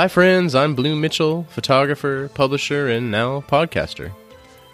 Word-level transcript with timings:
Hi, 0.00 0.08
friends. 0.08 0.54
I'm 0.54 0.74
Blue 0.74 0.96
Mitchell, 0.96 1.44
photographer, 1.50 2.30
publisher, 2.32 2.88
and 2.88 3.10
now 3.10 3.42
podcaster. 3.42 4.12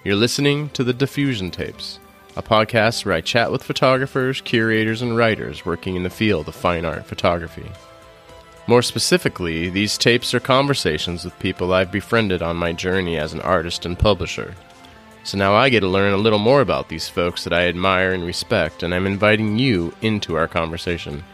You're 0.05 0.15
listening 0.15 0.69
to 0.69 0.85
the 0.85 0.93
Diffusion 0.93 1.51
Tapes, 1.51 1.99
a 2.37 2.45
podcast 2.45 3.05
where 3.05 3.17
I 3.17 3.23
chat 3.23 3.51
with 3.51 3.65
photographers, 3.65 4.41
curators, 4.41 5.03
and 5.03 5.17
writers 5.17 5.67
working 5.67 5.97
in 5.97 6.05
the 6.05 6.11
field 6.11 6.47
of 6.47 6.55
fine 6.55 6.85
art 6.85 7.07
photography. 7.07 7.69
More 8.69 8.83
specifically, 8.83 9.69
these 9.69 9.99
tapes 9.99 10.33
are 10.33 10.39
conversations 10.39 11.25
with 11.25 11.37
people 11.41 11.73
I've 11.73 11.91
befriended 11.91 12.41
on 12.41 12.55
my 12.55 12.73
journey 12.73 13.19
as 13.19 13.33
an 13.33 13.41
artist 13.41 13.85
and 13.85 13.99
publisher. 13.99 14.55
So 15.25 15.37
now 15.37 15.55
I 15.57 15.71
get 15.71 15.81
to 15.81 15.89
learn 15.89 16.13
a 16.13 16.19
little 16.19 16.39
more 16.39 16.61
about 16.61 16.89
these 16.89 17.09
folks 17.09 17.43
that 17.43 17.53
I 17.53 17.67
admire 17.67 18.13
and 18.13 18.25
respect, 18.25 18.85
and 18.85 18.95
I'm 18.95 19.09
inviting 19.09 19.59
you 19.59 19.93
into 20.03 20.37
our 20.37 20.47
conversation. 20.47 21.25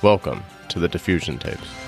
Welcome 0.00 0.44
to 0.70 0.78
the 0.78 0.88
Diffusion 0.88 1.38
Tapes. 1.38 1.87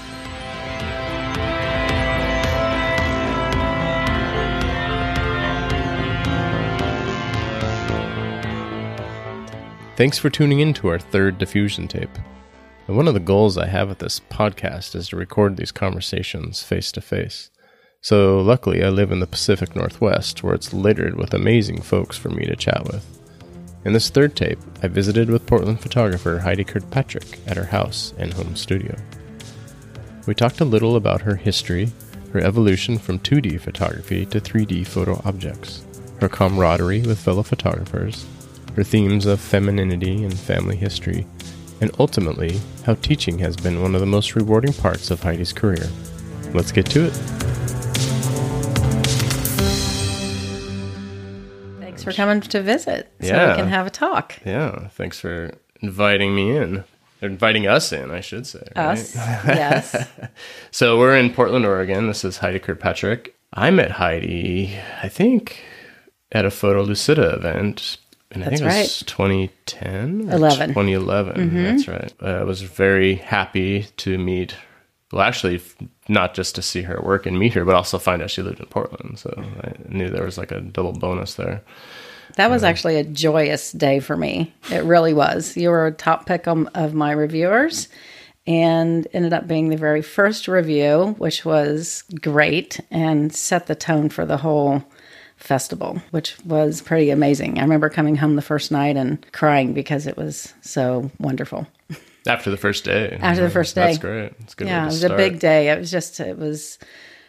Thanks 10.00 10.16
for 10.16 10.30
tuning 10.30 10.60
in 10.60 10.72
to 10.72 10.88
our 10.88 10.98
third 10.98 11.36
diffusion 11.36 11.86
tape. 11.86 12.08
And 12.88 12.96
one 12.96 13.06
of 13.06 13.12
the 13.12 13.20
goals 13.20 13.58
I 13.58 13.66
have 13.66 13.90
with 13.90 13.98
this 13.98 14.18
podcast 14.18 14.94
is 14.94 15.10
to 15.10 15.16
record 15.16 15.58
these 15.58 15.72
conversations 15.72 16.62
face 16.62 16.90
to 16.92 17.02
face. 17.02 17.50
So, 18.00 18.40
luckily, 18.40 18.82
I 18.82 18.88
live 18.88 19.12
in 19.12 19.20
the 19.20 19.26
Pacific 19.26 19.76
Northwest, 19.76 20.42
where 20.42 20.54
it's 20.54 20.72
littered 20.72 21.18
with 21.18 21.34
amazing 21.34 21.82
folks 21.82 22.16
for 22.16 22.30
me 22.30 22.46
to 22.46 22.56
chat 22.56 22.82
with. 22.84 23.04
In 23.84 23.92
this 23.92 24.08
third 24.08 24.34
tape, 24.34 24.58
I 24.82 24.88
visited 24.88 25.28
with 25.28 25.44
Portland 25.44 25.82
photographer 25.82 26.38
Heidi 26.38 26.64
Kirkpatrick 26.64 27.38
at 27.46 27.58
her 27.58 27.66
house 27.66 28.14
and 28.16 28.32
home 28.32 28.56
studio. 28.56 28.96
We 30.26 30.32
talked 30.32 30.62
a 30.62 30.64
little 30.64 30.96
about 30.96 31.20
her 31.20 31.36
history, 31.36 31.92
her 32.32 32.40
evolution 32.40 32.96
from 32.96 33.18
2D 33.18 33.60
photography 33.60 34.24
to 34.24 34.40
3D 34.40 34.86
photo 34.86 35.20
objects, 35.26 35.84
her 36.22 36.28
camaraderie 36.30 37.02
with 37.02 37.18
fellow 37.18 37.42
photographers, 37.42 38.24
her 38.80 38.84
themes 38.84 39.26
of 39.26 39.38
femininity 39.38 40.24
and 40.24 40.32
family 40.38 40.74
history, 40.74 41.26
and 41.82 41.90
ultimately, 41.98 42.58
how 42.86 42.94
teaching 42.94 43.38
has 43.38 43.54
been 43.54 43.82
one 43.82 43.94
of 43.94 44.00
the 44.00 44.06
most 44.06 44.34
rewarding 44.34 44.72
parts 44.72 45.10
of 45.10 45.22
Heidi's 45.22 45.52
career. 45.52 45.86
Let's 46.54 46.72
get 46.72 46.86
to 46.86 47.04
it. 47.04 47.10
Thanks 51.78 52.02
for 52.02 52.12
coming 52.12 52.40
to 52.40 52.62
visit 52.62 53.12
so 53.20 53.26
Yeah. 53.26 53.50
we 53.50 53.56
can 53.56 53.68
have 53.68 53.86
a 53.86 53.90
talk. 53.90 54.36
Yeah, 54.46 54.88
thanks 54.88 55.20
for 55.20 55.50
inviting 55.82 56.34
me 56.34 56.56
in. 56.56 56.84
Inviting 57.20 57.66
us 57.66 57.92
in, 57.92 58.10
I 58.10 58.20
should 58.22 58.46
say. 58.46 58.66
right? 58.74 58.92
Us, 58.92 59.14
yes. 59.44 60.08
So 60.70 60.98
we're 60.98 61.18
in 61.18 61.34
Portland, 61.34 61.66
Oregon. 61.66 62.06
This 62.06 62.24
is 62.24 62.38
Heidi 62.38 62.58
Kirkpatrick. 62.58 63.34
I 63.52 63.70
met 63.70 63.90
Heidi, 63.90 64.74
I 65.02 65.08
think, 65.10 65.60
at 66.32 66.46
a 66.46 66.48
Photolucida 66.48 67.36
event. 67.36 67.98
And 68.32 68.44
I 68.44 68.50
That's 68.50 68.60
think 68.60 68.72
it 68.72 68.78
was 68.78 69.02
2010 69.06 70.30
or 70.30 70.36
11. 70.36 70.68
2011. 70.70 71.64
That's 71.64 71.88
right. 71.88 72.12
Uh, 72.22 72.26
I 72.26 72.44
was 72.44 72.62
very 72.62 73.16
happy 73.16 73.86
to 73.98 74.18
meet, 74.18 74.54
well, 75.12 75.22
actually, 75.22 75.60
not 76.08 76.34
just 76.34 76.54
to 76.54 76.62
see 76.62 76.82
her 76.82 77.00
work 77.02 77.26
and 77.26 77.38
meet 77.38 77.54
her, 77.54 77.64
but 77.64 77.74
also 77.74 77.98
find 77.98 78.22
out 78.22 78.30
she 78.30 78.42
lived 78.42 78.60
in 78.60 78.66
Portland. 78.66 79.18
So 79.18 79.34
I 79.62 79.72
knew 79.88 80.08
there 80.08 80.24
was 80.24 80.38
like 80.38 80.52
a 80.52 80.60
double 80.60 80.92
bonus 80.92 81.34
there. 81.34 81.62
That 82.36 82.50
was 82.50 82.62
actually 82.62 82.96
a 82.96 83.04
joyous 83.04 83.72
day 83.72 83.98
for 83.98 84.16
me. 84.16 84.54
It 84.70 84.84
really 84.84 85.12
was. 85.12 85.56
You 85.56 85.70
were 85.70 85.88
a 85.88 85.92
top 85.92 86.26
pick 86.26 86.46
of 86.46 86.94
my 86.94 87.10
reviewers 87.10 87.88
and 88.46 89.06
ended 89.12 89.32
up 89.32 89.46
being 89.46 89.68
the 89.68 89.76
very 89.76 90.02
first 90.02 90.48
review, 90.48 91.16
which 91.18 91.44
was 91.44 92.04
great 92.20 92.80
and 92.90 93.34
set 93.34 93.66
the 93.66 93.74
tone 93.74 94.08
for 94.08 94.24
the 94.24 94.36
whole 94.36 94.84
festival, 95.40 96.00
which 96.10 96.36
was 96.44 96.80
pretty 96.80 97.10
amazing. 97.10 97.58
I 97.58 97.62
remember 97.62 97.88
coming 97.88 98.14
home 98.14 98.36
the 98.36 98.42
first 98.42 98.70
night 98.70 98.96
and 98.96 99.24
crying 99.32 99.72
because 99.72 100.06
it 100.06 100.16
was 100.16 100.54
so 100.60 101.10
wonderful. 101.18 101.66
After 102.26 102.50
the 102.50 102.56
first 102.56 102.84
day. 102.84 103.18
After 103.20 103.42
the 103.42 103.50
first 103.50 103.74
That's 103.74 103.96
day. 103.96 104.02
great. 104.02 104.32
It's 104.40 104.54
good. 104.54 104.68
Yeah, 104.68 104.82
it 104.82 104.86
was 104.86 104.98
start. 104.98 105.14
a 105.14 105.16
big 105.16 105.40
day. 105.40 105.70
It 105.70 105.78
was 105.78 105.90
just, 105.90 106.20
it 106.20 106.38
was 106.38 106.78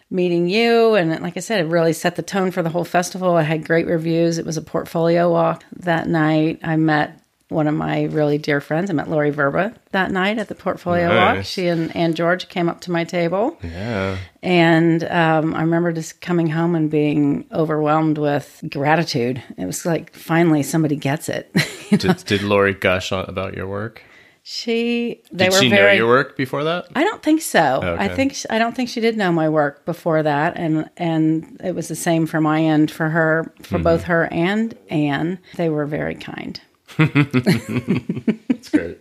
meeting 0.09 0.50
you. 0.50 0.95
And 0.95 1.21
like 1.21 1.38
I 1.38 1.39
said, 1.39 1.61
it 1.61 1.69
really 1.69 1.94
set 1.94 2.17
the 2.17 2.21
tone 2.21 2.51
for 2.51 2.61
the 2.61 2.69
whole 2.69 2.83
festival. 2.83 3.35
I 3.38 3.44
had 3.44 3.66
great 3.66 3.88
reviews. 3.88 4.38
It 4.38 4.45
was 4.45 4.57
a 4.57 4.61
portfolio 4.61 5.31
walk 5.31 5.63
that 5.77 6.07
night. 6.07 6.59
I 6.63 6.75
met 6.75 7.20
one 7.51 7.67
of 7.67 7.75
my 7.75 8.03
really 8.06 8.38
dear 8.38 8.62
friends. 8.62 8.89
I 8.89 8.94
met 8.94 9.09
Lori 9.09 9.31
Vrba 9.31 9.75
that 9.91 10.09
night 10.12 10.39
at 10.39 10.47
the 10.47 10.56
portfolio 10.56 11.09
walk. 11.16 11.44
She 11.45 11.67
and 11.67 11.95
Anne 11.95 12.13
George 12.16 12.47
came 12.50 12.69
up 12.69 12.81
to 12.81 12.91
my 12.91 13.03
table. 13.03 13.57
Yeah. 13.63 14.17
And 14.41 15.03
um, 15.03 15.53
I 15.53 15.62
remember 15.62 15.91
just 15.91 16.22
coming 16.22 16.47
home 16.47 16.73
and 16.75 16.89
being 16.89 17.45
overwhelmed 17.51 18.17
with 18.17 18.63
gratitude. 18.69 19.44
It 19.57 19.66
was 19.66 19.85
like, 19.85 20.13
finally, 20.16 20.63
somebody 20.63 20.95
gets 20.95 21.29
it. 21.29 21.51
Did, 21.91 22.23
did 22.25 22.41
Lori 22.41 22.73
gush 22.73 23.12
about 23.12 23.53
your 23.56 23.68
work? 23.68 24.01
she, 24.44 25.22
they 25.31 25.45
Did 25.45 25.53
were 25.53 25.59
she 25.59 25.69
very. 25.69 25.97
know 26.00 26.06
your 26.06 26.07
work 26.07 26.35
before 26.35 26.63
that? 26.63 26.85
I 26.95 27.03
don't 27.03 27.22
think 27.22 27.41
so. 27.41 27.81
I 27.83 28.07
think 28.07 28.35
I 28.50 28.57
don't 28.57 28.75
think 28.75 28.89
she 28.89 29.00
did 29.00 29.16
know 29.16 29.31
my 29.31 29.47
work 29.50 29.85
before 29.85 30.23
that, 30.23 30.57
and 30.57 30.89
and 30.97 31.62
it 31.63 31.75
was 31.75 31.88
the 31.89 31.95
same 31.95 32.25
for 32.25 32.41
my 32.41 32.62
end 32.63 32.89
for 32.89 33.09
her, 33.09 33.53
for 33.62 33.75
Mm-hmm. 33.75 33.83
both 33.83 34.03
her 34.06 34.28
and 34.33 34.75
Anne. 34.89 35.38
They 35.57 35.69
were 35.69 35.85
very 35.85 36.16
kind. 36.16 36.59
That's 38.47 38.69
great. 38.69 39.00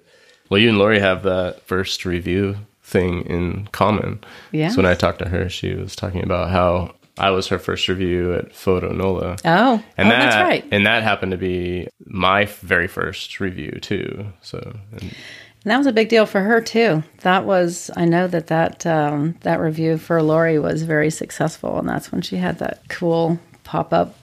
Well, 0.49 0.61
you 0.61 0.69
and 0.69 0.79
Lori 0.79 0.99
have 0.99 1.23
that 1.23 1.63
first 1.63 2.05
review 2.05 2.57
thing 2.83 3.23
in 3.23 3.69
common. 3.73 4.23
Yeah. 4.53 4.71
So 4.71 4.79
when 4.79 4.87
I 4.87 4.95
talked 4.95 5.21
to 5.21 5.29
her, 5.29 5.49
she 5.49 5.75
was 5.75 5.95
talking 5.95 6.23
about 6.25 6.51
how 6.51 6.95
I 7.19 7.31
was 7.31 7.49
her 7.49 7.59
first 7.59 7.87
review 7.89 8.35
at 8.35 8.53
PhotoNOLA. 8.53 9.41
Oh, 9.45 9.85
And 9.97 10.09
oh, 10.09 10.11
that, 10.11 10.19
that's 10.19 10.37
right. 10.37 10.65
And 10.73 10.87
that 10.87 11.03
happened 11.03 11.33
to 11.33 11.39
be 11.39 11.89
my 12.07 12.47
very 12.47 12.89
first 12.89 13.39
review 13.41 13.79
too. 13.81 14.27
So 14.43 14.59
and 14.93 15.03
And 15.03 15.71
that 15.71 15.79
was 15.79 15.87
a 15.87 15.93
big 15.93 16.09
deal 16.09 16.25
for 16.25 16.41
her 16.41 16.61
too. 16.61 17.03
That 17.21 17.45
was 17.45 17.91
I 17.95 18.07
know 18.07 18.27
that 18.29 18.47
that 18.47 18.87
um, 18.87 19.37
that 19.43 19.61
review 19.61 19.99
for 19.99 20.23
Lori 20.23 20.59
was 20.59 20.83
very 20.83 21.11
successful, 21.11 21.79
and 21.79 21.89
that's 21.89 22.11
when 22.11 22.23
she 22.23 22.37
had 22.37 22.59
that 22.59 22.89
cool 22.89 23.39
pop 23.65 23.93
up. 23.93 24.17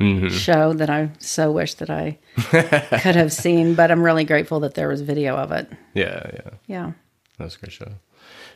Mm-hmm. 0.00 0.28
Show 0.28 0.72
that 0.72 0.88
I 0.90 1.10
so 1.18 1.52
wish 1.52 1.74
that 1.74 1.90
I 1.90 2.18
could 2.36 3.14
have 3.16 3.32
seen, 3.32 3.74
but 3.74 3.90
I'm 3.90 4.02
really 4.02 4.24
grateful 4.24 4.60
that 4.60 4.74
there 4.74 4.88
was 4.88 5.02
video 5.02 5.36
of 5.36 5.52
it. 5.52 5.70
yeah, 5.94 6.30
yeah, 6.32 6.50
Yeah. 6.66 6.92
that 7.38 7.44
was 7.44 7.56
a 7.56 7.58
great 7.58 7.72
show. 7.72 7.92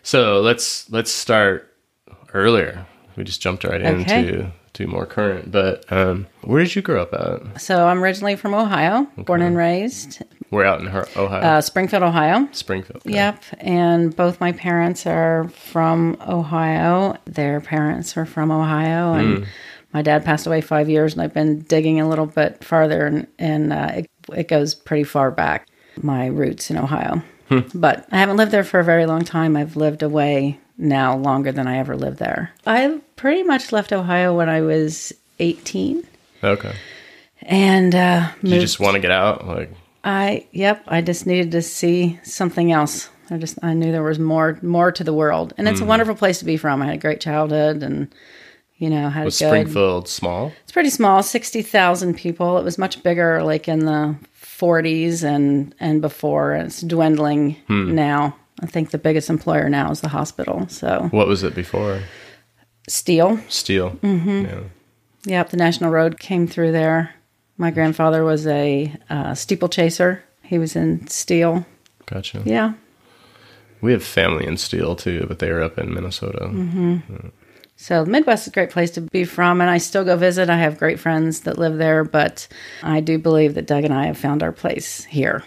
So 0.03 0.41
let's 0.41 0.91
let's 0.91 1.11
start 1.11 1.71
earlier. 2.33 2.87
We 3.17 3.25
just 3.25 3.41
jumped 3.43 3.65
right 3.65 3.81
Okay. 3.85 4.19
into 4.19 4.51
to 4.75 4.87
more 4.89 5.07
current. 5.07 5.53
But 5.53 5.85
um, 5.93 6.27
where 6.43 6.63
did 6.63 6.75
you 6.75 6.83
grow 6.83 7.03
up 7.03 7.13
at? 7.15 7.61
So 7.61 7.87
I'm 7.87 8.03
originally 8.03 8.37
from 8.37 8.55
Ohio, 8.55 9.07
born 9.19 9.41
and 9.41 9.57
raised, 9.57 10.23
We're 10.51 10.65
out 10.65 10.81
in 10.81 10.89
Ohio, 10.89 11.15
uh, 11.41 11.61
Springfield, 11.61 12.03
Ohio. 12.03 12.49
Springfield. 12.53 13.03
okay. 13.07 13.15
Yep. 13.15 13.43
And 13.61 14.17
both 14.17 14.41
my 14.41 14.51
parents 14.53 15.07
are 15.07 15.49
from 15.51 16.17
Ohio. 16.27 17.17
Their 17.27 17.61
parents 17.61 18.17
are 18.17 18.27
from 18.27 18.51
Ohio. 18.51 19.13
And 19.15 19.47
my 19.95 20.03
dad 20.03 20.25
passed 20.25 20.47
away 20.47 20.61
five 20.61 20.91
years, 20.91 21.13
and 21.15 21.23
I've 21.23 21.33
been 21.33 21.61
digging 21.61 22.01
a 22.01 22.09
little 22.09 22.27
bit 22.27 22.63
farther, 22.65 23.07
and, 23.07 23.27
and 23.39 23.73
uh, 23.73 23.91
it, 23.95 24.11
it 24.37 24.49
goes 24.49 24.75
pretty 24.75 25.05
far 25.05 25.31
back, 25.31 25.69
my 26.03 26.27
roots 26.27 26.71
in 26.71 26.77
Ohio. 26.77 27.23
But 27.73 28.09
I 28.11 28.19
haven't 28.19 28.37
lived 28.39 28.51
there 28.51 28.65
for 28.65 28.81
a 28.81 28.85
very 28.85 29.07
long 29.07 29.23
time. 29.25 29.57
I've 29.57 29.77
lived 29.77 30.03
away 30.03 30.59
now 30.77 31.17
longer 31.17 31.53
than 31.53 31.69
I 31.69 31.79
ever 31.79 31.95
lived 31.97 32.19
there. 32.19 32.51
I 32.67 33.01
pretty 33.15 33.45
much 33.45 33.71
left 33.71 33.93
Ohio 33.93 34.37
when 34.37 34.49
I 34.49 34.61
was 34.63 35.13
18 35.39 36.03
Okay. 36.43 36.75
and 37.43 37.95
uh, 37.95 38.31
you 38.43 38.59
just 38.59 38.81
want 38.81 38.95
to 38.95 39.01
get 39.01 39.13
out? 39.13 39.47
Like, 39.47 39.73
I 40.03 40.49
yep, 40.51 40.83
I 40.89 41.01
just 41.01 41.27
needed 41.27 41.53
to 41.53 41.63
see 41.63 42.19
something 42.25 42.73
else. 42.73 43.09
I 43.31 43.39
just 43.39 43.59
I 43.63 43.73
knew 43.75 43.93
there 43.93 44.03
was 44.03 44.19
more 44.19 44.59
more 44.61 44.91
to 44.91 45.05
the 45.05 45.15
world. 45.15 45.55
And 45.57 45.69
it's 45.69 45.81
a 45.81 45.85
wonderful 45.85 46.17
place 46.17 46.41
to 46.41 46.45
be 46.45 46.57
from. 46.57 46.83
I 46.83 46.87
had 46.87 46.95
a 46.97 46.99
great 46.99 47.21
childhood 47.21 47.85
and 47.85 48.13
you 48.85 48.91
know, 48.91 49.09
had 49.09 49.25
was 49.25 49.39
good 49.39 49.49
Springfield 49.49 50.09
small? 50.09 50.53
It's 50.63 50.73
pretty 50.73 50.91
small, 50.91 51.23
60,000 51.23 52.15
people. 52.15 52.59
It 52.59 52.65
was 52.65 52.77
much 52.79 53.03
bigger 53.03 53.43
like 53.43 53.67
in 53.69 53.81
the 53.87 54.15
40s 54.43 55.25
and 55.25 55.75
and 55.81 56.01
before. 56.01 56.55
It's 56.55 56.81
dwindling 56.83 57.57
now. 57.69 58.37
I 58.63 58.67
think 58.67 58.91
the 58.91 58.99
biggest 58.99 59.29
employer 59.31 59.69
now 59.69 59.91
is 59.91 60.01
the 60.01 60.09
hospital. 60.09 60.67
So, 60.69 61.09
What 61.11 61.27
was 61.27 61.43
it 61.43 61.55
before? 61.55 62.01
steel. 62.89 63.39
Steel. 63.49 63.91
Mm-hmm. 64.03 64.45
Yeah. 64.45 64.61
Yep, 65.27 65.51
the 65.51 65.57
National 65.57 65.91
Road 65.91 66.19
came 66.21 66.47
through 66.47 66.73
there. 66.73 67.15
My 67.57 67.71
grandfather 67.71 68.23
was 68.25 68.47
a 68.47 68.93
uh, 69.09 69.35
steeplechaser. 69.35 70.23
He 70.43 70.59
was 70.59 70.77
in 70.77 71.07
steel. 71.09 71.65
Gotcha. 72.07 72.43
Yeah, 72.45 72.75
We 73.81 73.93
have 73.93 74.05
family 74.05 74.47
in 74.47 74.57
Steel 74.59 74.95
too, 74.97 75.25
but 75.29 75.39
they 75.39 75.49
are 75.49 75.63
up 75.63 75.79
in 75.79 75.95
Minnesota. 75.95 76.51
So 77.77 78.05
the 78.05 78.11
Midwest 78.11 78.45
is 78.45 78.49
a 78.49 78.55
great 78.55 78.71
place 78.71 78.93
to 78.93 79.01
be 79.01 79.25
from, 79.25 79.61
and 79.61 79.69
I 79.69 79.79
still 79.79 80.05
go 80.05 80.17
visit. 80.17 80.49
I 80.49 80.57
have 80.59 80.79
great 80.79 81.01
friends 81.01 81.41
that 81.41 81.59
live 81.59 81.77
there, 81.77 82.05
but 82.05 82.47
I 82.83 83.01
do 83.01 83.19
believe 83.19 83.55
that 83.55 83.67
Doug 83.67 83.85
and 83.85 83.93
I 83.93 84.07
have 84.07 84.17
found 84.19 84.43
our 84.43 84.53
place 84.53 85.05
here. 85.05 85.43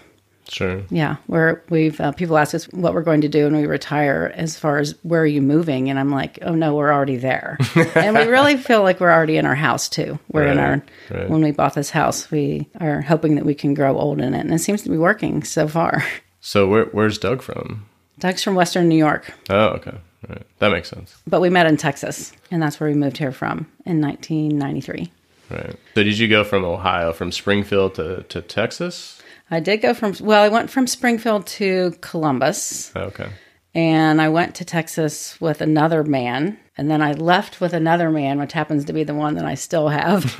Sure. 0.50 0.82
Yeah, 0.90 1.18
where 1.28 1.62
we've 1.70 2.00
uh, 2.00 2.14
people 2.14 2.38
ask 2.38 2.56
us 2.56 2.66
what 2.70 2.94
we're 2.94 3.02
going 3.02 3.20
to 3.22 3.28
do 3.28 3.44
when 3.46 3.58
we 3.58 3.66
retire, 3.66 4.32
as 4.34 4.58
far 4.58 4.78
as 4.78 4.96
where 5.04 5.22
are 5.22 5.26
you 5.26 5.42
moving, 5.42 5.90
and 5.90 6.00
I'm 6.00 6.10
like, 6.12 6.40
oh 6.42 6.56
no, 6.56 6.74
we're 6.76 6.92
already 6.92 7.18
there, 7.18 7.58
and 7.96 8.16
we 8.16 8.24
really 8.26 8.56
feel 8.56 8.82
like 8.82 9.02
we're 9.02 9.12
already 9.12 9.36
in 9.36 9.46
our 9.46 9.56
house 9.56 9.90
too. 9.90 10.18
We're 10.32 10.48
in 10.48 10.58
our 10.58 10.72
Right, 10.72 10.84
right. 11.12 11.30
when 11.30 11.42
we 11.42 11.52
bought 11.52 11.74
this 11.74 11.90
house, 11.90 12.32
we 12.32 12.70
are 12.80 13.02
hoping 13.02 13.36
that 13.36 13.46
we 13.46 13.56
can 13.56 13.74
grow 13.74 13.98
old 13.98 14.22
in 14.22 14.34
it, 14.34 14.40
and 14.40 14.54
it 14.54 14.60
seems 14.60 14.84
to 14.84 14.90
be 14.90 14.98
working 14.98 15.44
so 15.44 15.68
far. 15.68 16.02
So 16.40 16.66
where, 16.66 16.86
where's 16.86 17.18
Doug 17.18 17.42
from? 17.42 17.86
Doug's 18.20 18.42
from 18.42 18.56
Western 18.56 18.88
New 18.88 18.96
York, 18.98 19.34
Oh, 19.50 19.68
okay. 19.70 19.98
Right. 20.28 20.42
That 20.60 20.72
makes 20.72 20.90
sense. 20.90 21.16
but 21.28 21.42
we 21.42 21.50
met 21.50 21.68
in 21.68 21.78
Texas, 21.78 22.34
and 22.52 22.62
that's 22.62 22.80
where 22.80 22.90
we 22.90 22.96
moved 22.96 23.18
here 23.18 23.32
from 23.32 23.68
in 23.86 24.02
1993. 24.02 25.12
Right. 25.50 25.76
So 25.96 26.04
did 26.04 26.18
you 26.18 26.28
go 26.28 26.44
from 26.44 26.66
Ohio, 26.66 27.14
from 27.14 27.32
Springfield 27.32 27.96
to, 27.96 28.24
to 28.24 28.42
Texas? 28.42 29.22
I 29.50 29.60
did 29.62 29.78
go 29.78 29.94
from 29.94 30.14
well, 30.20 30.44
I 30.44 30.50
went 30.50 30.70
from 30.70 30.88
Springfield 30.88 31.46
to 31.48 31.94
Columbus. 32.02 32.92
Okay. 32.96 33.30
and 33.74 34.22
I 34.22 34.28
went 34.30 34.56
to 34.56 34.66
Texas 34.66 35.40
with 35.40 35.62
another 35.62 36.04
man, 36.04 36.58
and 36.78 36.92
then 36.92 37.02
I 37.02 37.14
left 37.14 37.62
with 37.62 37.74
another 37.74 38.10
man, 38.10 38.40
which 38.40 38.52
happens 38.54 38.84
to 38.86 38.94
be 38.94 39.04
the 39.06 39.14
one 39.14 39.36
that 39.36 39.46
I 39.46 39.54
still 39.56 39.88
have. 39.88 40.32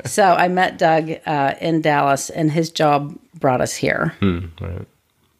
so 0.04 0.24
I 0.34 0.48
met 0.48 0.76
Doug 0.78 1.10
uh, 1.24 1.54
in 1.60 1.80
Dallas, 1.80 2.28
and 2.28 2.50
his 2.50 2.70
job 2.70 3.16
brought 3.38 3.60
us 3.62 3.74
here. 3.74 4.14
Hmm, 4.20 4.46
right. 4.60 4.86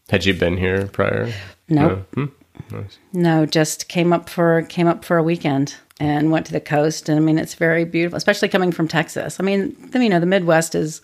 Had 0.09 0.25
you 0.25 0.33
been 0.35 0.57
here 0.57 0.87
prior? 0.87 1.33
Nope. 1.69 2.07
No? 2.17 2.25
Hmm, 2.25 2.33
nice. 2.71 2.99
No, 3.13 3.47
just 3.47 3.89
came 3.89 4.13
up 4.13 4.29
for 4.29 4.63
came 4.63 4.87
up 4.87 5.05
for 5.05 5.17
a 5.19 5.23
weekend 5.23 5.75
and 5.99 6.31
went 6.31 6.47
to 6.47 6.53
the 6.53 6.61
coast. 6.61 7.09
And 7.09 7.19
I 7.19 7.23
mean, 7.23 7.39
it's 7.39 7.55
very 7.55 7.85
beautiful, 7.85 8.17
especially 8.17 8.49
coming 8.49 8.73
from 8.73 8.87
Texas. 8.89 9.39
I 9.41 9.43
mean, 9.43 9.75
the, 9.91 10.03
you 10.03 10.09
know, 10.09 10.21
the 10.21 10.27
Midwest 10.27 10.75
is 10.75 11.01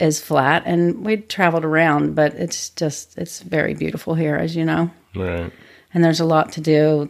is 0.00 0.20
flat, 0.22 0.62
and 0.64 1.04
we 1.04 1.16
traveled 1.16 1.64
around, 1.64 2.14
but 2.14 2.34
it's 2.34 2.70
just 2.70 3.16
it's 3.18 3.40
very 3.40 3.74
beautiful 3.74 4.14
here, 4.14 4.36
as 4.36 4.54
you 4.54 4.64
know. 4.64 4.90
Right. 5.16 5.50
and 5.94 6.04
there's 6.04 6.20
a 6.20 6.24
lot 6.24 6.52
to 6.52 6.60
do 6.60 7.08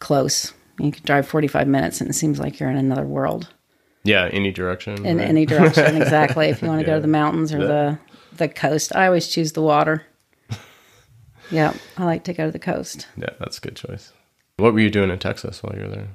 close. 0.00 0.52
You 0.80 0.90
can 0.90 1.04
drive 1.04 1.28
45 1.28 1.68
minutes 1.68 2.00
and 2.00 2.10
it 2.10 2.14
seems 2.14 2.40
like 2.40 2.58
you're 2.58 2.70
in 2.70 2.76
another 2.76 3.04
world 3.04 3.48
Yeah, 4.02 4.28
any 4.32 4.50
direction. 4.50 5.06
in 5.06 5.18
right? 5.18 5.28
any 5.28 5.46
direction. 5.46 6.00
exactly. 6.02 6.46
If 6.48 6.60
you 6.62 6.66
want 6.72 6.80
to 6.80 6.86
go 6.86 6.94
to 6.96 7.00
the 7.00 7.06
mountains 7.06 7.52
or 7.52 7.58
the 7.58 7.98
the 8.36 8.48
coast, 8.48 8.96
I 8.96 9.06
always 9.06 9.28
choose 9.28 9.52
the 9.52 9.62
water. 9.62 10.02
Yeah, 11.50 11.74
I 11.96 12.04
like 12.04 12.24
to 12.24 12.32
go 12.32 12.46
to 12.46 12.52
the 12.52 12.58
coast. 12.58 13.06
Yeah, 13.16 13.30
that's 13.38 13.58
a 13.58 13.60
good 13.60 13.76
choice. 13.76 14.12
What 14.56 14.72
were 14.72 14.80
you 14.80 14.90
doing 14.90 15.10
in 15.10 15.18
Texas 15.18 15.62
while 15.62 15.74
you 15.76 15.82
were 15.82 15.90
there? 15.90 16.08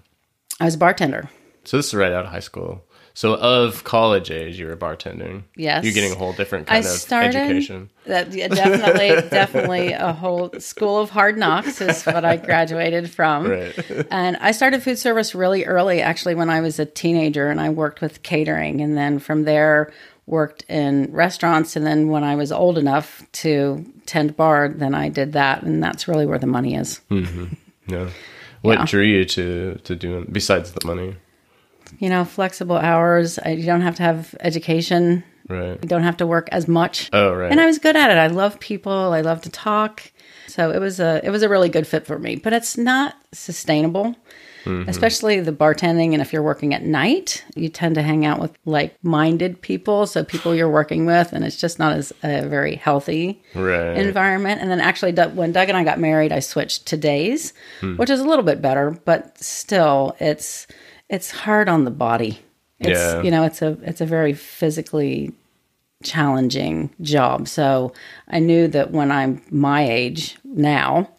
I 0.59 0.65
was 0.65 0.75
a 0.75 0.77
bartender. 0.77 1.29
So 1.65 1.77
this 1.77 1.87
is 1.87 1.93
right 1.93 2.11
out 2.11 2.25
of 2.25 2.31
high 2.31 2.39
school. 2.39 2.83
So 3.13 3.35
of 3.35 3.83
college 3.83 4.31
age, 4.31 4.57
you 4.57 4.67
were 4.67 4.77
bartending. 4.77 5.43
Yes. 5.57 5.83
You're 5.83 5.93
getting 5.93 6.13
a 6.13 6.15
whole 6.15 6.31
different 6.31 6.69
I 6.69 6.75
kind 6.75 6.85
of 6.85 6.91
started 6.91 7.35
education. 7.35 7.91
that 8.05 8.31
yeah, 8.31 8.47
definitely 8.47 9.09
definitely 9.29 9.91
a 9.91 10.13
whole 10.13 10.51
school 10.59 10.99
of 10.99 11.09
hard 11.09 11.37
knocks 11.37 11.81
is 11.81 12.03
what 12.05 12.23
I 12.23 12.37
graduated 12.37 13.09
from. 13.09 13.47
Right. 13.47 14.07
And 14.09 14.37
I 14.37 14.51
started 14.51 14.83
food 14.83 14.97
service 14.97 15.35
really 15.35 15.65
early, 15.65 16.01
actually, 16.01 16.35
when 16.35 16.49
I 16.49 16.61
was 16.61 16.79
a 16.79 16.85
teenager, 16.85 17.49
and 17.49 17.59
I 17.59 17.71
worked 17.71 17.99
with 17.99 18.23
catering, 18.23 18.79
and 18.79 18.97
then 18.97 19.19
from 19.19 19.43
there 19.43 19.91
worked 20.29 20.63
in 20.69 21.11
restaurants. 21.11 21.75
And 21.75 21.85
then 21.85 22.07
when 22.09 22.23
I 22.23 22.35
was 22.35 22.51
old 22.51 22.77
enough 22.77 23.23
to 23.43 23.85
tend 24.05 24.35
bar, 24.37 24.69
then 24.69 24.93
I 24.95 25.09
did 25.09 25.33
that, 25.33 25.63
and 25.63 25.83
that's 25.83 26.07
really 26.07 26.25
where 26.25 26.39
the 26.39 26.47
money 26.47 26.75
is. 26.75 27.01
Mm-hmm. 27.11 27.45
Yeah. 27.87 28.09
What 28.61 28.79
Yeah. 28.79 28.85
drew 28.85 29.03
you 29.03 29.25
to 29.25 29.79
to 29.83 29.95
doing 29.95 30.27
besides 30.31 30.71
the 30.71 30.85
money? 30.85 31.15
You 31.99 32.09
know, 32.09 32.23
flexible 32.25 32.77
hours. 32.77 33.39
I, 33.39 33.49
you 33.51 33.65
don't 33.65 33.81
have 33.81 33.95
to 33.95 34.03
have 34.03 34.35
education. 34.41 35.23
Right. 35.47 35.79
You 35.81 35.87
don't 35.89 36.03
have 36.03 36.17
to 36.17 36.27
work 36.27 36.47
as 36.51 36.67
much. 36.67 37.09
Oh, 37.13 37.33
right. 37.33 37.51
And 37.51 37.59
I 37.59 37.65
was 37.65 37.79
good 37.79 37.95
at 37.95 38.11
it. 38.11 38.17
I 38.17 38.27
love 38.27 38.59
people. 38.59 38.91
I 39.13 39.21
love 39.21 39.41
to 39.41 39.49
talk. 39.49 40.11
So 40.47 40.69
it 40.71 40.79
was 40.79 40.99
a 40.99 41.19
it 41.23 41.31
was 41.31 41.41
a 41.41 41.49
really 41.49 41.69
good 41.69 41.87
fit 41.87 42.05
for 42.05 42.19
me. 42.19 42.35
But 42.35 42.53
it's 42.53 42.77
not 42.77 43.15
sustainable, 43.31 44.15
Mm-hmm. 44.65 44.89
especially 44.89 45.39
the 45.39 45.51
bartending. 45.53 46.13
And 46.13 46.21
if 46.21 46.33
you're 46.33 46.43
working 46.43 46.73
at 46.73 46.83
night, 46.83 47.43
you 47.55 47.69
tend 47.69 47.95
to 47.95 48.01
hang 48.01 48.25
out 48.25 48.39
with 48.39 48.51
like 48.65 48.95
minded 49.03 49.61
people. 49.61 50.05
So 50.05 50.23
people 50.23 50.53
you're 50.53 50.69
working 50.69 51.05
with, 51.05 51.31
and 51.33 51.43
it's 51.45 51.55
just 51.57 51.79
not 51.79 51.93
as 51.93 52.11
a 52.23 52.45
very 52.47 52.75
healthy 52.75 53.41
Right. 53.55 53.97
environment. 53.97 54.61
And 54.61 54.69
then 54.69 54.81
actually, 54.81 55.13
when 55.13 55.51
Doug 55.51 55.69
and 55.69 55.77
I 55.77 55.83
got 55.83 55.99
married, 55.99 56.31
I 56.31 56.39
switched 56.39 56.85
to 56.87 56.97
days, 56.97 57.53
hmm. 57.79 57.95
which 57.95 58.09
is 58.09 58.19
a 58.19 58.25
little 58.25 58.43
bit 58.45 58.61
better, 58.61 58.91
but 59.05 59.37
still, 59.41 60.15
it's 60.19 60.67
it's 61.09 61.31
hard 61.31 61.69
on 61.69 61.85
the 61.85 61.91
body. 61.91 62.39
It's 62.79 62.99
Yeah. 62.99 63.21
you 63.21 63.31
know, 63.31 63.43
it's 63.43 63.61
a 63.61 63.77
it's 63.83 64.01
a 64.01 64.05
very 64.05 64.33
physically 64.33 65.31
challenging 66.03 66.89
job. 67.01 67.47
So 67.47 67.93
I 68.27 68.39
knew 68.39 68.67
that 68.69 68.91
when 68.91 69.11
I'm 69.11 69.41
my 69.51 69.87
age 69.89 70.37
now, 70.43 71.09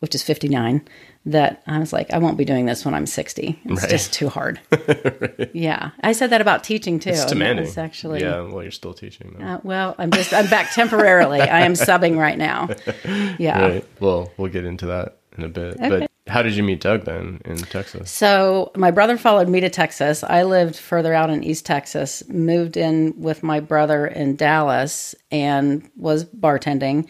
which 0.00 0.14
is 0.14 0.22
59, 0.22 0.82
that 1.26 1.62
I 1.66 1.78
was 1.78 1.92
like, 1.92 2.10
I 2.12 2.18
won't 2.18 2.38
be 2.38 2.44
doing 2.46 2.64
this 2.66 2.84
when 2.84 2.94
I'm 2.94 3.04
60. 3.06 3.60
It's 3.64 3.82
Right. 3.82 3.90
just 3.90 4.12
too 4.12 4.28
hard. 4.28 4.60
Yeah. 5.52 5.90
I 6.02 6.12
said 6.12 6.30
that 6.30 6.40
about 6.40 6.64
teaching 6.64 6.98
too. 7.00 7.10
It's 7.10 7.24
demanding. 7.24 7.64
was 7.66 7.76
actually 7.78 8.20
yeah. 8.20 8.40
Well, 8.42 8.62
you're 8.62 8.70
still 8.70 8.94
teaching. 8.94 9.36
Though. 9.38 9.44
uh, 9.44 9.60
well, 9.62 9.94
I'm 9.98 10.10
just 10.10 10.32
I'm 10.32 10.46
back 10.48 10.72
temporarily. 10.72 11.40
I 11.40 11.60
am 11.60 11.72
subbing 11.74 12.16
right 12.18 12.38
now. 12.38 12.68
Yeah. 13.38 13.60
Right. 13.60 13.84
Well, 14.00 14.32
we'll 14.36 14.50
get 14.50 14.64
into 14.64 14.86
that 14.86 15.18
in 15.36 15.44
a 15.44 15.48
bit. 15.48 15.76
But 15.78 16.10
how 16.26 16.42
did 16.42 16.54
you 16.54 16.62
meet 16.62 16.80
Doug 16.80 17.04
then 17.04 17.40
in 17.44 17.56
Texas? 17.56 18.10
So 18.10 18.70
my 18.76 18.90
brother 18.90 19.16
followed 19.16 19.48
me 19.48 19.60
to 19.60 19.68
Texas. 19.70 20.22
I 20.22 20.42
lived 20.44 20.76
further 20.76 21.12
out 21.14 21.30
in 21.30 21.42
East 21.42 21.66
Texas, 21.66 22.22
moved 22.28 22.76
in 22.76 23.14
with 23.20 23.42
my 23.42 23.60
brother 23.60 24.06
in 24.06 24.36
Dallas 24.36 25.14
and 25.32 25.88
was 25.96 26.24
bartending. 26.24 27.08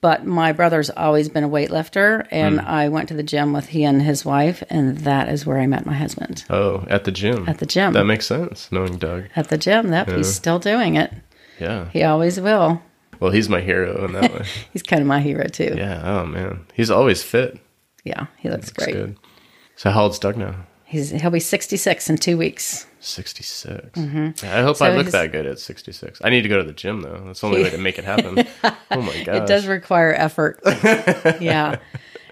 But 0.00 0.24
my 0.24 0.52
brother's 0.52 0.90
always 0.90 1.28
been 1.28 1.44
a 1.44 1.48
weightlifter 1.48 2.26
and 2.30 2.60
hmm. 2.60 2.66
I 2.66 2.88
went 2.88 3.08
to 3.08 3.14
the 3.14 3.22
gym 3.22 3.52
with 3.52 3.68
he 3.68 3.84
and 3.84 4.00
his 4.00 4.24
wife 4.24 4.62
and 4.70 4.98
that 4.98 5.28
is 5.28 5.44
where 5.44 5.58
I 5.58 5.66
met 5.66 5.86
my 5.86 5.94
husband. 5.94 6.44
Oh, 6.50 6.84
at 6.88 7.04
the 7.04 7.10
gym. 7.10 7.48
At 7.48 7.58
the 7.58 7.66
gym. 7.66 7.92
That 7.94 8.04
makes 8.04 8.26
sense. 8.26 8.70
Knowing 8.70 8.98
Doug. 8.98 9.24
At 9.34 9.48
the 9.48 9.58
gym. 9.58 9.88
That 9.88 10.08
he's 10.08 10.32
still 10.32 10.58
doing 10.58 10.96
it. 10.96 11.12
Yeah. 11.58 11.88
He 11.90 12.04
always 12.04 12.40
will. 12.40 12.80
Well, 13.20 13.32
he's 13.32 13.48
my 13.48 13.60
hero 13.60 14.04
in 14.04 14.12
that 14.12 14.32
way. 14.32 14.44
He's 14.72 14.82
kind 14.82 15.02
of 15.02 15.08
my 15.08 15.20
hero 15.20 15.48
too. 15.48 15.74
yeah. 15.76 16.00
Oh 16.04 16.26
man, 16.26 16.66
he's 16.72 16.90
always 16.90 17.22
fit. 17.22 17.58
Yeah, 18.04 18.26
he 18.36 18.48
looks 18.48 18.70
That's 18.70 18.84
great. 18.84 18.94
good. 18.94 19.18
So 19.76 19.90
how 19.90 20.04
old's 20.04 20.18
Doug 20.18 20.36
now? 20.36 20.54
He's 20.84 21.10
he'll 21.10 21.30
be 21.30 21.40
66 21.40 22.10
in 22.10 22.16
2 22.16 22.38
weeks. 22.38 22.86
66. 23.00 23.90
Yeah, 23.96 24.32
I 24.42 24.62
hope 24.62 24.76
So 24.76 24.86
I 24.86 24.90
look 24.90 25.06
he's- 25.06 25.12
that 25.12 25.32
good 25.32 25.46
at 25.46 25.58
66. 25.58 26.20
I 26.24 26.30
need 26.30 26.42
to 26.42 26.48
go 26.48 26.58
to 26.58 26.64
the 26.64 26.72
gym 26.72 27.00
though. 27.02 27.22
That's 27.26 27.40
the 27.40 27.46
only 27.46 27.62
way 27.62 27.70
to 27.70 27.78
make 27.78 27.98
it 27.98 28.04
happen. 28.04 28.46
oh 28.64 29.02
my 29.02 29.22
gosh. 29.24 29.36
It 29.42 29.46
does 29.46 29.66
require 29.66 30.12
effort. 30.12 30.60
yeah. 31.40 31.76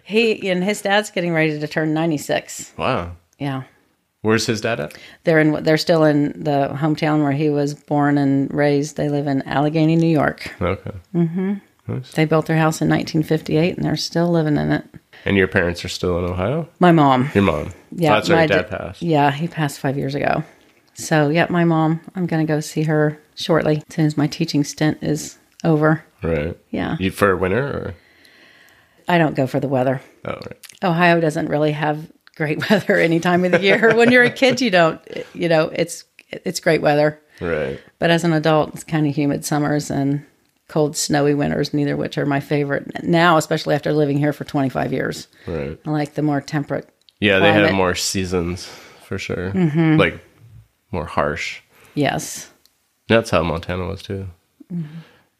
He 0.05 0.49
and 0.51 0.63
his 0.63 0.83
dad's 0.83 1.11
getting 1.11 1.33
ready 1.33 1.59
to 1.59 1.67
turn 1.67 1.93
96. 1.95 2.73
Wow. 2.77 3.13
Yeah. 3.39 3.65
Where's 4.23 4.47
his 4.47 4.61
dad 4.61 4.81
at? 4.81 4.97
They're 5.25 5.39
in 5.41 5.63
they're 5.63 5.77
still 5.77 6.05
in 6.05 6.43
the 6.43 6.71
hometown 6.73 7.23
where 7.23 7.33
he 7.33 7.49
was 7.51 7.75
born 7.75 8.19
and 8.19 8.53
raised. 8.53 8.97
They 8.97 9.09
live 9.09 9.27
in 9.29 9.43
Allegany, 9.43 9.97
New 9.97 10.09
York. 10.09 10.53
Okay. 10.61 10.93
Mm-hmm. 11.15 11.99
They 12.15 12.25
built 12.25 12.47
their 12.47 12.57
house 12.57 12.81
in 12.83 12.89
1958 12.89 13.77
and 13.77 13.85
they're 13.85 13.97
still 13.97 14.29
living 14.31 14.57
in 14.57 14.73
it. 14.73 14.85
And 15.25 15.37
your 15.37 15.47
parents 15.49 15.85
are 15.85 15.89
still 15.89 16.19
in 16.19 16.25
Ohio? 16.25 16.69
My 16.81 16.91
mom. 16.93 17.31
Your 17.35 17.45
mom. 17.45 17.73
Yeah, 17.93 18.15
That's 18.15 18.29
where 18.29 18.39
your 18.39 18.49
dad 18.49 18.71
da- 18.71 18.79
passed. 18.79 19.03
Yeah, 19.03 19.31
he 19.31 19.47
passed 19.49 19.79
5 19.81 19.97
years 19.97 20.15
ago. 20.15 20.43
So, 20.97 21.29
yeah, 21.29 21.47
my 21.51 21.65
mom. 21.65 22.01
I'm 22.15 22.27
going 22.27 22.47
to 22.47 22.51
go 22.53 22.61
see 22.61 22.85
her 22.85 23.19
shortly 23.35 23.83
as 23.89 23.95
soon 23.95 24.07
as 24.07 24.17
my 24.17 24.27
teaching 24.27 24.65
stint 24.65 24.99
is 25.03 25.39
over. 25.65 26.05
Right. 26.23 26.57
Yeah. 26.71 26.97
You 26.99 27.11
for 27.11 27.37
winter 27.37 27.65
or? 27.65 27.95
I 29.09 29.19
don't 29.19 29.35
go 29.37 29.47
for 29.47 29.61
the 29.61 29.69
weather. 29.69 30.01
Oh, 30.25 30.33
right. 30.33 30.57
Ohio 30.83 31.21
doesn't 31.21 31.49
really 31.49 31.73
have 31.73 32.11
great 32.35 32.59
weather 32.71 32.97
any 32.97 33.21
time 33.21 33.45
of 33.45 33.53
the 33.53 33.61
year. 33.63 33.95
when 33.97 34.11
you're 34.11 34.25
a 34.25 34.31
kid, 34.31 34.61
you 34.61 34.71
don't. 34.71 35.01
You 35.35 35.49
know, 35.49 35.69
it's 35.69 36.05
it's 36.31 36.59
great 36.61 36.81
weather, 36.83 37.21
Right. 37.41 37.81
but 38.01 38.11
as 38.11 38.25
an 38.25 38.33
adult, 38.33 38.75
it's 38.75 38.83
kind 38.85 39.07
of 39.07 39.15
humid 39.15 39.45
summers 39.45 39.91
and 39.91 40.25
cold, 40.69 40.97
snowy 40.97 41.35
winters. 41.35 41.73
Neither 41.73 41.93
of 41.93 41.99
which 42.01 42.19
are 42.19 42.27
my 42.27 42.41
favorite 42.41 43.05
now, 43.05 43.37
especially 43.37 43.75
after 43.77 43.93
living 43.93 44.19
here 44.19 44.33
for 44.33 44.43
25 44.45 44.93
years. 44.93 45.29
Right. 45.47 45.79
I 45.87 45.91
like 45.91 46.15
the 46.15 46.23
more 46.23 46.41
temperate. 46.41 46.89
Yeah, 47.21 47.39
they 47.39 47.53
have 47.53 47.73
more 47.73 47.95
seasons 47.95 48.67
for 49.05 49.19
sure. 49.19 49.53
Mm-hmm. 49.53 49.97
Like 49.99 50.21
more 50.93 51.07
harsh. 51.07 51.61
Yes, 51.95 52.51
That's 53.09 53.31
how 53.31 53.43
Montana 53.43 53.87
was 53.87 54.03
too. 54.03 54.29
Mm-hmm. 54.73 54.99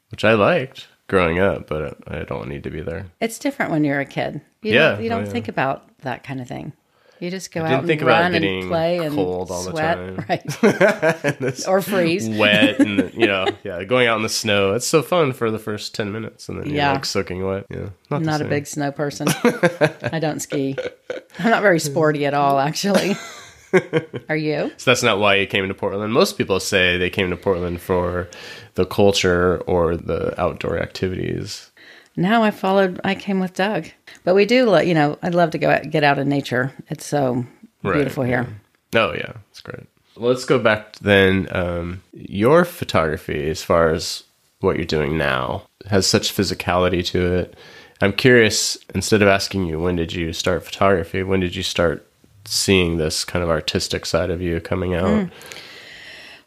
Which 0.09 0.23
I 0.23 0.33
liked 0.33 0.87
growing 1.07 1.39
up, 1.39 1.67
but 1.67 1.97
I 2.07 2.23
don't 2.23 2.47
need 2.49 2.63
to 2.63 2.69
be 2.69 2.81
there. 2.81 3.07
it's 3.19 3.39
different 3.39 3.71
when 3.71 3.83
you're 3.83 3.99
a 3.99 4.05
kid. 4.05 4.41
You 4.61 4.73
Yeah, 4.73 4.91
don't, 4.93 5.03
you 5.03 5.09
don't 5.09 5.21
oh, 5.21 5.25
yeah. 5.25 5.31
think 5.31 5.47
about 5.47 5.97
that 5.99 6.23
kind 6.23 6.41
of 6.41 6.47
thing. 6.47 6.73
You 7.19 7.31
just 7.31 7.51
go 7.51 7.63
out 7.65 7.89
and 7.89 8.01
run 8.03 8.35
and 8.35 8.69
play 8.69 8.99
and 8.99 9.15
cold 9.15 9.49
all 9.49 9.63
the 9.63 9.71
time. 9.71 10.23
right? 10.29 11.67
or 11.67 11.81
freeze. 11.81 12.29
Wet 12.29 12.79
and 12.79 13.11
you 13.15 13.25
know, 13.25 13.47
yeah, 13.63 13.83
going 13.85 14.07
out 14.07 14.17
in 14.17 14.21
the 14.23 14.29
snow. 14.29 14.73
It's 14.73 14.85
so 14.85 15.01
fun 15.01 15.33
for 15.33 15.49
the 15.49 15.57
first 15.57 15.95
ten 15.95 16.11
minutes, 16.11 16.47
and 16.47 16.59
then 16.59 16.67
you're 16.67 16.75
Yeah. 16.75 16.93
like 16.93 17.05
soaking 17.05 17.43
wet. 17.43 17.65
Yeah, 17.71 17.89
not, 18.11 18.21
not 18.21 18.41
a 18.41 18.45
big 18.45 18.67
snow 18.67 18.91
person. 18.91 19.27
I 20.11 20.19
don't 20.21 20.41
ski. 20.41 20.77
I'm 21.39 21.49
not 21.49 21.63
very 21.63 21.79
sporty 21.79 22.25
at 22.27 22.35
all, 22.35 22.59
actually. 22.59 23.15
Are 24.29 24.35
you? 24.37 24.71
So 24.77 24.91
that's 24.91 25.03
not 25.03 25.19
why 25.19 25.35
you 25.35 25.47
came 25.47 25.67
to 25.67 25.73
Portland. 25.73 26.13
Most 26.13 26.37
people 26.37 26.59
say 26.59 26.97
they 26.97 27.09
came 27.09 27.29
to 27.29 27.37
Portland 27.37 27.81
for 27.81 28.27
the 28.75 28.85
culture 28.85 29.57
or 29.67 29.95
the 29.97 30.39
outdoor 30.39 30.79
activities. 30.79 31.71
No, 32.15 32.43
I 32.43 32.51
followed. 32.51 32.99
I 33.03 33.13
came 33.15 33.39
with 33.39 33.53
Doug, 33.53 33.85
but 34.23 34.33
we 34.35 34.45
do. 34.45 34.65
lo- 34.69 34.79
You 34.79 34.93
know, 34.93 35.17
I'd 35.21 35.35
love 35.35 35.51
to 35.51 35.57
go 35.57 35.69
out, 35.69 35.89
get 35.91 36.03
out 36.03 36.17
in 36.17 36.27
nature. 36.29 36.73
It's 36.89 37.05
so 37.05 37.45
Right, 37.83 37.93
beautiful 37.95 38.23
here. 38.23 38.47
Oh 38.95 39.13
yeah, 39.13 39.33
it's 39.51 39.61
great. 39.61 39.85
Let's 40.15 40.45
go 40.45 40.57
back 40.57 40.95
then. 40.95 41.47
Um, 41.51 42.01
your 42.13 42.65
photography, 42.65 43.49
as 43.49 43.61
far 43.63 43.89
as 43.89 44.23
what 44.61 44.77
you're 44.77 44.85
doing 44.85 45.15
now, 45.17 45.67
has 45.89 46.07
such 46.07 46.33
physicality 46.35 47.05
to 47.07 47.35
it. 47.35 47.55
I'm 48.01 48.13
curious. 48.13 48.77
Instead 48.95 49.21
of 49.21 49.27
asking 49.27 49.65
you 49.67 49.79
when 49.79 49.95
did 49.95 50.13
you 50.13 50.33
start 50.33 50.63
photography, 50.65 51.21
when 51.21 51.39
did 51.39 51.55
you 51.55 51.61
start 51.63 52.06
seeing 52.47 52.97
this 52.97 53.25
kind 53.25 53.43
of 53.43 53.49
artistic 53.49 54.05
side 54.05 54.29
of 54.29 54.41
you 54.41 54.59
coming 54.59 54.95
out? 54.95 55.05
Mm. 55.05 55.31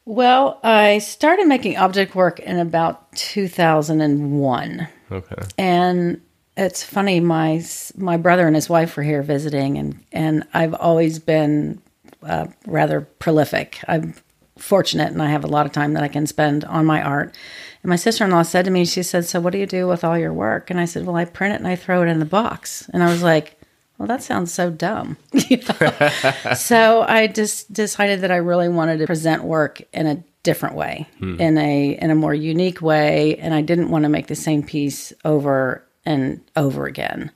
Well, 0.04 0.58
I 0.64 0.98
started 0.98 1.46
making 1.46 1.76
object 1.76 2.14
work 2.14 2.40
in 2.40 2.58
about 2.58 3.12
2001. 3.12 4.88
Okay. 5.12 5.42
And 5.58 6.20
it's 6.56 6.82
funny, 6.82 7.20
my 7.20 7.62
my 7.96 8.16
brother 8.16 8.46
and 8.46 8.56
his 8.56 8.68
wife 8.68 8.96
were 8.96 9.02
here 9.02 9.22
visiting, 9.22 9.78
and 9.78 10.04
and 10.12 10.44
I've 10.52 10.74
always 10.74 11.18
been 11.18 11.80
uh, 12.22 12.48
rather 12.66 13.02
prolific. 13.02 13.80
I'm 13.88 14.14
fortunate, 14.58 15.12
and 15.12 15.22
I 15.22 15.30
have 15.30 15.44
a 15.44 15.48
lot 15.48 15.66
of 15.66 15.72
time 15.72 15.94
that 15.94 16.02
I 16.02 16.08
can 16.08 16.26
spend 16.26 16.64
on 16.64 16.84
my 16.86 17.02
art. 17.02 17.36
And 17.82 17.90
my 17.90 17.96
sister 17.96 18.24
in 18.24 18.30
law 18.30 18.42
said 18.42 18.64
to 18.66 18.70
me, 18.70 18.84
she 18.84 19.02
said, 19.02 19.24
"So 19.26 19.40
what 19.40 19.52
do 19.52 19.58
you 19.58 19.66
do 19.66 19.86
with 19.86 20.04
all 20.04 20.18
your 20.18 20.32
work?" 20.32 20.70
And 20.70 20.80
I 20.80 20.84
said, 20.84 21.06
"Well, 21.06 21.16
I 21.16 21.24
print 21.24 21.54
it 21.54 21.60
and 21.60 21.68
I 21.68 21.76
throw 21.76 22.02
it 22.02 22.08
in 22.08 22.18
the 22.18 22.24
box." 22.24 22.88
And 22.92 23.02
I 23.02 23.10
was 23.10 23.22
like. 23.22 23.56
Well, 24.00 24.06
that 24.06 24.22
sounds 24.22 24.50
so 24.50 24.70
dumb. 24.70 25.18
You 25.50 25.58
know? 25.58 26.54
so 26.54 27.02
I 27.02 27.26
just 27.26 27.72
decided 27.72 28.22
that 28.22 28.30
I 28.30 28.36
really 28.36 28.68
wanted 28.68 28.98
to 29.00 29.06
present 29.06 29.42
work 29.44 29.82
in 29.92 30.06
a 30.06 30.22
different 30.42 30.76
way, 30.76 31.06
hmm. 31.18 31.38
in 31.40 31.58
a 31.58 31.98
in 32.00 32.10
a 32.10 32.14
more 32.14 32.32
unique 32.32 32.80
way, 32.80 33.36
and 33.36 33.52
I 33.52 33.60
didn't 33.60 33.90
want 33.90 34.04
to 34.04 34.08
make 34.08 34.28
the 34.28 34.36
same 34.36 34.62
piece 34.62 35.12
over 35.24 35.84
and 36.06 36.40
over 36.56 36.86
again. 36.86 37.30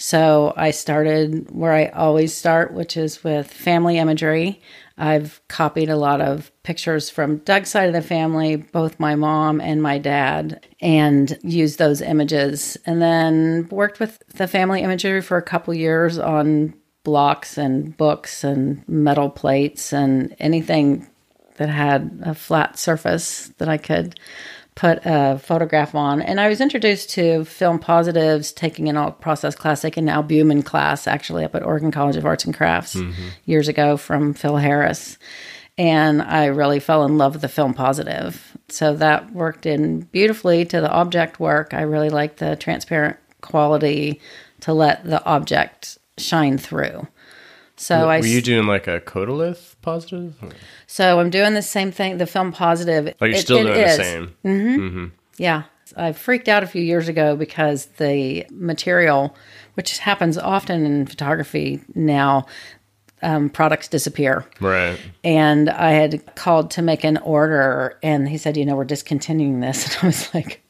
So 0.00 0.54
I 0.56 0.70
started 0.70 1.50
where 1.50 1.72
I 1.72 1.86
always 1.86 2.32
start, 2.32 2.72
which 2.72 2.96
is 2.96 3.24
with 3.24 3.52
family 3.52 3.98
imagery. 3.98 4.62
I've 4.96 5.40
copied 5.48 5.90
a 5.90 5.96
lot 5.96 6.20
of 6.20 6.52
pictures 6.62 7.10
from 7.10 7.38
Doug's 7.38 7.70
side 7.70 7.88
of 7.88 7.94
the 7.94 8.00
family, 8.00 8.56
both 8.56 9.00
my 9.00 9.16
mom 9.16 9.60
and 9.60 9.82
my 9.82 9.98
dad, 9.98 10.64
and 10.80 11.36
used 11.42 11.80
those 11.80 12.00
images. 12.00 12.76
And 12.86 13.02
then 13.02 13.68
worked 13.72 13.98
with 13.98 14.22
the 14.28 14.46
family 14.46 14.82
imagery 14.82 15.20
for 15.20 15.36
a 15.36 15.42
couple 15.42 15.74
years 15.74 16.16
on 16.16 16.74
blocks 17.02 17.58
and 17.58 17.96
books 17.96 18.44
and 18.44 18.88
metal 18.88 19.30
plates 19.30 19.92
and 19.92 20.34
anything 20.38 21.08
that 21.56 21.70
had 21.70 22.20
a 22.24 22.34
flat 22.34 22.78
surface 22.78 23.48
that 23.58 23.68
I 23.68 23.78
could 23.78 24.18
put 24.78 25.00
a 25.04 25.40
photograph 25.40 25.96
on. 25.96 26.22
And 26.22 26.40
I 26.40 26.48
was 26.48 26.60
introduced 26.60 27.10
to 27.10 27.44
film 27.44 27.80
positives, 27.80 28.52
taking 28.52 28.88
an 28.88 28.96
alt 28.96 29.20
process 29.20 29.56
classic 29.56 29.96
and 29.96 30.08
albumen 30.08 30.62
class 30.62 31.08
actually 31.08 31.42
up 31.44 31.56
at 31.56 31.64
Oregon 31.64 31.90
College 31.90 32.14
of 32.14 32.24
Arts 32.24 32.44
and 32.44 32.54
Crafts 32.54 32.94
mm-hmm. 32.94 33.28
years 33.44 33.66
ago 33.66 33.96
from 33.96 34.34
Phil 34.34 34.56
Harris. 34.56 35.18
And 35.76 36.22
I 36.22 36.46
really 36.46 36.78
fell 36.78 37.04
in 37.04 37.18
love 37.18 37.32
with 37.32 37.42
the 37.42 37.48
film 37.48 37.74
positive. 37.74 38.56
So 38.68 38.94
that 38.94 39.32
worked 39.32 39.66
in 39.66 40.02
beautifully 40.02 40.64
to 40.66 40.80
the 40.80 40.90
object 40.90 41.40
work. 41.40 41.74
I 41.74 41.82
really 41.82 42.10
like 42.10 42.36
the 42.36 42.54
transparent 42.54 43.16
quality 43.40 44.20
to 44.60 44.72
let 44.72 45.02
the 45.02 45.24
object 45.24 45.98
shine 46.18 46.56
through. 46.56 47.08
So 47.78 48.10
I 48.10 48.20
Were 48.20 48.26
you 48.26 48.42
doing 48.42 48.66
like 48.66 48.86
a 48.88 49.00
Kodalith 49.00 49.76
positive? 49.82 50.34
Or- 50.42 50.50
so 50.86 51.20
I'm 51.20 51.30
doing 51.30 51.54
the 51.54 51.62
same 51.62 51.90
thing. 51.92 52.18
The 52.18 52.26
film 52.26 52.52
positive. 52.52 53.14
Oh, 53.20 53.24
you're 53.24 53.36
it- 53.36 53.40
still 53.40 53.58
it 53.58 53.64
doing 53.72 53.78
is. 53.80 53.96
the 53.96 54.02
same. 54.04 55.12
Yeah. 55.38 55.62
I 55.96 56.12
freaked 56.12 56.48
out 56.48 56.62
a 56.62 56.66
few 56.66 56.82
years 56.82 57.08
ago 57.08 57.34
because 57.34 57.86
the 57.96 58.44
material, 58.50 59.34
which 59.74 59.98
happens 59.98 60.36
often 60.36 60.84
in 60.84 61.06
photography 61.06 61.80
now, 61.94 62.46
um, 63.22 63.48
products 63.48 63.88
disappear. 63.88 64.44
Right. 64.60 64.98
And 65.24 65.70
I 65.70 65.92
had 65.92 66.34
called 66.36 66.70
to 66.72 66.82
make 66.82 67.04
an 67.04 67.16
order, 67.18 67.98
and 68.02 68.28
he 68.28 68.36
said, 68.38 68.56
"You 68.56 68.64
know, 68.66 68.76
we're 68.76 68.84
discontinuing 68.84 69.60
this." 69.60 69.86
And 69.96 70.04
I 70.04 70.06
was 70.06 70.32
like, 70.34 70.62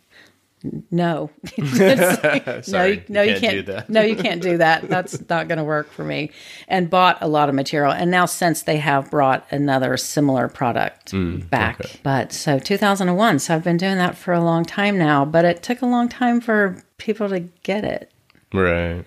"No, 0.91 1.31
like, 1.59 2.47
no, 2.47 2.61
Sorry, 2.63 2.93
you- 2.95 3.03
no, 3.09 3.23
you 3.23 3.35
you 3.35 3.41
can't 3.41 3.53
can't. 3.53 3.67
do 3.67 3.73
that." 3.73 3.91
no, 3.91 4.01
you 4.03 4.17
can't 4.17 4.43
do 4.43 4.59
that. 4.59 4.89
That's 4.89 5.19
not 5.29 5.49
going 5.49 5.59
to 5.59 5.65
work 5.65 5.91
for 5.91 6.05
me." 6.05 6.31
And 6.69 6.91
bought 6.91 7.19
a 7.21 7.29
lot 7.29 7.49
of 7.49 7.55
material, 7.55 7.93
and 7.93 8.11
now 8.11 8.27
since 8.27 8.63
they 8.63 8.77
have 8.79 9.11
brought 9.11 9.47
another 9.51 9.97
similar 9.97 10.49
product 10.49 11.13
Mm, 11.13 11.49
back. 11.51 11.81
But 12.03 12.33
so 12.33 12.59
2001, 12.59 13.39
so 13.39 13.55
I've 13.55 13.65
been 13.65 13.77
doing 13.77 13.97
that 13.99 14.17
for 14.17 14.33
a 14.35 14.41
long 14.43 14.65
time 14.65 14.99
now. 14.99 15.25
But 15.25 15.45
it 15.45 15.63
took 15.63 15.83
a 15.83 15.87
long 15.87 16.09
time 16.09 16.41
for 16.41 16.83
people 16.99 17.29
to 17.31 17.41
get 17.63 17.85
it. 17.85 18.11
Right. 18.53 19.05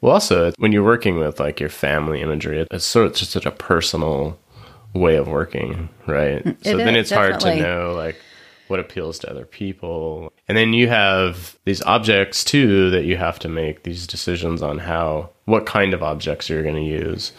Well, 0.00 0.12
also, 0.12 0.52
when 0.58 0.72
you're 0.72 0.84
working 0.84 1.18
with 1.18 1.40
like 1.40 1.60
your 1.60 1.70
family 1.70 2.20
imagery, 2.20 2.66
it's 2.70 2.84
sort 2.84 3.06
of 3.06 3.14
just 3.14 3.30
such 3.30 3.46
a 3.46 3.50
personal 3.50 4.38
way 4.92 5.16
of 5.16 5.26
working, 5.26 5.88
right? 6.06 6.44
so 6.62 6.76
then 6.76 6.94
is, 6.94 7.10
it's 7.10 7.10
hard 7.10 7.40
to 7.40 7.56
know 7.56 7.94
like 7.96 8.16
what 8.68 8.80
appeals 8.80 9.18
to 9.20 9.30
other 9.30 9.44
people. 9.44 10.32
And 10.48 10.56
then 10.56 10.72
you 10.72 10.88
have 10.88 11.58
these 11.64 11.82
objects 11.82 12.44
too 12.44 12.90
that 12.90 13.04
you 13.04 13.16
have 13.16 13.38
to 13.40 13.48
make 13.48 13.82
these 13.82 14.06
decisions 14.06 14.62
on 14.62 14.78
how 14.78 15.30
what 15.44 15.66
kind 15.66 15.94
of 15.94 16.02
objects 16.02 16.48
you're 16.48 16.62
going 16.62 16.74
to 16.74 16.80
use. 16.82 17.32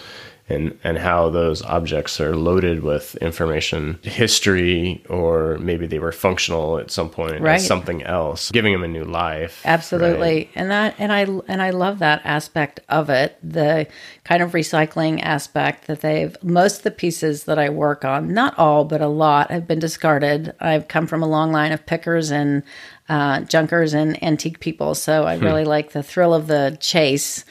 And, 0.47 0.77
and 0.83 0.99
how 0.99 1.31
those 1.31 1.63
objects 1.63 2.21
are 2.21 2.35
loaded 2.35 2.83
with 2.83 3.15
information, 3.15 3.97
history, 4.03 5.03
or 5.09 5.57
maybe 5.57 5.87
they 5.87 5.97
were 5.97 6.11
functional 6.11 6.77
at 6.77 6.91
some 6.91 7.09
point 7.09 7.41
Right. 7.41 7.55
as 7.55 7.65
something 7.65 8.03
else, 8.03 8.51
giving 8.51 8.71
them 8.73 8.83
a 8.83 8.87
new 8.87 9.05
life. 9.05 9.61
Absolutely. 9.65 10.19
right? 10.19 10.49
And 10.53 10.69
that 10.69 10.93
and 10.99 11.11
I 11.11 11.21
and 11.47 11.63
I 11.63 11.71
love 11.71 11.97
that 11.97 12.21
aspect 12.25 12.79
of 12.89 13.09
it, 13.09 13.39
the 13.41 13.87
kind 14.23 14.43
of 14.43 14.51
recycling 14.51 15.19
aspect 15.23 15.87
that 15.87 16.01
they've 16.01 16.37
most 16.43 16.77
of 16.77 16.83
the 16.83 16.91
pieces 16.91 17.45
that 17.45 17.57
I 17.57 17.69
work 17.69 18.05
on, 18.05 18.31
not 18.31 18.55
all 18.59 18.85
but 18.85 19.01
a 19.01 19.07
lot 19.07 19.49
have 19.49 19.67
been 19.67 19.79
discarded. 19.79 20.53
I've 20.59 20.87
come 20.87 21.07
from 21.07 21.23
a 21.23 21.27
long 21.27 21.51
line 21.51 21.71
of 21.71 21.87
pickers 21.87 22.29
and 22.29 22.61
uh, 23.09 23.41
junkers 23.41 23.93
and 23.93 24.21
antique 24.23 24.59
people, 24.59 24.95
so 24.95 25.25
I 25.25 25.35
really 25.37 25.63
like 25.63 25.91
the 25.91 26.01
thrill 26.01 26.33
of 26.33 26.47
the 26.47 26.75
chase, 26.79 27.45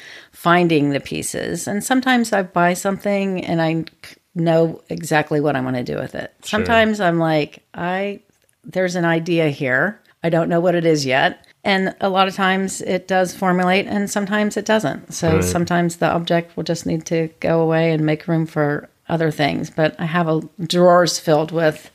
finding 0.44 0.90
the 0.90 1.00
pieces. 1.00 1.66
And 1.66 1.82
sometimes 1.82 2.30
I 2.30 2.42
buy 2.42 2.74
something 2.74 3.42
and 3.42 3.62
I 3.62 3.86
know 4.34 4.82
exactly 4.90 5.40
what 5.40 5.56
I 5.56 5.62
want 5.62 5.76
to 5.76 5.82
do 5.82 5.96
with 5.96 6.14
it. 6.14 6.34
Sometimes 6.42 7.00
I'm 7.00 7.18
like, 7.18 7.64
I 7.72 8.20
there's 8.62 8.94
an 8.94 9.06
idea 9.06 9.48
here. 9.48 10.02
I 10.22 10.28
don't 10.28 10.50
know 10.50 10.60
what 10.60 10.74
it 10.74 10.84
is 10.84 11.06
yet. 11.06 11.46
And 11.64 11.94
a 11.98 12.10
lot 12.10 12.28
of 12.28 12.34
times 12.34 12.82
it 12.82 13.08
does 13.08 13.34
formulate 13.34 13.86
and 13.86 14.10
sometimes 14.10 14.58
it 14.58 14.66
doesn't. 14.66 15.14
So 15.14 15.40
sometimes 15.40 15.96
the 15.96 16.10
object 16.10 16.58
will 16.58 16.64
just 16.64 16.84
need 16.84 17.06
to 17.06 17.30
go 17.40 17.62
away 17.62 17.92
and 17.92 18.04
make 18.04 18.28
room 18.28 18.44
for 18.44 18.90
other 19.08 19.30
things. 19.30 19.70
But 19.70 19.98
I 19.98 20.04
have 20.04 20.28
a 20.28 20.42
drawers 20.60 21.18
filled 21.18 21.52
with 21.52 21.90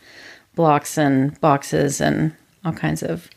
blocks 0.56 0.98
and 0.98 1.40
boxes 1.40 2.02
and 2.02 2.36
all 2.66 2.74
kinds 2.74 3.04
of 3.04 3.30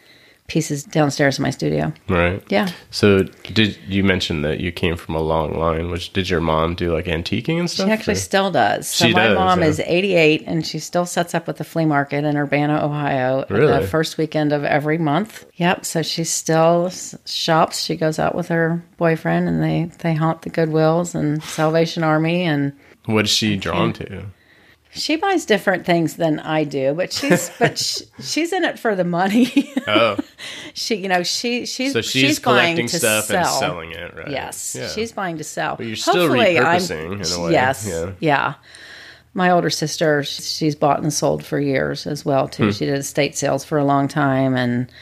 pieces 0.53 0.85
downstairs 0.85 1.39
in 1.39 1.43
my 1.43 1.49
studio. 1.51 1.91
Right. 2.09 2.43
Yeah. 2.51 2.69
So 2.91 3.23
did 3.55 3.79
you 3.89 4.05
mention 4.05 4.43
that 4.43 4.61
you 4.61 4.71
came 4.71 4.97
from 4.99 5.15
a 5.15 5.21
long 5.21 5.59
line? 5.59 5.91
Which 5.91 6.13
did 6.13 6.29
your 6.29 6.43
mom 6.43 6.75
do 6.75 6.93
like 6.93 7.07
antiquing 7.07 7.59
and 7.59 7.71
stuff? 7.71 7.87
She 7.87 7.91
actually 7.93 8.13
or- 8.15 8.17
still 8.17 8.51
does. 8.51 8.87
So 8.87 9.07
She 9.07 9.15
my 9.15 9.29
does, 9.29 9.35
mom 9.39 9.61
yeah. 9.63 9.67
is 9.69 9.81
88 9.81 10.45
and 10.47 10.67
she 10.67 10.79
still 10.79 11.07
sets 11.07 11.35
up 11.35 11.47
with 11.47 11.57
the 11.57 11.65
flea 11.65 11.87
market 11.87 12.25
in 12.25 12.37
Urbana, 12.37 12.85
Ohio 12.85 13.47
Really? 13.49 13.81
the 13.81 13.87
first 13.87 14.19
weekend 14.19 14.53
of 14.53 14.63
every 14.63 14.99
month. 14.99 15.47
Yep. 15.55 15.87
So 15.87 16.03
she 16.03 16.25
still 16.25 16.91
shops. 17.25 17.83
She 17.83 17.97
goes 17.97 18.19
out 18.19 18.35
with 18.35 18.49
her 18.49 18.83
boyfriend 18.99 19.49
and 19.49 19.63
they, 19.63 19.91
they 20.01 20.13
haunt 20.15 20.43
the 20.43 20.51
Goodwills 20.51 21.15
and 21.15 21.43
Salvation 21.43 22.05
Army 22.05 22.43
and 22.43 22.73
what 23.07 23.25
is 23.25 23.31
she 23.31 23.57
drawn 23.57 23.93
to? 23.95 24.27
She 24.95 25.17
buys 25.17 25.47
different 25.47 25.87
things 25.87 26.17
than 26.17 26.39
I 26.41 26.65
do, 26.65 26.93
but 26.95 27.13
she's 27.13 27.51
but 27.59 27.79
sh 27.79 28.03
she's 28.21 28.53
in 28.53 28.65
it 28.65 28.79
for 28.79 28.95
the 28.95 29.05
money. 29.05 29.73
Oh, 29.87 30.19
she 30.75 30.97
you 30.97 31.09
know 31.09 31.23
she 31.23 31.67
she's 31.67 31.93
so 31.93 32.01
she's, 32.03 32.39
buying 32.39 32.77
collecting 32.77 32.87
to 32.89 32.99
stuff 32.99 33.25
sell. 33.25 33.39
and 33.39 33.49
selling 33.49 33.91
it, 33.93 34.15
right? 34.15 34.31
Yes, 34.31 34.77
Yeah. 34.79 34.89
she's 34.89 35.13
buying 35.13 35.39
to 35.39 35.45
sell. 35.45 35.77
But 35.77 35.87
you're 35.87 35.97
still 35.97 36.29
repurposing 36.29 37.25
in 37.27 37.41
a 37.41 37.45
way, 37.45 37.53
Yes, 37.53 37.87
yeah. 37.89 38.13
yeah. 38.21 38.55
My 39.35 39.49
older 39.51 39.71
sister, 39.71 40.23
she's 40.25 40.75
bought 40.77 41.01
and 41.03 41.11
sold 41.13 41.43
for 41.43 41.59
years 41.59 42.07
as 42.07 42.25
well 42.25 42.49
too. 42.49 42.67
Hmm. 42.67 42.71
She 42.73 42.85
did 42.85 42.99
estate 42.99 43.35
sales 43.37 43.65
for 43.65 43.79
a 43.79 43.85
long 43.85 44.07
time, 44.09 44.55
and 44.55 44.93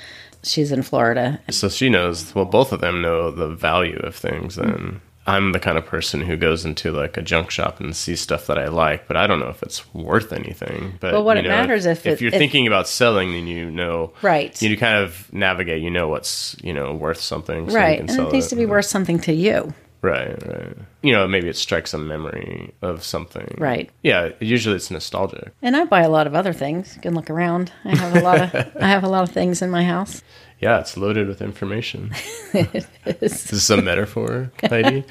she's 0.45 0.71
in 0.71 0.83
Florida. 0.83 1.41
So 1.51 1.69
she 1.69 1.89
knows. 1.91 2.33
Well, 2.33 2.45
both 2.45 2.73
of 2.73 2.81
them 2.81 3.03
know 3.03 3.33
the 3.33 3.49
value 3.49 3.99
of 4.05 4.15
things. 4.15 4.55
Then 4.55 5.01
I'm 5.31 5.53
the 5.53 5.61
kind 5.61 5.79
of 5.79 5.87
person 5.87 6.21
who 6.21 6.37
goes 6.37 6.65
into 6.65 6.91
like 6.91 7.17
a 7.17 7.23
junk 7.23 7.51
shop 7.51 7.79
and 7.81 7.95
sees 7.95 8.21
stuff 8.21 8.47
that 8.49 8.59
I 8.59 8.67
like, 8.69 9.07
but 9.07 9.17
I 9.17 9.27
don't 9.27 9.39
know 9.39 9.49
if 9.49 9.63
it's 9.63 9.93
worth 9.95 10.33
anything. 10.33 10.95
But 11.01 11.13
Well, 11.13 11.25
what 11.25 11.37
you 11.37 11.45
it 11.45 11.49
matters 11.49 11.87
if, 11.87 12.05
if 12.07 12.15
if 12.15 12.21
you're 12.21 12.33
if- 12.33 12.39
thinking 12.39 12.67
about 12.67 12.89
selling, 12.89 13.33
then 13.33 13.47
you 13.47 13.71
know, 13.71 14.13
Right. 14.23 14.61
You 14.61 14.77
kind 14.77 14.99
of 15.05 15.33
navigate. 15.33 15.83
You 15.83 15.91
know 15.91 16.09
what's 16.09 16.57
you 16.63 16.73
know 16.73 16.95
worth 16.95 17.21
something, 17.21 17.69
so 17.69 17.73
you 17.73 17.77
right, 17.85 17.99
can 18.07 18.11
and 18.11 18.29
it 18.29 18.33
needs 18.33 18.49
to 18.49 18.57
be 18.57 18.67
worth 18.67 18.87
something 18.87 19.19
to 19.21 19.33
you. 19.33 19.73
Right, 20.03 20.35
right. 20.47 20.77
You 21.03 21.13
know, 21.13 21.29
maybe 21.29 21.49
it 21.49 21.57
strikes 21.57 21.93
a 21.93 21.99
memory 21.99 22.73
of 22.81 23.05
something. 23.05 23.55
Right. 23.59 23.91
Yeah, 24.03 24.31
usually 24.41 24.77
it's 24.77 24.91
nostalgic. 24.91 25.53
And 25.61 25.77
I 25.77 25.85
buy 25.85 26.01
a 26.01 26.09
lot 26.09 26.27
of 26.27 26.35
other 26.35 26.55
things. 26.55 26.97
You 26.97 27.03
can 27.03 27.15
look 27.15 27.29
around. 27.29 27.71
I 27.85 27.95
have 27.97 28.17
a 28.17 28.21
lot 28.21 28.41
of 28.41 28.77
I 28.81 28.89
have 28.89 29.05
a 29.05 29.09
lot 29.09 29.23
of 29.25 29.31
things 29.31 29.61
in 29.63 29.71
my 29.71 29.85
house. 29.85 30.23
Yeah, 30.61 30.79
it's 30.79 30.97
loaded 30.99 31.27
with 31.27 31.41
information. 31.41 32.13
it 32.53 32.87
is. 33.23 33.33
Is 33.33 33.45
this 33.45 33.71
a 33.71 33.81
metaphor, 33.81 34.53
Heidi? 34.69 35.05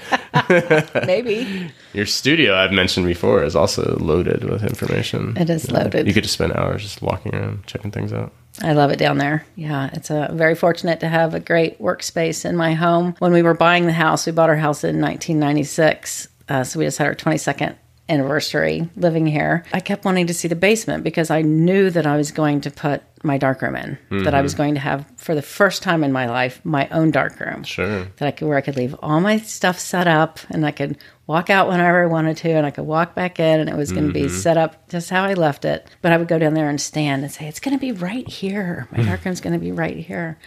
Maybe. 1.06 1.72
Your 1.94 2.06
studio, 2.06 2.56
I've 2.56 2.72
mentioned 2.72 3.08
before, 3.08 3.44
is 3.44 3.56
also 3.56 3.98
loaded 4.00 4.44
with 4.44 4.63
information. 4.63 5.36
It 5.38 5.50
is 5.50 5.72
loaded. 5.72 6.08
You 6.08 6.13
could 6.13 6.24
just 6.24 6.36
spend 6.36 6.53
hours 6.53 6.84
just 6.84 7.01
walking 7.01 7.34
around, 7.34 7.65
checking 7.65 7.89
things 7.89 8.13
out. 8.13 8.32
I 8.62 8.74
love 8.74 8.91
it 8.91 9.00
down 9.00 9.18
there. 9.18 9.44
Yeah, 9.56 9.89
it's 9.94 10.12
a 10.12 10.29
very 10.34 10.53
fortunate 10.53 11.00
to 11.00 11.08
have 11.08 11.34
a 11.34 11.39
great 11.39 11.82
workspace 11.82 12.46
in 12.46 12.56
my 12.56 12.74
home. 12.74 13.15
When 13.18 13.34
we 13.34 13.41
were 13.41 13.56
buying 13.56 13.88
the 13.88 13.94
house, 13.94 14.27
we 14.27 14.32
bought 14.32 14.50
our 14.50 14.56
house 14.56 14.84
in 14.84 15.01
1996. 15.01 16.27
Uh, 16.48 16.63
so 16.63 16.79
we 16.79 16.86
just 16.86 16.98
had 17.00 17.08
our 17.08 17.15
22nd 17.15 17.75
anniversary 18.10 18.89
living 18.96 19.28
here. 19.28 19.63
I 19.72 19.80
kept 19.80 20.06
wanting 20.06 20.28
to 20.28 20.34
see 20.34 20.48
the 20.48 20.56
basement 20.56 21.04
because 21.04 21.30
I 21.30 21.42
knew 21.42 21.89
that 21.92 22.06
I 22.06 22.18
was 22.18 22.32
going 22.32 22.62
to 22.62 22.72
put 22.72 23.04
my 23.24 23.38
darkroom 23.38 23.75
in, 23.75 23.98
mm-hmm. 24.10 24.24
that 24.24 24.34
I 24.34 24.42
was 24.42 24.54
going 24.56 24.74
to 24.75 24.80
have 24.80 25.06
for 25.18 25.36
the 25.36 25.42
first 25.42 25.84
time 25.84 26.04
in 26.04 26.12
my 26.12 26.28
life 26.28 26.62
my 26.63 26.88
own 26.89 27.12
darkroom. 27.12 27.63
Sure. 27.63 28.06
That 28.18 28.28
I 28.28 28.32
could 28.32 28.48
where 28.48 28.58
I 28.58 28.62
could 28.62 28.78
leave 28.78 28.96
all 29.01 29.20
my 29.20 29.38
stuff 29.38 29.80
set 29.80 30.08
up 30.08 30.39
and 30.50 30.66
I 30.66 30.72
could 30.72 30.98
walk 31.30 31.52
out 31.52 31.68
whenever 31.68 32.02
I 32.02 32.08
wanted 32.08 32.38
to, 32.38 32.50
and 32.50 32.66
I 32.66 32.72
could 32.72 32.86
walk 32.86 33.14
back 33.14 33.40
in, 33.40 33.60
and 33.60 33.70
it 33.70 33.76
was 33.76 33.92
going 33.92 34.12
to 34.12 34.20
mm-hmm. 34.20 34.28
be 34.28 34.34
set 34.34 34.58
up 34.58 34.90
just 34.90 35.12
how 35.12 35.26
I 35.26 35.36
left 35.36 35.64
it. 35.64 35.88
But 36.02 36.12
I 36.12 36.18
would 36.18 36.28
go 36.28 36.40
down 36.40 36.56
there 36.56 36.68
and 36.68 36.82
stand 36.82 37.22
and 37.22 37.32
say, 37.32 37.48
"It's 37.48 37.60
going 37.60 37.78
to 37.78 37.80
be 37.80 37.92
right 37.92 38.28
here. 38.28 38.88
My 38.92 39.04
darkroom's 39.04 39.40
going 39.40 39.54
to 39.54 39.60
be 39.60 39.72
right 39.72 39.96
here." 39.96 40.40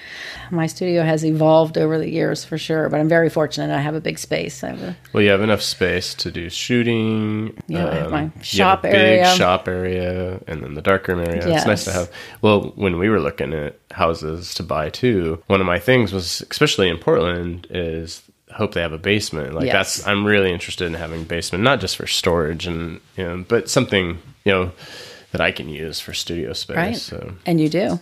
My 0.50 0.66
studio 0.66 1.04
has 1.04 1.24
evolved 1.24 1.78
over 1.78 1.98
the 1.98 2.10
years 2.10 2.44
for 2.44 2.58
sure, 2.58 2.88
but 2.88 2.98
I'm 2.98 3.08
very 3.08 3.30
fortunate. 3.30 3.72
I 3.72 3.80
have 3.80 3.94
a 3.94 4.00
big 4.00 4.18
space. 4.18 4.64
A, 4.64 4.96
well, 5.12 5.22
you 5.22 5.30
have 5.30 5.40
enough 5.40 5.62
space 5.62 6.14
to 6.16 6.32
do 6.32 6.50
shooting. 6.50 7.56
Yeah, 7.68 7.84
um, 7.84 7.90
I 7.90 7.94
have 7.94 8.10
my 8.10 8.22
um, 8.24 8.32
shop 8.42 8.84
area, 8.84 9.22
big 9.22 9.36
shop 9.36 9.68
area, 9.68 10.42
and 10.48 10.64
then 10.64 10.74
the 10.74 10.82
darkroom 10.82 11.20
area. 11.20 11.46
Yes. 11.46 11.58
It's 11.58 11.66
nice 11.66 11.84
to 11.84 11.92
have. 11.92 12.10
Well, 12.40 12.72
when 12.74 12.98
we 12.98 13.08
were 13.08 13.20
looking 13.20 13.54
at 13.54 13.78
houses 13.92 14.52
to 14.54 14.64
buy 14.64 14.90
too, 14.90 15.40
one 15.46 15.60
of 15.60 15.66
my 15.66 15.78
things 15.78 16.12
was, 16.12 16.42
especially 16.50 16.88
in 16.88 16.98
Portland, 16.98 17.68
is 17.70 18.22
hope 18.52 18.74
they 18.74 18.82
have 18.82 18.92
a 18.92 18.98
basement. 18.98 19.54
Like 19.54 19.66
yes. 19.66 19.96
that's 19.96 20.06
I'm 20.06 20.24
really 20.24 20.52
interested 20.52 20.86
in 20.86 20.94
having 20.94 21.22
a 21.22 21.24
basement, 21.24 21.64
not 21.64 21.80
just 21.80 21.96
for 21.96 22.06
storage 22.06 22.66
and 22.66 23.00
you 23.16 23.24
know, 23.24 23.44
but 23.48 23.68
something 23.68 24.18
you 24.44 24.52
know 24.52 24.72
that 25.32 25.40
I 25.40 25.50
can 25.50 25.68
use 25.68 25.98
for 26.00 26.12
studio 26.12 26.52
space. 26.52 26.76
Right. 26.76 26.96
So. 26.96 27.34
And 27.46 27.60
you 27.60 27.68
do. 27.68 27.98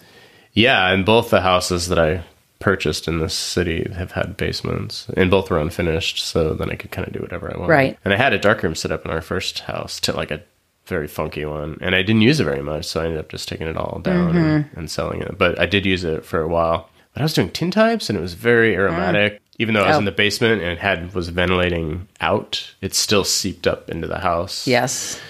Yeah, 0.53 0.93
and 0.93 1.07
both 1.07 1.31
the 1.31 1.41
houses 1.41 1.89
that 1.89 1.99
I 1.99 2.25
purchased 2.59 3.09
in 3.09 3.21
this 3.21 3.35
city 3.35 3.91
have 3.95 4.13
had 4.13 4.37
basements, 4.37 5.07
and 5.17 5.31
both 5.31 5.51
were 5.51 5.59
unfinished. 5.59 6.19
So 6.19 6.55
then 6.55 6.71
I 6.71 6.75
could 6.75 6.91
kind 6.91 7.07
of 7.07 7.15
do 7.15 7.21
whatever 7.21 7.53
I 7.55 7.59
want. 7.59 7.71
Right. 7.71 7.99
And 8.05 8.13
I 8.13 8.17
had 8.17 8.33
a 8.33 8.39
darkroom 8.39 8.75
set 8.75 8.91
up 8.91 9.05
in 9.05 9.11
our 9.11 9.23
first 9.23 9.61
house 9.61 10.01
to 10.01 10.13
like 10.13 10.31
a 10.31 10.43
very 10.87 11.07
funky 11.07 11.45
one, 11.45 11.79
and 11.81 11.95
I 11.95 12.03
didn't 12.03 12.23
use 12.23 12.41
it 12.41 12.45
very 12.45 12.63
much, 12.63 12.85
so 12.85 13.01
I 13.01 13.05
ended 13.05 13.21
up 13.21 13.29
just 13.29 13.49
taking 13.49 13.69
it 13.69 13.77
all 13.77 14.01
down 14.03 14.31
mm-hmm. 14.31 14.39
and, 14.39 14.71
and, 14.75 14.91
selling 14.91 15.23
it. 15.23 15.39
But 15.39 15.59
I 15.61 15.67
did 15.67 15.87
use 15.87 16.03
it 16.03 16.25
for 16.25 16.41
a 16.41 16.49
while. 16.49 16.91
But 17.15 17.21
I 17.21 17.25
was 17.25 17.35
doing 17.35 17.51
tin 17.51 17.71
types, 17.71 18.11
and 18.11 18.19
it 18.19 18.23
was 18.23 18.35
very 18.35 18.75
aromatic. 18.75 19.35
Mm 19.35 19.41
even 19.61 19.75
though 19.75 19.83
I 19.83 19.89
was 19.89 19.97
oh. 19.97 19.99
in 19.99 20.05
the 20.07 20.11
basement 20.11 20.63
and 20.63 20.79
had 20.79 21.15
was 21.15 21.29
ventilating 21.29 22.09
out, 22.19 22.73
it 22.81 22.95
still 22.95 23.25
seeped 23.25 23.67
up 23.67 23.91
into 23.91 24.09
the 24.09 24.19
house. 24.19 24.67
Yes. 24.67 25.21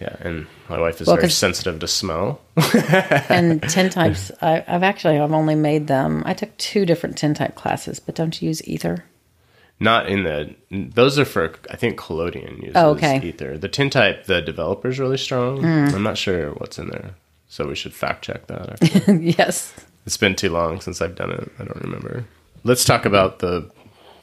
Yeah, 0.00 0.16
and 0.20 0.48
my 0.68 0.80
wife 0.80 1.00
is 1.00 1.06
well, 1.06 1.14
very 1.14 1.30
sensitive 1.30 1.78
to 1.78 1.86
smell. 1.86 2.40
and 2.56 3.62
tintypes, 3.62 4.32
I, 4.42 4.58
have 4.66 4.82
actually 4.82 5.20
I've 5.20 5.32
only 5.32 5.54
made 5.54 5.86
them. 5.86 6.24
I 6.26 6.34
took 6.34 6.54
two 6.58 6.84
different 6.84 7.16
tin 7.16 7.32
type 7.32 7.54
classes, 7.54 8.00
but 8.00 8.16
don't 8.16 8.42
you 8.42 8.48
use 8.48 8.66
ether? 8.66 9.04
Not 9.78 10.08
in 10.08 10.24
the. 10.24 10.56
Those 10.70 11.16
are 11.16 11.24
for 11.24 11.54
I 11.70 11.76
think 11.76 11.96
Collodion 11.96 12.56
uses 12.58 12.72
oh, 12.74 12.90
okay. 12.90 13.20
ether. 13.22 13.56
The 13.56 13.68
tin 13.68 13.88
type, 13.88 14.24
the 14.24 14.42
developer 14.42 14.88
is 14.88 14.98
really 14.98 15.18
strong. 15.18 15.62
Mm. 15.62 15.94
I'm 15.94 16.02
not 16.02 16.18
sure 16.18 16.50
what's 16.54 16.78
in 16.78 16.88
there, 16.88 17.14
so 17.48 17.68
we 17.68 17.76
should 17.76 17.94
fact 17.94 18.24
check 18.24 18.48
that. 18.48 18.78
yes. 19.38 19.72
It's 20.06 20.16
been 20.16 20.34
too 20.34 20.50
long 20.50 20.80
since 20.80 21.00
I've 21.00 21.14
done 21.14 21.30
it. 21.30 21.52
I 21.60 21.64
don't 21.64 21.82
remember. 21.82 22.24
Let's 22.64 22.84
talk 22.84 23.06
about 23.06 23.38
the 23.38 23.70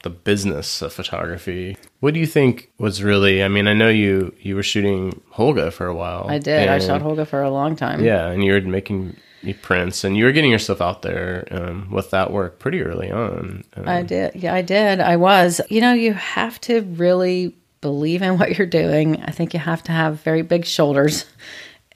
the 0.04 0.10
business 0.10 0.82
of 0.82 0.92
photography. 0.92 1.76
What 2.00 2.14
do 2.14 2.20
you 2.20 2.26
think 2.26 2.70
was 2.78 3.02
really? 3.02 3.42
I 3.42 3.48
mean, 3.48 3.66
I 3.66 3.72
know 3.72 3.88
you 3.88 4.32
you 4.38 4.54
were 4.54 4.62
shooting 4.62 5.20
Holga 5.32 5.72
for 5.72 5.86
a 5.86 5.94
while. 5.94 6.26
I 6.28 6.38
did. 6.38 6.68
I 6.68 6.78
shot 6.78 7.02
Holga 7.02 7.26
for 7.26 7.42
a 7.42 7.50
long 7.50 7.74
time. 7.74 8.04
Yeah, 8.04 8.28
and 8.28 8.44
you 8.44 8.52
were 8.52 8.60
making 8.60 9.16
prints, 9.62 10.04
and 10.04 10.16
you 10.16 10.24
were 10.24 10.32
getting 10.32 10.50
yourself 10.50 10.80
out 10.80 11.02
there 11.02 11.48
um, 11.50 11.90
with 11.90 12.10
that 12.10 12.30
work 12.30 12.58
pretty 12.58 12.82
early 12.82 13.10
on. 13.10 13.64
Um, 13.76 13.88
I 13.88 14.02
did. 14.02 14.36
Yeah, 14.36 14.54
I 14.54 14.62
did. 14.62 15.00
I 15.00 15.16
was. 15.16 15.60
You 15.68 15.80
know, 15.80 15.92
you 15.92 16.12
have 16.12 16.60
to 16.62 16.82
really 16.82 17.54
believe 17.80 18.22
in 18.22 18.38
what 18.38 18.56
you're 18.56 18.66
doing. 18.66 19.22
I 19.22 19.30
think 19.30 19.52
you 19.52 19.60
have 19.60 19.82
to 19.84 19.92
have 19.92 20.20
very 20.20 20.42
big 20.42 20.64
shoulders 20.64 21.26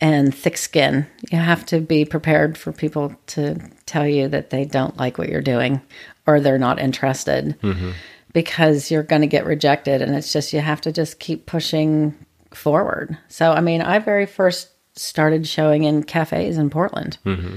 and 0.01 0.35
thick 0.35 0.57
skin. 0.57 1.07
You 1.31 1.39
have 1.39 1.67
to 1.67 1.81
be 1.81 2.05
prepared 2.05 2.57
for 2.57 2.73
people 2.73 3.15
to 3.29 3.59
tell 3.87 4.07
you 4.07 4.29
that 4.29 4.51
they 4.51 4.65
don't 4.65 4.97
like 4.97 5.19
what 5.19 5.29
you're 5.29 5.41
doing 5.41 5.81
or 6.27 6.41
they're 6.41 6.59
not 6.59 6.79
interested 6.79 7.59
mm-hmm. 7.61 7.91
because 8.33 8.91
you're 8.91 9.03
going 9.03 9.23
to 9.23 9.27
get 9.27 9.47
rejected. 9.47 10.03
And 10.03 10.15
it's 10.15 10.33
just, 10.33 10.53
you 10.53 10.61
have 10.61 10.81
to 10.83 10.93
just 10.93 11.19
keep 11.19 11.47
pushing 11.47 12.15
forward. 12.53 13.19
So, 13.29 13.53
I 13.53 13.61
mean, 13.61 13.83
I 13.83 13.99
very 13.99 14.27
first 14.27 14.71
started 14.97 15.47
showing 15.47 15.85
in 15.85 16.03
cafes 16.03 16.59
in 16.59 16.71
Portland. 16.71 17.19
Mm-hmm. 17.25 17.57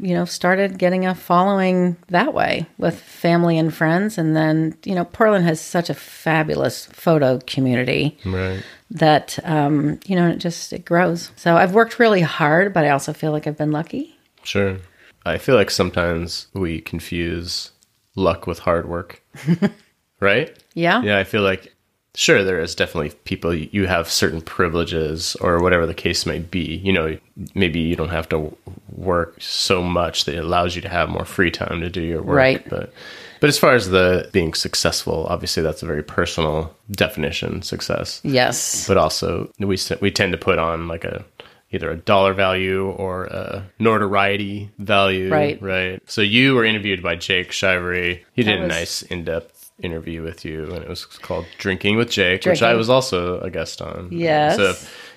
You 0.00 0.14
know, 0.14 0.24
started 0.24 0.78
getting 0.78 1.06
a 1.06 1.14
following 1.14 1.96
that 2.08 2.34
way 2.34 2.66
with 2.78 3.00
family 3.00 3.58
and 3.58 3.72
friends. 3.72 4.18
And 4.18 4.36
then, 4.36 4.76
you 4.84 4.94
know, 4.94 5.04
Portland 5.04 5.44
has 5.44 5.60
such 5.60 5.90
a 5.90 5.94
fabulous 5.94 6.86
photo 6.86 7.40
community 7.46 8.18
right. 8.24 8.62
that, 8.90 9.38
um, 9.44 9.98
you 10.06 10.16
know, 10.16 10.28
it 10.28 10.38
just, 10.38 10.72
it 10.72 10.84
grows. 10.84 11.30
So 11.36 11.56
I've 11.56 11.74
worked 11.74 11.98
really 11.98 12.22
hard, 12.22 12.72
but 12.72 12.84
I 12.84 12.90
also 12.90 13.12
feel 13.12 13.32
like 13.32 13.46
I've 13.46 13.58
been 13.58 13.72
lucky. 13.72 14.16
Sure. 14.42 14.78
I 15.26 15.38
feel 15.38 15.54
like 15.54 15.70
sometimes 15.70 16.48
we 16.54 16.80
confuse 16.80 17.72
luck 18.14 18.46
with 18.46 18.60
hard 18.60 18.88
work. 18.88 19.22
right? 20.20 20.56
Yeah. 20.74 21.02
Yeah, 21.02 21.18
I 21.18 21.24
feel 21.24 21.42
like 21.42 21.74
sure 22.18 22.42
there 22.42 22.60
is 22.60 22.74
definitely 22.74 23.10
people 23.24 23.54
you 23.54 23.86
have 23.86 24.10
certain 24.10 24.40
privileges 24.40 25.36
or 25.36 25.62
whatever 25.62 25.86
the 25.86 25.94
case 25.94 26.26
may 26.26 26.40
be. 26.40 26.80
You 26.84 26.92
know, 26.92 27.18
maybe 27.54 27.78
you 27.78 27.94
don't 27.94 28.08
have 28.08 28.28
to 28.30 28.54
work 28.96 29.40
so 29.40 29.82
much 29.82 30.24
that 30.24 30.34
it 30.34 30.44
allows 30.44 30.74
you 30.74 30.82
to 30.82 30.88
have 30.88 31.08
more 31.08 31.24
free 31.24 31.52
time 31.52 31.80
to 31.80 31.88
do 31.88 32.02
your 32.02 32.20
work. 32.20 32.36
Right. 32.36 32.68
But 32.68 32.92
but 33.40 33.48
as 33.48 33.56
far 33.56 33.74
as 33.74 33.90
the 33.90 34.28
being 34.32 34.52
successful, 34.52 35.26
obviously 35.30 35.62
that's 35.62 35.84
a 35.84 35.86
very 35.86 36.02
personal 36.02 36.74
definition, 36.90 37.62
success. 37.62 38.20
Yes. 38.24 38.88
But 38.88 38.96
also 38.96 39.50
we 39.60 39.78
we 40.00 40.10
tend 40.10 40.32
to 40.32 40.38
put 40.38 40.58
on 40.58 40.88
like 40.88 41.04
a 41.04 41.24
either 41.70 41.90
a 41.90 41.96
dollar 41.96 42.34
value 42.34 42.90
or 42.90 43.26
a 43.26 43.64
notoriety 43.78 44.70
value. 44.78 45.30
Right. 45.30 45.62
Right. 45.62 46.02
So 46.10 46.20
you 46.20 46.54
were 46.54 46.64
interviewed 46.64 47.00
by 47.00 47.14
Jake 47.14 47.52
Shivery. 47.52 48.24
He 48.32 48.42
did 48.42 48.60
was... 48.60 48.64
a 48.64 48.68
nice 48.68 49.02
in 49.02 49.22
depth 49.22 49.57
interview 49.80 50.22
with 50.22 50.44
you, 50.44 50.64
and 50.64 50.82
it 50.82 50.88
was 50.88 51.04
called 51.06 51.46
Drinking 51.58 51.96
with 51.96 52.10
Jake, 52.10 52.42
Drinking. 52.42 52.50
which 52.50 52.62
I 52.62 52.74
was 52.74 52.90
also 52.90 53.40
a 53.40 53.50
guest 53.50 53.80
on. 53.80 54.08
Yes. 54.10 54.56
So 54.56 54.74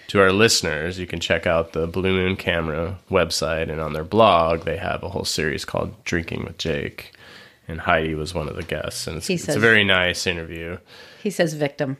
to 0.09 0.19
our 0.19 0.31
listeners, 0.31 0.99
you 0.99 1.07
can 1.07 1.19
check 1.19 1.47
out 1.47 1.73
the 1.73 1.87
Blue 1.87 2.13
Moon 2.13 2.35
Camera 2.35 2.99
website, 3.09 3.69
and 3.69 3.79
on 3.79 3.93
their 3.93 4.03
blog, 4.03 4.65
they 4.65 4.77
have 4.77 5.03
a 5.03 5.09
whole 5.09 5.25
series 5.25 5.65
called 5.65 6.03
Drinking 6.03 6.43
with 6.43 6.57
Jake. 6.57 7.13
And 7.67 7.79
Heidi 7.81 8.15
was 8.15 8.33
one 8.33 8.49
of 8.49 8.55
the 8.55 8.63
guests, 8.63 9.07
and 9.07 9.17
it's, 9.17 9.27
says, 9.27 9.47
it's 9.47 9.55
a 9.55 9.59
very 9.59 9.83
nice 9.83 10.27
interview. 10.27 10.77
He 11.23 11.29
says 11.29 11.53
victim. 11.53 11.97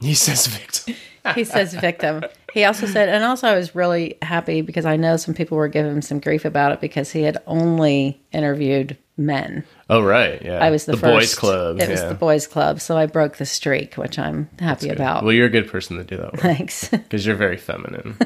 He 0.00 0.14
says 0.14 0.46
victim. 0.46 0.94
he 1.34 1.44
says 1.44 1.74
victim. 1.74 2.22
He 2.52 2.64
also 2.64 2.86
said, 2.86 3.08
and 3.08 3.24
also 3.24 3.48
I 3.48 3.54
was 3.54 3.74
really 3.74 4.16
happy 4.22 4.62
because 4.62 4.86
I 4.86 4.96
know 4.96 5.16
some 5.16 5.34
people 5.34 5.58
were 5.58 5.68
giving 5.68 5.92
him 5.92 6.02
some 6.02 6.18
grief 6.18 6.44
about 6.44 6.72
it 6.72 6.80
because 6.80 7.12
he 7.12 7.22
had 7.22 7.36
only 7.46 8.20
interviewed 8.32 8.96
men. 9.18 9.64
Oh 9.90 10.02
right, 10.02 10.40
yeah. 10.42 10.64
I 10.64 10.70
was 10.70 10.86
the, 10.86 10.92
the 10.92 10.98
first. 10.98 11.12
boys 11.12 11.34
club. 11.34 11.76
It 11.76 11.82
yeah. 11.82 11.90
was 11.90 12.02
the 12.02 12.14
boys 12.14 12.46
club, 12.46 12.80
so 12.80 12.96
I 12.96 13.06
broke 13.06 13.36
the 13.36 13.44
streak, 13.44 13.96
which 13.96 14.18
I'm 14.18 14.48
happy 14.58 14.88
about. 14.88 15.24
Well, 15.24 15.32
you're 15.32 15.46
a 15.46 15.50
good 15.50 15.68
person 15.68 15.98
to 15.98 16.04
do 16.04 16.16
that. 16.16 16.32
With. 16.32 16.40
Thanks, 16.40 16.88
because 16.90 17.26
you're 17.26 17.36
very 17.36 17.58
feminine. 17.58 18.16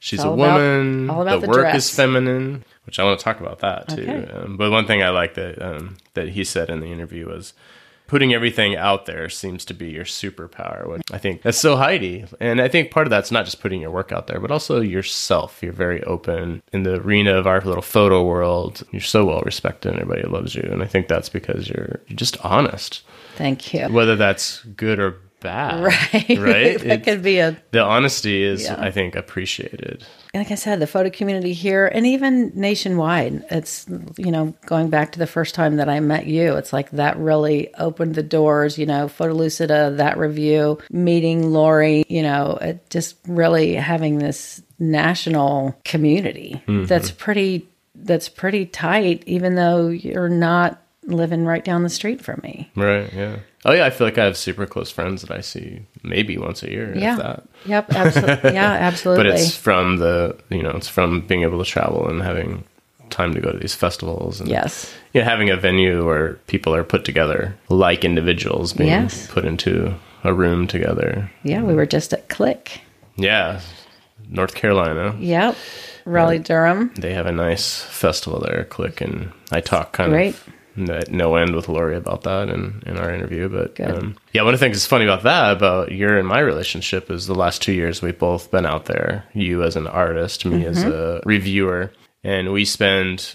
She's 0.00 0.22
a 0.22 0.30
woman. 0.30 1.04
About, 1.04 1.14
all 1.14 1.22
about 1.22 1.40
the, 1.40 1.46
the 1.46 1.48
work 1.48 1.60
dress. 1.60 1.88
is 1.88 1.94
feminine, 1.94 2.64
which 2.86 2.98
I 2.98 3.04
want 3.04 3.18
to 3.18 3.24
talk 3.24 3.40
about 3.40 3.58
that 3.60 3.88
too. 3.88 4.02
Okay. 4.02 4.32
Um, 4.32 4.56
but 4.56 4.70
one 4.70 4.86
thing 4.86 5.02
I 5.02 5.10
like 5.10 5.34
that 5.34 5.60
um, 5.60 5.96
that 6.14 6.30
he 6.30 6.44
said 6.44 6.70
in 6.70 6.80
the 6.80 6.92
interview 6.92 7.28
was 7.28 7.52
putting 8.08 8.34
everything 8.34 8.74
out 8.74 9.06
there 9.06 9.28
seems 9.28 9.64
to 9.66 9.74
be 9.74 9.90
your 9.90 10.04
superpower. 10.04 10.88
Which 10.88 11.02
I 11.12 11.18
think 11.18 11.42
that's 11.42 11.58
so 11.58 11.76
Heidi. 11.76 12.24
And 12.40 12.60
I 12.60 12.66
think 12.66 12.90
part 12.90 13.06
of 13.06 13.10
that's 13.10 13.30
not 13.30 13.44
just 13.44 13.60
putting 13.60 13.80
your 13.80 13.92
work 13.92 14.10
out 14.10 14.26
there, 14.26 14.40
but 14.40 14.50
also 14.50 14.80
yourself. 14.80 15.62
You're 15.62 15.72
very 15.72 16.02
open 16.04 16.62
in 16.72 16.82
the 16.82 16.94
arena 16.96 17.34
of 17.36 17.46
our 17.46 17.60
little 17.60 17.82
photo 17.82 18.24
world. 18.24 18.82
You're 18.90 19.00
so 19.00 19.24
well 19.26 19.42
respected 19.42 19.92
and 19.92 20.00
everybody 20.00 20.26
loves 20.28 20.56
you. 20.56 20.62
And 20.72 20.82
I 20.82 20.86
think 20.86 21.06
that's 21.06 21.28
because 21.28 21.68
you're 21.68 22.00
you're 22.08 22.16
just 22.16 22.36
honest. 22.44 23.02
Thank 23.36 23.72
you. 23.72 23.86
Whether 23.88 24.16
that's 24.16 24.64
good 24.64 24.98
or 24.98 25.16
bad. 25.40 25.82
Right. 25.84 26.28
Right. 26.38 26.78
that 26.80 26.86
It- 27.00 27.04
could 27.04 27.22
be 27.22 27.38
a 27.38 27.56
the 27.70 27.80
honesty 27.82 28.42
is, 28.42 28.64
Yeah. 28.64 28.80
I 28.80 28.90
think, 28.90 29.14
appreciated. 29.14 30.04
Like 30.34 30.50
I 30.50 30.56
said, 30.56 30.80
the 30.80 30.86
photo 30.86 31.10
community 31.10 31.52
here 31.52 31.86
and 31.86 32.06
even 32.06 32.52
nationwide. 32.54 33.44
It's, 33.50 33.86
you 34.16 34.30
know, 34.30 34.54
going 34.66 34.90
back 34.90 35.12
to 35.12 35.18
the 35.18 35.26
first 35.26 35.54
time 35.54 35.76
that 35.76 35.88
I 35.88 36.00
met 36.00 36.26
you, 36.26 36.56
it's 36.56 36.72
like 36.72 36.90
that 36.92 37.18
really 37.18 37.74
opened 37.74 38.14
the 38.14 38.22
doors, 38.22 38.78
you 38.78 38.86
know, 38.86 39.06
Photolucida, 39.06 39.96
that 39.96 40.18
review, 40.18 40.78
meeting 40.90 41.50
Lori, 41.50 42.04
you 42.08 42.22
know, 42.22 42.58
it 42.60 42.88
just 42.90 43.16
really 43.26 43.74
having 43.74 44.18
this 44.18 44.62
national 44.78 45.76
community 45.84 46.62
mm-hmm. 46.66 46.84
that's 46.84 47.10
pretty, 47.10 47.68
that's 47.94 48.28
pretty 48.28 48.66
tight, 48.66 49.24
even 49.26 49.54
though 49.54 49.88
you're 49.88 50.28
not 50.28 50.82
living 51.08 51.44
right 51.44 51.64
down 51.64 51.82
the 51.82 51.88
street 51.88 52.20
from 52.20 52.40
me. 52.42 52.70
Right. 52.76 53.12
Yeah. 53.12 53.36
Oh 53.64 53.72
yeah. 53.72 53.86
I 53.86 53.90
feel 53.90 54.06
like 54.06 54.18
I 54.18 54.24
have 54.24 54.36
super 54.36 54.66
close 54.66 54.90
friends 54.90 55.22
that 55.22 55.30
I 55.30 55.40
see 55.40 55.82
maybe 56.02 56.38
once 56.38 56.62
a 56.62 56.70
year. 56.70 56.94
Yeah. 56.96 57.40
Yep. 57.66 57.92
Absolutely. 57.94 58.52
yeah. 58.54 58.72
Absolutely. 58.72 59.24
But 59.24 59.34
it's 59.34 59.56
from 59.56 59.96
the 59.96 60.36
you 60.50 60.62
know 60.62 60.70
it's 60.70 60.88
from 60.88 61.22
being 61.22 61.42
able 61.42 61.58
to 61.62 61.68
travel 61.68 62.06
and 62.08 62.22
having 62.22 62.64
time 63.10 63.32
to 63.34 63.40
go 63.40 63.50
to 63.50 63.58
these 63.58 63.74
festivals 63.74 64.38
and 64.38 64.50
yes. 64.50 64.94
you 65.14 65.20
know, 65.22 65.24
having 65.24 65.48
a 65.48 65.56
venue 65.56 66.04
where 66.04 66.34
people 66.46 66.74
are 66.74 66.84
put 66.84 67.06
together 67.06 67.56
like 67.70 68.04
individuals 68.04 68.74
being 68.74 68.90
Yes. 68.90 69.26
put 69.28 69.46
into 69.46 69.94
a 70.24 70.34
room 70.34 70.66
together. 70.66 71.30
Yeah. 71.42 71.62
We 71.62 71.74
were 71.74 71.86
just 71.86 72.12
at 72.12 72.28
Click. 72.28 72.80
Yeah. 73.16 73.60
North 74.28 74.54
Carolina. 74.54 75.16
Yep. 75.18 75.56
Raleigh 76.04 76.38
Durham. 76.38 76.92
They 76.96 77.14
have 77.14 77.26
a 77.26 77.32
nice 77.32 77.82
festival 77.82 78.40
there, 78.40 78.64
Click, 78.64 79.00
and 79.00 79.30
I 79.50 79.60
talk 79.60 79.92
kind 79.92 80.10
Great. 80.10 80.34
of 80.34 80.48
at 80.88 81.10
no 81.10 81.34
end 81.36 81.54
with 81.54 81.68
Lori 81.68 81.96
about 81.96 82.22
that 82.22 82.48
in, 82.48 82.82
in 82.86 82.96
our 82.96 83.12
interview. 83.12 83.48
But 83.48 83.80
um, 83.80 84.16
yeah, 84.32 84.42
one 84.42 84.54
of 84.54 84.60
the 84.60 84.64
things 84.64 84.76
that's 84.76 84.86
funny 84.86 85.04
about 85.04 85.22
that, 85.24 85.52
about 85.52 85.92
your 85.92 86.18
and 86.18 86.26
my 86.28 86.38
relationship, 86.40 87.10
is 87.10 87.26
the 87.26 87.34
last 87.34 87.62
two 87.62 87.72
years 87.72 88.02
we've 88.02 88.18
both 88.18 88.50
been 88.50 88.66
out 88.66 88.84
there. 88.86 89.24
You 89.34 89.62
as 89.64 89.76
an 89.76 89.86
artist, 89.86 90.44
me 90.44 90.64
as 90.66 90.78
Mm-hmm. 90.84 90.92
a 90.92 91.20
reviewer, 91.24 91.92
and 92.22 92.52
we 92.52 92.64
spend 92.64 93.34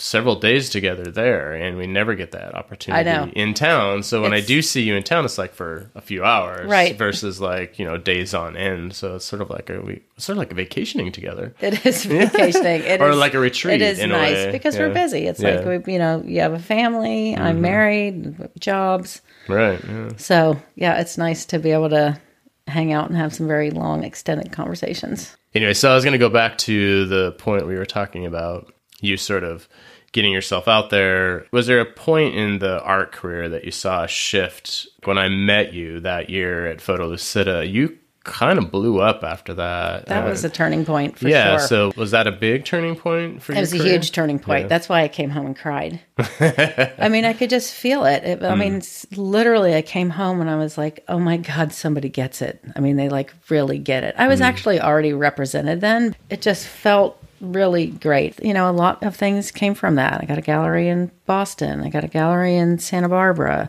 several 0.00 0.36
days 0.36 0.70
together 0.70 1.10
there, 1.10 1.52
and 1.54 1.76
we 1.76 1.84
never 1.86 2.14
get 2.14 2.30
that 2.30 2.54
opportunity 2.54 3.32
in 3.32 3.52
town. 3.52 4.02
So 4.04 4.22
when 4.22 4.32
I 4.32 4.40
do 4.40 4.62
see 4.62 4.82
you 4.82 4.94
in 4.94 5.02
town, 5.02 5.24
it's 5.24 5.38
like 5.38 5.52
for 5.54 5.90
a 5.96 6.00
few 6.00 6.24
hours, 6.24 6.70
Right. 6.70 6.96
Versus 6.96 7.40
like 7.40 7.78
you 7.80 7.84
know 7.84 7.96
days 7.98 8.32
on 8.32 8.56
end. 8.56 8.94
So 8.94 9.16
it's 9.16 9.24
sort 9.24 9.42
of 9.42 9.50
like 9.50 9.68
a 9.70 9.80
we 9.80 10.00
sort 10.16 10.34
of 10.34 10.38
like 10.38 10.52
a 10.52 10.54
vacationing 10.54 11.10
together. 11.10 11.52
It 11.60 11.84
is 11.84 12.04
vacationing. 12.06 12.82
It 12.82 13.00
Or 13.02 13.10
is- 13.10 13.16
like 13.16 13.34
a 13.34 13.38
retreat 13.40 13.82
It 13.82 13.98
is 13.98 14.06
nice 14.06 14.52
because 14.52 14.76
Yeah. 14.76 14.86
we're 14.86 14.94
busy. 14.94 15.26
It's 15.26 15.40
Yeah. 15.40 15.56
Mm-hmm. 15.56 15.68
like 15.68 15.86
we, 15.86 15.92
you 15.94 15.98
know, 15.98 16.22
you 16.24 16.40
have 16.42 16.52
a 16.52 16.58
family. 16.60 17.36
I'm 17.36 17.60
married, 17.60 18.48
jobs. 18.60 19.20
Right. 19.48 19.80
Yeah. 19.84 20.10
So 20.16 20.60
yeah, 20.76 21.00
it's 21.00 21.18
nice 21.18 21.44
to 21.46 21.58
be 21.58 21.72
able 21.72 21.88
to 21.90 22.20
hang 22.68 22.92
out 22.92 23.08
and 23.08 23.16
have 23.16 23.34
some 23.34 23.48
very 23.48 23.70
long, 23.70 24.04
extended 24.04 24.52
conversations. 24.52 25.34
Anyway, 25.54 25.72
so 25.74 25.90
I 25.90 25.94
was 25.94 26.04
going 26.04 26.12
to 26.12 26.18
go 26.18 26.28
back 26.28 26.58
to 26.58 27.06
the 27.06 27.32
point 27.32 27.66
we 27.66 27.74
were 27.76 27.86
talking 27.86 28.26
about 28.26 28.72
you 29.00 29.16
sort 29.16 29.44
of 29.44 29.68
getting 30.12 30.32
yourself 30.32 30.66
out 30.68 30.90
there. 30.90 31.46
Was 31.52 31.66
there 31.66 31.80
a 31.80 31.84
point 31.84 32.34
in 32.34 32.58
the 32.60 32.82
art 32.82 33.12
career 33.12 33.48
that 33.50 33.64
you 33.64 33.70
saw 33.70 34.04
a 34.04 34.08
shift 34.08 34.86
when 35.04 35.18
I 35.18 35.28
met 35.28 35.72
you 35.74 36.00
that 36.00 36.30
year 36.30 36.66
at 36.66 36.78
Photolucida? 36.78 37.70
You 37.70 37.98
kind 38.24 38.58
of 38.58 38.70
blew 38.70 39.00
up 39.00 39.22
after 39.24 39.54
that. 39.54 40.06
That 40.06 40.26
Uh, 40.26 40.30
was 40.30 40.44
a 40.44 40.50
turning 40.50 40.84
point 40.84 41.14
for 41.14 41.20
sure. 41.20 41.30
yeah. 41.30 41.58
sure. 41.58 41.66
So 41.66 41.92
was 41.96 42.10
that 42.10 42.26
a 42.26 42.32
big 42.32 42.64
turning 42.64 42.94
point 42.96 43.42
for 43.42 43.52
you? 43.52 43.58
it 43.58 43.60
was 43.60 43.72
a 43.72 43.78
huge 43.82 44.12
turning 44.12 44.38
point. 44.38 44.62
Yeah. 44.62 44.68
That's 44.68 44.88
why 44.88 45.02
I 45.02 45.08
came 45.08 45.30
home 45.30 45.46
and 45.46 45.56
cried. 45.56 46.00
I 46.40 47.08
mean, 47.10 47.24
I 47.24 47.32
could 47.32 47.50
just 47.50 47.72
feel 47.74 48.04
it. 48.04 48.24
it 48.24 48.42
I 48.42 48.52
Hmm. 48.52 48.58
mean, 48.58 48.82
literally, 49.16 49.74
I 49.74 49.82
came 49.82 50.10
home 50.10 50.40
and 50.40 50.50
I 50.50 50.56
was 50.56 50.76
like, 50.76 51.04
"Oh 51.08 51.18
my 51.18 51.36
god, 51.38 51.72
somebody 51.72 52.08
gets 52.08 52.42
it." 52.42 52.62
I 52.76 52.80
mean, 52.80 52.96
they 52.96 53.08
like 53.08 53.32
really 53.48 53.78
get 53.78 54.04
it. 54.04 54.14
I 54.18 54.28
was 54.28 54.40
actually 54.40 54.80
already 54.80 55.12
represented 55.12 55.80
then. 55.80 56.14
It 56.30 56.42
just 56.42 56.66
felt 56.66 57.22
really 57.40 57.86
great. 57.86 58.42
You 58.42 58.54
know, 58.54 58.70
a 58.70 58.72
lot 58.72 59.02
of 59.02 59.16
things 59.16 59.50
came 59.50 59.74
from 59.74 59.96
that. 59.96 60.20
I 60.20 60.26
got 60.26 60.38
a 60.38 60.42
gallery 60.42 60.88
in 60.88 61.10
Boston. 61.26 61.82
I 61.82 61.88
got 61.88 62.04
a 62.04 62.08
gallery 62.08 62.56
in 62.56 62.78
Santa 62.78 63.08
Barbara. 63.08 63.68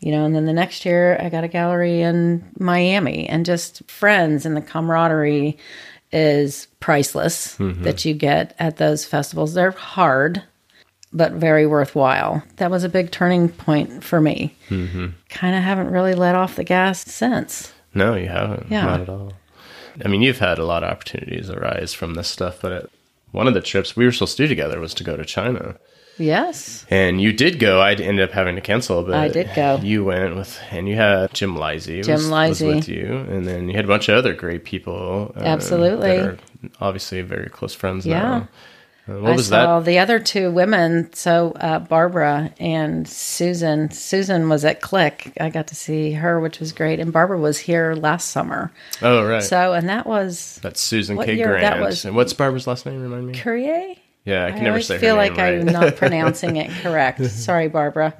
You 0.00 0.12
know, 0.12 0.24
and 0.24 0.34
then 0.34 0.46
the 0.46 0.52
next 0.52 0.84
year 0.84 1.18
I 1.20 1.28
got 1.28 1.42
a 1.42 1.48
gallery 1.48 2.02
in 2.02 2.48
Miami, 2.58 3.28
and 3.28 3.44
just 3.44 3.88
friends 3.90 4.46
and 4.46 4.56
the 4.56 4.60
camaraderie 4.60 5.58
is 6.12 6.68
priceless 6.80 7.56
that 7.58 8.04
you 8.04 8.14
get 8.14 8.54
at 8.58 8.76
those 8.76 9.04
festivals. 9.04 9.54
They're 9.54 9.72
hard, 9.72 10.42
but 11.12 11.32
very 11.32 11.66
worthwhile. 11.66 12.42
That 12.56 12.70
was 12.70 12.84
a 12.84 12.88
big 12.88 13.10
turning 13.10 13.48
point 13.48 14.04
for 14.04 14.20
me. 14.20 14.54
Mm-hmm. 14.68 15.08
Kind 15.28 15.56
of 15.56 15.62
haven't 15.62 15.90
really 15.90 16.14
let 16.14 16.36
off 16.36 16.56
the 16.56 16.64
gas 16.64 17.04
since. 17.04 17.72
No, 17.92 18.14
you 18.14 18.28
haven't. 18.28 18.70
Yeah. 18.70 18.84
Not 18.84 19.00
at 19.00 19.08
all. 19.08 19.32
I 20.04 20.08
mean, 20.08 20.22
you've 20.22 20.38
had 20.38 20.58
a 20.58 20.64
lot 20.64 20.84
of 20.84 20.90
opportunities 20.90 21.50
arise 21.50 21.92
from 21.92 22.14
this 22.14 22.28
stuff, 22.28 22.58
but 22.62 22.72
it, 22.72 22.90
one 23.32 23.46
of 23.48 23.54
the 23.54 23.60
trips 23.60 23.96
we 23.96 24.04
were 24.04 24.12
supposed 24.12 24.36
to 24.36 24.44
do 24.44 24.48
together 24.48 24.80
was 24.80 24.94
to 24.94 25.04
go 25.04 25.16
to 25.16 25.24
China. 25.24 25.76
Yes. 26.18 26.84
And 26.90 27.20
you 27.20 27.32
did 27.32 27.60
go. 27.60 27.80
I 27.80 27.92
ended 27.92 28.20
up 28.28 28.32
having 28.32 28.56
to 28.56 28.60
cancel, 28.60 29.04
but 29.04 29.14
I 29.14 29.28
did 29.28 29.50
go. 29.54 29.78
You 29.80 30.04
went 30.04 30.34
with, 30.34 30.58
and 30.70 30.88
you 30.88 30.96
had 30.96 31.32
Jim 31.32 31.54
Leisy. 31.54 32.04
Jim 32.04 32.18
Leisy. 32.22 32.74
with 32.74 32.88
you, 32.88 33.06
and 33.30 33.46
then 33.46 33.68
you 33.68 33.76
had 33.76 33.84
a 33.84 33.88
bunch 33.88 34.08
of 34.08 34.16
other 34.16 34.34
great 34.34 34.64
people. 34.64 35.32
uh, 35.36 35.40
Absolutely. 35.40 36.36
obviously 36.80 37.22
very 37.22 37.48
close 37.48 37.72
friends 37.74 38.04
Yeah. 38.04 38.20
now. 38.20 38.48
What 39.08 39.32
I 39.32 39.36
was 39.36 39.48
saw 39.48 39.78
that? 39.80 39.86
the 39.86 39.98
other 39.98 40.18
two 40.18 40.50
women. 40.50 41.12
So 41.14 41.52
uh, 41.52 41.78
Barbara 41.78 42.52
and 42.60 43.08
Susan. 43.08 43.90
Susan 43.90 44.48
was 44.48 44.64
at 44.64 44.80
Click. 44.80 45.32
I 45.40 45.48
got 45.50 45.68
to 45.68 45.74
see 45.74 46.12
her, 46.12 46.38
which 46.40 46.60
was 46.60 46.72
great. 46.72 47.00
And 47.00 47.12
Barbara 47.12 47.38
was 47.38 47.58
here 47.58 47.94
last 47.94 48.30
summer. 48.30 48.70
Oh, 49.02 49.24
right. 49.24 49.42
So, 49.42 49.72
and 49.72 49.88
that 49.88 50.06
was 50.06 50.58
That's 50.62 50.80
Susan 50.80 51.16
Kae 51.16 51.42
Grant. 51.42 51.62
that 51.62 51.80
was? 51.80 52.04
And 52.04 52.14
what's 52.14 52.32
Barbara's 52.34 52.66
last 52.66 52.84
name? 52.86 53.00
Remind 53.00 53.26
me. 53.28 53.34
Ciurej. 53.34 53.98
Yeah, 54.24 54.44
I 54.44 54.50
can 54.50 54.60
I 54.60 54.64
never 54.64 54.80
say 54.82 54.98
feel 54.98 55.14
her 55.14 55.22
like 55.22 55.36
name 55.36 55.68
I'm 55.68 55.72
not 55.72 55.96
pronouncing 55.96 56.56
it 56.56 56.70
correct. 56.82 57.24
Sorry, 57.30 57.68
Barbara. 57.68 58.14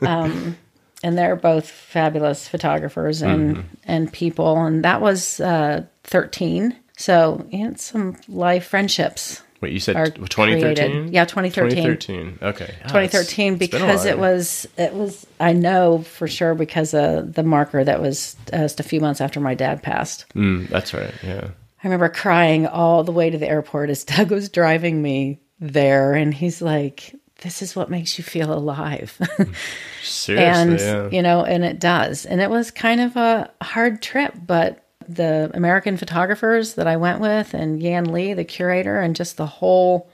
Um, 0.00 0.56
and 1.04 1.18
they're 1.18 1.36
both 1.36 1.68
fabulous 1.68 2.48
photographers 2.48 3.20
and 3.22 3.56
Mm-hmm. 3.56 3.66
and 3.84 4.12
people. 4.12 4.56
And 4.64 4.82
that 4.84 5.02
was 5.02 5.40
uh, 5.40 5.84
13. 6.04 6.74
So 6.96 7.46
and 7.52 7.78
some 7.78 8.16
life 8.28 8.66
friendships. 8.68 9.42
Wait, 9.62 9.72
you 9.72 9.78
said 9.78 10.16
2013? 10.16 11.12
Yeah, 11.12 11.24
2013. 11.24 11.76
2013. 11.76 12.38
Okay. 12.42 12.74
Ah, 12.84 12.88
2013 12.88 13.52
it's 13.52 13.58
been 13.58 13.58
because 13.58 14.04
it 14.04 14.18
was 14.18 14.66
it 14.76 14.92
was 14.92 15.24
I 15.38 15.52
know 15.52 16.02
for 16.02 16.26
sure 16.26 16.56
because 16.56 16.92
of 16.94 17.34
the 17.34 17.44
marker 17.44 17.84
that 17.84 18.02
was 18.02 18.34
uh, 18.52 18.58
just 18.58 18.80
a 18.80 18.82
few 18.82 19.00
months 19.00 19.20
after 19.20 19.38
my 19.38 19.54
dad 19.54 19.80
passed. 19.80 20.26
Mm, 20.34 20.68
that's 20.68 20.92
right. 20.92 21.14
Yeah. 21.22 21.44
I 21.46 21.86
remember 21.86 22.08
crying 22.08 22.66
all 22.66 23.04
the 23.04 23.12
way 23.12 23.30
to 23.30 23.38
the 23.38 23.48
airport 23.48 23.88
as 23.88 24.02
Doug 24.04 24.32
was 24.32 24.48
driving 24.48 25.00
me 25.00 25.40
there, 25.60 26.14
and 26.14 26.34
he's 26.34 26.60
like, 26.60 27.14
"This 27.42 27.62
is 27.62 27.76
what 27.76 27.88
makes 27.88 28.18
you 28.18 28.24
feel 28.24 28.52
alive," 28.52 29.16
Seriously. 30.02 30.38
and 30.38 30.80
yeah. 30.80 31.08
you 31.10 31.22
know, 31.22 31.44
and 31.44 31.64
it 31.64 31.78
does. 31.78 32.26
And 32.26 32.40
it 32.40 32.50
was 32.50 32.72
kind 32.72 33.00
of 33.00 33.16
a 33.16 33.48
hard 33.62 34.02
trip, 34.02 34.34
but 34.44 34.81
the 35.08 35.50
American 35.54 35.96
photographers 35.96 36.74
that 36.74 36.86
I 36.86 36.96
went 36.96 37.20
with, 37.20 37.54
and 37.54 37.82
Yan 37.82 38.12
Lee, 38.12 38.34
the 38.34 38.44
curator, 38.44 39.00
and 39.00 39.14
just 39.16 39.36
the 39.36 39.46
whole 39.46 40.10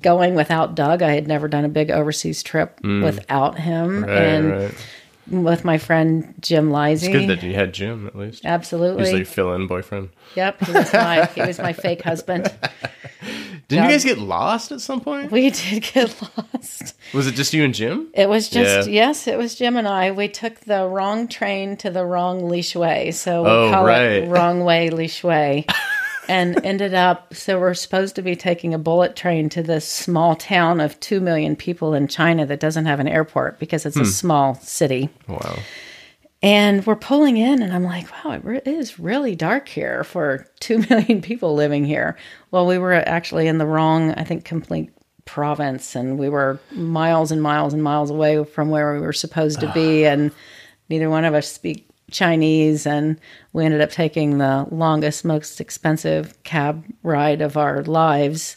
going 0.00 0.34
without 0.34 0.74
Doug. 0.74 1.02
I 1.02 1.12
had 1.14 1.26
never 1.26 1.48
done 1.48 1.64
a 1.64 1.68
big 1.68 1.90
overseas 1.90 2.42
trip 2.42 2.78
without 2.82 3.58
him, 3.58 4.02
Mm. 4.04 4.06
Right, 4.06 4.16
and 4.18 4.50
right. 4.50 4.86
With 5.30 5.64
my 5.64 5.78
friend 5.78 6.34
Jim 6.40 6.70
Leisy. 6.70 7.04
It's 7.04 7.08
good 7.08 7.28
that 7.28 7.42
you 7.42 7.54
had 7.54 7.74
Jim 7.74 8.06
at 8.06 8.16
least. 8.16 8.44
Absolutely. 8.46 9.04
He's 9.04 9.12
your 9.12 9.24
fill-in 9.26 9.66
boyfriend. 9.66 10.08
Yep, 10.36 10.64
he 10.64 10.72
was 10.72 10.92
my 10.92 11.24
he 11.26 11.42
was 11.42 11.58
my 11.58 11.72
fake 11.72 12.02
husband. 12.02 12.50
Didn't 13.68 13.84
you 13.84 13.90
guys 13.90 14.04
get 14.04 14.16
lost 14.18 14.72
at 14.72 14.80
some 14.80 15.02
point? 15.02 15.30
We 15.30 15.50
did 15.50 15.82
get 15.82 16.14
lost. 16.54 16.94
Was 17.12 17.26
it 17.26 17.34
just 17.34 17.52
you 17.52 17.64
and 17.64 17.74
Jim? 17.74 18.08
It 18.14 18.26
was 18.26 18.48
just 18.48 18.88
Yeah. 18.88 19.06
yes, 19.08 19.26
it 19.26 19.36
was 19.36 19.54
Jim 19.56 19.76
and 19.76 19.86
I. 19.86 20.10
We 20.12 20.28
took 20.28 20.60
the 20.60 20.86
wrong 20.86 21.28
train 21.28 21.76
to 21.78 21.90
the 21.90 22.04
wrong 22.06 22.40
Lishui, 22.40 23.12
so 23.12 23.42
we 23.42 23.50
Oh, 23.50 23.70
call 23.70 23.84
right. 23.84 24.22
it 24.22 24.28
wrong 24.30 24.64
way 24.64 24.88
Lishui, 24.88 25.70
and 26.28 26.64
ended 26.64 26.94
up. 26.94 27.34
So 27.34 27.58
we're 27.58 27.74
supposed 27.74 28.14
to 28.16 28.22
be 28.22 28.36
taking 28.36 28.74
a 28.74 28.78
bullet 28.78 29.16
train 29.16 29.48
to 29.50 29.62
this 29.62 29.86
small 29.86 30.36
town 30.36 30.80
of 30.80 30.98
two 31.00 31.20
million 31.20 31.56
people 31.56 31.94
in 31.94 32.08
China 32.08 32.44
that 32.46 32.60
doesn't 32.60 32.86
have 32.86 33.00
an 33.00 33.08
airport 33.08 33.58
because 33.58 33.86
it's 33.86 33.96
a 33.96 34.00
Hmm. 34.00 34.04
small 34.06 34.54
city. 34.56 35.08
Wow. 35.26 35.56
And 36.40 36.86
we're 36.86 36.94
pulling 36.94 37.36
in, 37.36 37.62
and 37.62 37.72
I'm 37.72 37.82
like, 37.82 38.06
wow, 38.24 38.32
it 38.32 38.44
re- 38.44 38.58
it 38.58 38.68
is 38.68 39.00
really 39.00 39.34
dark 39.34 39.68
here 39.68 40.04
for 40.04 40.46
two 40.60 40.78
million 40.90 41.20
people 41.20 41.54
living 41.54 41.84
here. 41.84 42.16
Well, 42.52 42.64
we 42.66 42.78
were 42.78 42.92
actually 42.94 43.48
in 43.48 43.58
the 43.58 43.66
wrong, 43.66 44.12
I 44.12 44.22
think, 44.22 44.44
complete 44.44 44.90
province, 45.24 45.96
and 45.96 46.16
we 46.18 46.28
were 46.28 46.60
miles 46.70 47.32
and 47.32 47.42
miles 47.42 47.74
and 47.74 47.82
miles 47.82 48.10
away 48.10 48.44
from 48.44 48.70
where 48.70 48.94
we 48.94 49.00
were 49.00 49.12
supposed 49.12 49.58
to 49.60 49.72
be, 49.72 50.06
and 50.06 50.30
neither 50.88 51.10
one 51.10 51.24
of 51.24 51.34
us 51.34 51.50
speak 51.50 51.87
Chinese, 52.10 52.86
and 52.86 53.18
we 53.52 53.64
ended 53.64 53.80
up 53.80 53.90
taking 53.90 54.38
the 54.38 54.66
longest, 54.70 55.24
most 55.24 55.60
expensive 55.60 56.42
cab 56.42 56.84
ride 57.02 57.40
of 57.42 57.56
our 57.56 57.82
lives 57.82 58.56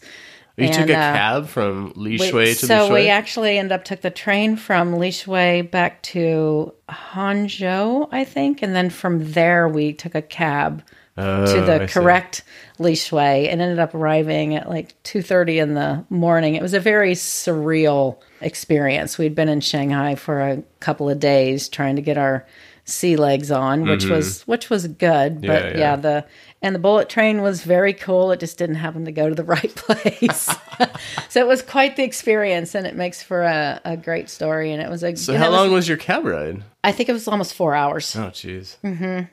You 0.57 0.67
took 0.71 0.89
a 0.89 0.93
uh, 0.93 1.13
cab 1.13 1.47
from 1.47 1.93
Li 1.95 2.11
we- 2.11 2.29
Shui 2.29 2.45
to 2.53 2.65
so 2.65 2.93
we 2.93 3.07
actually 3.09 3.57
ended 3.57 3.71
up 3.71 3.83
took 3.83 4.01
the 4.01 4.09
train 4.11 4.55
from 4.57 4.93
Lishui 4.93 5.69
back 5.71 6.01
to 6.03 6.73
Hangzhou, 6.89 8.09
I 8.11 8.23
think, 8.25 8.61
and 8.61 8.75
then 8.75 8.89
from 8.89 9.31
there 9.31 9.67
we 9.67 9.93
took 9.93 10.15
a 10.15 10.21
cab 10.21 10.83
to 11.17 11.23
Oh, 11.23 11.65
the 11.65 11.83
I 11.83 11.85
see. 11.85 11.93
correct 11.93 12.43
Lishui 12.79 13.49
and 13.51 13.61
ended 13.61 13.79
up 13.79 13.93
arriving 13.93 14.55
at 14.55 14.69
like 14.69 14.95
two 15.03 15.21
thirty 15.21 15.59
in 15.59 15.73
the 15.73 16.05
morning. 16.09 16.55
It 16.55 16.61
was 16.61 16.73
a 16.73 16.79
very 16.79 17.13
surreal 17.13 18.17
experience. 18.39 19.17
We'd 19.17 19.35
been 19.35 19.49
in 19.49 19.59
Shanghai 19.61 20.15
for 20.15 20.39
a 20.39 20.63
couple 20.79 21.09
of 21.09 21.19
days 21.19 21.69
trying 21.69 21.95
to 21.97 22.01
get 22.01 22.17
our 22.17 22.45
sea 22.85 23.15
legs 23.15 23.51
on, 23.51 23.85
which 23.87 24.05
was 24.05 24.41
which 24.47 24.69
was 24.69 24.87
good. 24.87 25.41
But 25.41 25.49
Mm-hmm. 25.49 25.51
Yeah, 25.51 25.71
yeah, 25.73 25.77
yeah. 25.77 25.95
the 25.97 26.25
and 26.61 26.75
the 26.75 26.79
bullet 26.79 27.09
train 27.09 27.41
was 27.41 27.63
very 27.63 27.93
cool. 27.93 28.31
It 28.31 28.39
just 28.39 28.57
didn't 28.57 28.75
happen 28.75 29.05
to 29.05 29.11
go 29.11 29.29
to 29.29 29.35
the 29.35 29.43
right 29.55 29.73
place. 29.75 30.49
so 31.29 31.39
it 31.39 31.47
was 31.47 31.61
quite 31.61 31.95
the 31.95 32.03
experience 32.03 32.75
and 32.75 32.85
it 32.85 32.95
makes 32.95 33.21
for 33.23 33.41
a, 33.43 33.79
a 33.85 33.97
great 33.97 34.29
story. 34.29 34.71
And 34.71 34.81
it 34.81 34.89
was 34.89 35.03
a 35.03 35.15
So 35.15 35.37
how 35.37 35.49
was- 35.49 35.57
long 35.59 35.71
was 35.71 35.87
your 35.87 35.97
cab 35.97 36.25
ride? 36.25 36.63
I 36.83 36.91
think 36.91 37.09
it 37.09 37.13
was 37.13 37.27
almost 37.27 37.53
four 37.53 37.75
hours. 37.75 38.15
Oh, 38.15 38.29
jeez. 38.29 38.77
Mm-hmm. 38.83 39.25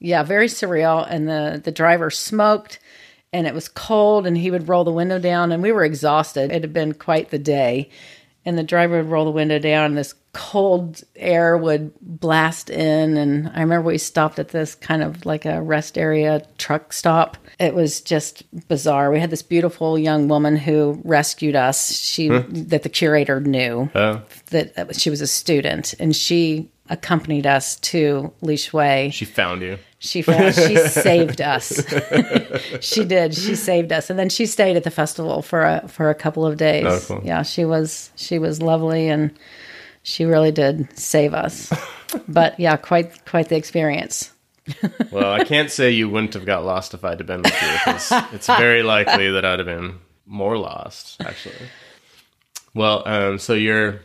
Yeah, 0.00 0.22
very 0.24 0.48
surreal. 0.48 1.06
And 1.08 1.28
the 1.28 1.60
the 1.62 1.70
driver 1.72 2.10
smoked, 2.10 2.78
and 3.32 3.46
it 3.46 3.54
was 3.54 3.68
cold, 3.68 4.26
and 4.26 4.36
he 4.36 4.50
would 4.50 4.68
roll 4.68 4.84
the 4.84 4.92
window 4.92 5.18
down, 5.18 5.52
and 5.52 5.62
we 5.62 5.72
were 5.72 5.84
exhausted. 5.84 6.50
It 6.50 6.62
had 6.62 6.72
been 6.72 6.92
quite 6.94 7.30
the 7.30 7.38
day, 7.38 7.88
and 8.44 8.58
the 8.58 8.62
driver 8.62 8.98
would 8.98 9.10
roll 9.10 9.24
the 9.24 9.30
window 9.30 9.58
down, 9.58 9.86
and 9.86 9.98
this 9.98 10.14
cold 10.32 11.02
air 11.14 11.58
would 11.58 11.92
blast 12.00 12.70
in. 12.70 13.16
And 13.16 13.48
I 13.54 13.60
remember 13.60 13.88
we 13.88 13.98
stopped 13.98 14.38
at 14.38 14.48
this 14.48 14.74
kind 14.74 15.02
of 15.02 15.26
like 15.26 15.44
a 15.44 15.60
rest 15.60 15.98
area 15.98 16.46
truck 16.58 16.92
stop. 16.92 17.36
It 17.60 17.74
was 17.74 18.00
just 18.00 18.42
bizarre. 18.68 19.12
We 19.12 19.20
had 19.20 19.30
this 19.30 19.42
beautiful 19.42 19.98
young 19.98 20.28
woman 20.28 20.56
who 20.56 21.00
rescued 21.04 21.54
us. 21.54 21.94
She 21.94 22.28
that 22.28 22.82
the 22.82 22.88
curator 22.88 23.40
knew 23.40 23.90
Oh, 23.94 24.22
that 24.50 24.96
she 24.98 25.10
was 25.10 25.20
a 25.20 25.26
student, 25.26 25.94
and 26.00 26.16
she 26.16 26.70
accompanied 26.88 27.46
us 27.46 27.76
to 27.76 28.32
Lishui. 28.42 29.12
she 29.12 29.24
found 29.24 29.62
you. 29.62 29.78
She 29.98 30.20
found, 30.20 30.54
she 30.54 30.76
saved 30.88 31.40
us. 31.40 31.80
she 32.80 33.04
did. 33.04 33.34
She 33.34 33.54
saved 33.54 33.92
us, 33.92 34.10
and 34.10 34.18
then 34.18 34.28
she 34.28 34.46
stayed 34.46 34.76
at 34.76 34.82
the 34.84 34.90
festival 34.90 35.42
for 35.42 35.62
a 35.62 35.88
for 35.88 36.10
a 36.10 36.14
couple 36.14 36.44
of 36.44 36.56
days. 36.56 37.10
Yeah, 37.22 37.42
she 37.42 37.64
was 37.64 38.10
she 38.16 38.38
was 38.38 38.60
lovely, 38.60 39.08
and 39.08 39.32
she 40.02 40.24
really 40.24 40.50
did 40.50 40.98
save 40.98 41.34
us. 41.34 41.72
but 42.28 42.58
yeah, 42.58 42.76
quite 42.76 43.24
quite 43.26 43.48
the 43.48 43.56
experience. 43.56 44.32
Well, 45.10 45.32
I 45.32 45.44
can't 45.44 45.70
say 45.70 45.90
you 45.90 46.08
wouldn't 46.08 46.34
have 46.34 46.46
got 46.46 46.64
lost 46.64 46.94
if 46.94 47.04
I'd 47.04 47.18
have 47.18 47.26
been 47.26 47.42
with 47.42 47.52
you. 47.52 48.20
it's 48.32 48.46
very 48.46 48.82
likely 48.82 49.30
that 49.30 49.44
I'd 49.44 49.58
have 49.58 49.66
been 49.66 49.98
more 50.24 50.56
lost, 50.56 51.20
actually. 51.20 51.66
Well, 52.74 53.02
um, 53.06 53.38
so 53.38 53.54
you're. 53.54 54.00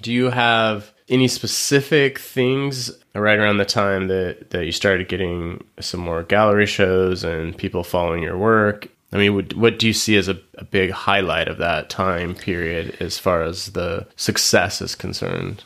Do 0.00 0.12
you 0.12 0.30
have 0.30 0.92
any 1.12 1.28
specific 1.28 2.18
things 2.18 2.90
right 3.14 3.38
around 3.38 3.58
the 3.58 3.66
time 3.66 4.08
that, 4.08 4.50
that 4.50 4.64
you 4.64 4.72
started 4.72 5.08
getting 5.08 5.62
some 5.78 6.00
more 6.00 6.22
gallery 6.22 6.64
shows 6.64 7.22
and 7.22 7.56
people 7.56 7.84
following 7.84 8.22
your 8.22 8.38
work? 8.38 8.88
I 9.12 9.18
mean, 9.18 9.34
what, 9.34 9.54
what 9.54 9.78
do 9.78 9.86
you 9.86 9.92
see 9.92 10.16
as 10.16 10.28
a, 10.28 10.40
a 10.54 10.64
big 10.64 10.90
highlight 10.90 11.48
of 11.48 11.58
that 11.58 11.90
time 11.90 12.34
period 12.34 12.96
as 12.98 13.18
far 13.18 13.42
as 13.42 13.66
the 13.66 14.06
success 14.16 14.80
is 14.80 14.94
concerned? 14.94 15.64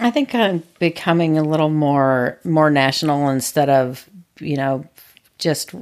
I 0.00 0.10
think 0.10 0.34
I'm 0.34 0.64
becoming 0.80 1.38
a 1.38 1.42
little 1.42 1.70
more 1.70 2.38
more 2.44 2.68
national 2.68 3.30
instead 3.30 3.70
of 3.70 4.06
you 4.40 4.56
know 4.56 4.84
just 5.38 5.74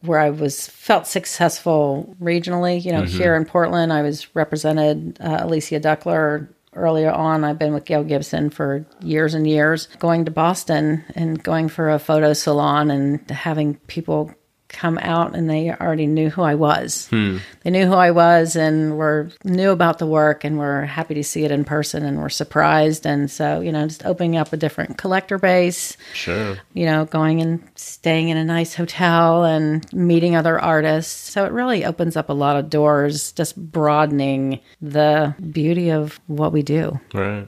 where 0.00 0.18
I 0.18 0.30
was 0.30 0.68
felt 0.68 1.06
successful 1.06 2.16
regionally. 2.22 2.82
You 2.82 2.92
know, 2.92 3.02
here 3.02 3.34
in 3.34 3.44
Portland, 3.44 3.92
I 3.92 4.00
was 4.00 4.34
represented 4.34 5.18
uh, 5.20 5.44
Alysia 5.44 5.80
Duckler 5.80 6.48
earlier 6.74 7.10
on. 7.10 7.44
I've 7.44 7.58
been 7.58 7.74
with 7.74 7.84
Gail 7.84 8.04
Gibson 8.04 8.50
for 8.50 8.84
years 9.00 9.34
and 9.34 9.46
years. 9.46 9.86
Going 9.98 10.24
to 10.24 10.30
Boston 10.30 11.04
and 11.14 11.42
going 11.42 11.68
for 11.68 11.90
a 11.90 11.98
photo 11.98 12.32
salon 12.32 12.90
and 12.90 13.28
having 13.30 13.76
people 13.86 14.32
come 14.74 14.98
out 14.98 15.34
and 15.34 15.48
they 15.48 15.70
already 15.70 16.06
knew 16.06 16.28
who 16.28 16.42
I 16.42 16.54
was. 16.54 17.06
Hmm. 17.08 17.38
They 17.62 17.70
knew 17.70 17.86
who 17.86 17.94
I 17.94 18.10
was 18.10 18.56
and 18.56 18.96
were 18.98 19.30
knew 19.44 19.70
about 19.70 19.98
the 19.98 20.06
work 20.06 20.44
and 20.44 20.58
were 20.58 20.82
happy 20.84 21.14
to 21.14 21.24
see 21.24 21.44
it 21.44 21.50
in 21.50 21.64
person 21.64 22.04
and 22.04 22.20
were 22.20 22.28
surprised. 22.28 23.06
And 23.06 23.30
so, 23.30 23.60
you 23.60 23.72
know, 23.72 23.86
just 23.86 24.04
opening 24.04 24.36
up 24.36 24.52
a 24.52 24.56
different 24.56 24.98
collector 24.98 25.38
base, 25.38 25.96
Sure. 26.12 26.56
you 26.74 26.86
know, 26.86 27.04
going 27.06 27.40
and 27.40 27.62
staying 27.76 28.28
in 28.28 28.36
a 28.36 28.44
nice 28.44 28.74
hotel 28.74 29.44
and 29.44 29.90
meeting 29.92 30.36
other 30.36 30.60
artists. 30.60 31.30
So 31.32 31.44
it 31.44 31.52
really 31.52 31.84
opens 31.84 32.16
up 32.16 32.28
a 32.28 32.34
lot 32.34 32.56
of 32.56 32.68
doors, 32.68 33.32
just 33.32 33.56
broadening 33.56 34.60
the 34.82 35.34
beauty 35.52 35.90
of 35.90 36.20
what 36.26 36.52
we 36.52 36.62
do. 36.62 37.00
Right. 37.14 37.46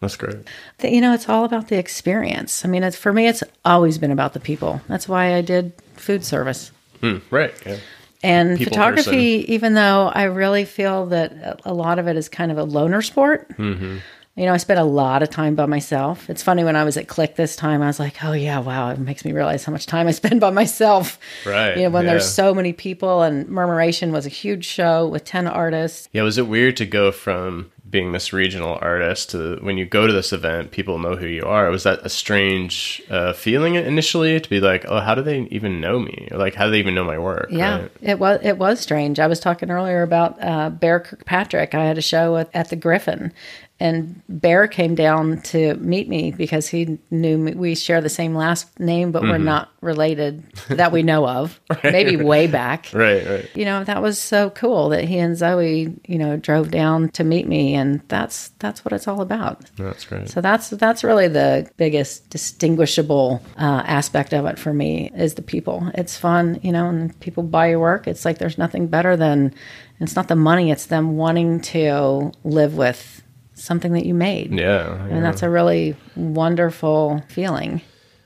That's 0.00 0.16
great. 0.16 0.36
You 0.82 1.00
know, 1.00 1.12
it's 1.12 1.28
all 1.28 1.44
about 1.44 1.68
the 1.68 1.76
experience. 1.78 2.64
I 2.64 2.68
mean, 2.68 2.82
it's 2.82 2.96
for 2.96 3.12
me, 3.12 3.26
it's 3.28 3.42
always 3.64 3.98
been 3.98 4.10
about 4.10 4.32
the 4.32 4.40
people. 4.40 4.80
That's 4.88 5.06
why 5.08 5.34
I 5.34 5.42
did 5.42 5.72
food 5.94 6.24
service. 6.24 6.72
Hmm, 7.00 7.18
right. 7.30 7.52
Yeah. 7.66 7.76
And 8.22 8.58
People 8.58 8.72
photography, 8.72 9.44
even 9.48 9.74
though 9.74 10.10
I 10.14 10.24
really 10.24 10.64
feel 10.66 11.06
that 11.06 11.32
a- 11.32 11.56
a 11.70 11.74
lot 11.74 11.98
of 11.98 12.06
it 12.08 12.16
is 12.16 12.28
kind 12.28 12.50
of 12.52 12.58
a 12.58 12.64
loner 12.64 13.00
sport. 13.02 13.48
Mm-hmm. 13.56 13.98
You 14.36 14.46
know, 14.46 14.54
I 14.54 14.58
spent 14.58 14.78
a 14.80 14.84
lot 14.84 15.22
of 15.22 15.28
time 15.30 15.54
by 15.54 15.66
myself. 15.66 16.30
It's 16.30 16.42
funny 16.42 16.62
when 16.64 16.76
I 16.76 16.84
was 16.84 16.96
at 16.96 17.08
Click 17.08 17.36
this 17.36 17.56
time, 17.56 17.82
I 17.82 17.86
was 17.88 17.98
like, 17.98 18.24
oh, 18.24 18.32
yeah, 18.32 18.60
wow, 18.60 18.90
it 18.90 18.98
makes 18.98 19.24
me 19.24 19.32
realize 19.32 19.64
how 19.64 19.72
much 19.72 19.86
time 19.86 20.06
I 20.06 20.10
spend 20.22 20.40
by 20.40 20.50
myself. 20.50 21.18
Right, 21.44 21.76
You 21.76 21.82
know, 21.84 21.90
when 21.90 22.04
yeah. 22.04 22.12
there's 22.12 22.32
so 22.32 22.54
many 22.54 22.72
people, 22.72 23.22
and 23.22 23.48
Murmuration 23.48 24.12
was 24.12 24.24
a 24.26 24.30
huge 24.30 24.64
show 24.64 25.06
with 25.08 25.24
10 25.24 25.46
artists. 25.46 26.08
Yeah, 26.12 26.22
was 26.22 26.38
it 26.38 26.46
weird 26.46 26.76
to 26.78 26.86
go 26.86 27.10
from 27.12 27.70
being 27.90 28.12
this 28.12 28.32
regional 28.32 28.78
artist 28.80 29.30
to 29.30 29.58
when 29.62 29.76
you 29.76 29.84
go 29.84 30.06
to 30.06 30.12
this 30.12 30.32
event, 30.32 30.70
people 30.70 30.98
know 30.98 31.16
who 31.16 31.26
you 31.26 31.44
are? 31.44 31.70
Was 31.70 31.82
that 31.82 32.00
a 32.04 32.08
strange 32.08 33.02
uh, 33.10 33.32
feeling 33.32 33.74
initially 33.74 34.40
to 34.40 34.48
be 34.48 34.60
like, 34.60 34.84
oh, 34.88 35.00
how 35.00 35.14
do 35.14 35.22
they 35.22 35.40
even 35.50 35.80
know 35.80 35.98
me? 35.98 36.28
Or 36.30 36.38
like, 36.38 36.54
how 36.54 36.66
do 36.66 36.70
they 36.70 36.78
even 36.78 36.94
know 36.94 37.04
my 37.04 37.18
work? 37.18 37.48
Yeah, 37.50 37.80
right? 37.80 37.90
it 38.00 38.18
was 38.18 38.40
it 38.42 38.58
was 38.58 38.80
strange. 38.80 39.18
I 39.18 39.26
was 39.26 39.40
talking 39.40 39.70
earlier 39.70 40.02
about 40.02 40.42
uh, 40.42 40.70
Bear 40.70 41.00
Kirkpatrick. 41.00 41.74
I 41.74 41.84
had 41.84 41.98
a 41.98 42.02
show 42.02 42.36
at, 42.36 42.50
at 42.54 42.70
the 42.70 42.76
Griffin, 42.76 43.32
and 43.80 44.20
Bear 44.28 44.68
came 44.68 44.94
down 44.94 45.40
to 45.42 45.74
meet 45.76 46.08
me 46.08 46.30
because 46.30 46.68
he 46.68 46.98
knew 47.10 47.38
me. 47.38 47.54
we 47.54 47.74
share 47.74 48.00
the 48.02 48.08
same 48.10 48.34
last 48.34 48.78
name, 48.78 49.10
but 49.10 49.22
we're 49.22 49.30
Mm-hmm. 49.36 49.44
not 49.44 49.70
related 49.80 50.42
that 50.68 50.92
we 50.92 51.02
know 51.02 51.26
of. 51.26 51.58
Maybe 51.82 52.16
way 52.16 52.46
back. 52.46 52.88
Right, 53.00 53.26
right. 53.26 53.50
You 53.54 53.64
know 53.64 53.82
that 53.84 54.02
was 54.02 54.18
so 54.18 54.50
cool 54.50 54.90
that 54.90 55.04
he 55.04 55.16
and 55.18 55.36
Zoe, 55.36 55.94
you 56.06 56.18
know, 56.18 56.36
drove 56.36 56.70
down 56.70 57.08
to 57.10 57.24
meet 57.24 57.48
me, 57.48 57.74
and 57.74 58.02
that's 58.08 58.50
that's 58.58 58.84
what 58.84 58.92
it's 58.92 59.08
all 59.08 59.22
about. 59.22 59.64
That's 59.76 60.04
great. 60.04 60.28
So 60.28 60.40
that's 60.42 60.68
that's 60.70 61.02
really 61.02 61.28
the 61.28 61.70
biggest 61.78 62.28
distinguishable 62.30 63.42
uh, 63.58 63.82
aspect 63.86 64.32
of 64.32 64.44
it 64.46 64.58
for 64.58 64.72
me 64.74 65.10
is 65.16 65.34
the 65.34 65.42
people. 65.42 65.90
It's 65.94 66.16
fun, 66.16 66.60
you 66.62 66.72
know, 66.72 66.88
and 66.88 67.18
people 67.20 67.42
buy 67.42 67.68
your 67.70 67.80
work. 67.80 68.06
It's 68.06 68.24
like 68.24 68.38
there's 68.38 68.58
nothing 68.58 68.86
better 68.86 69.16
than 69.16 69.54
it's 69.98 70.14
not 70.16 70.28
the 70.28 70.36
money; 70.36 70.70
it's 70.70 70.86
them 70.86 71.16
wanting 71.16 71.60
to 71.72 72.32
live 72.44 72.76
with 72.76 73.19
something 73.60 73.92
that 73.92 74.06
you 74.06 74.14
made. 74.14 74.52
yeah. 74.52 74.98
I 75.04 75.08
yeah. 75.08 75.20
that's 75.20 75.42
a 75.42 75.50
really 75.50 75.96
wonderful 76.16 77.22
feeling. 77.28 77.80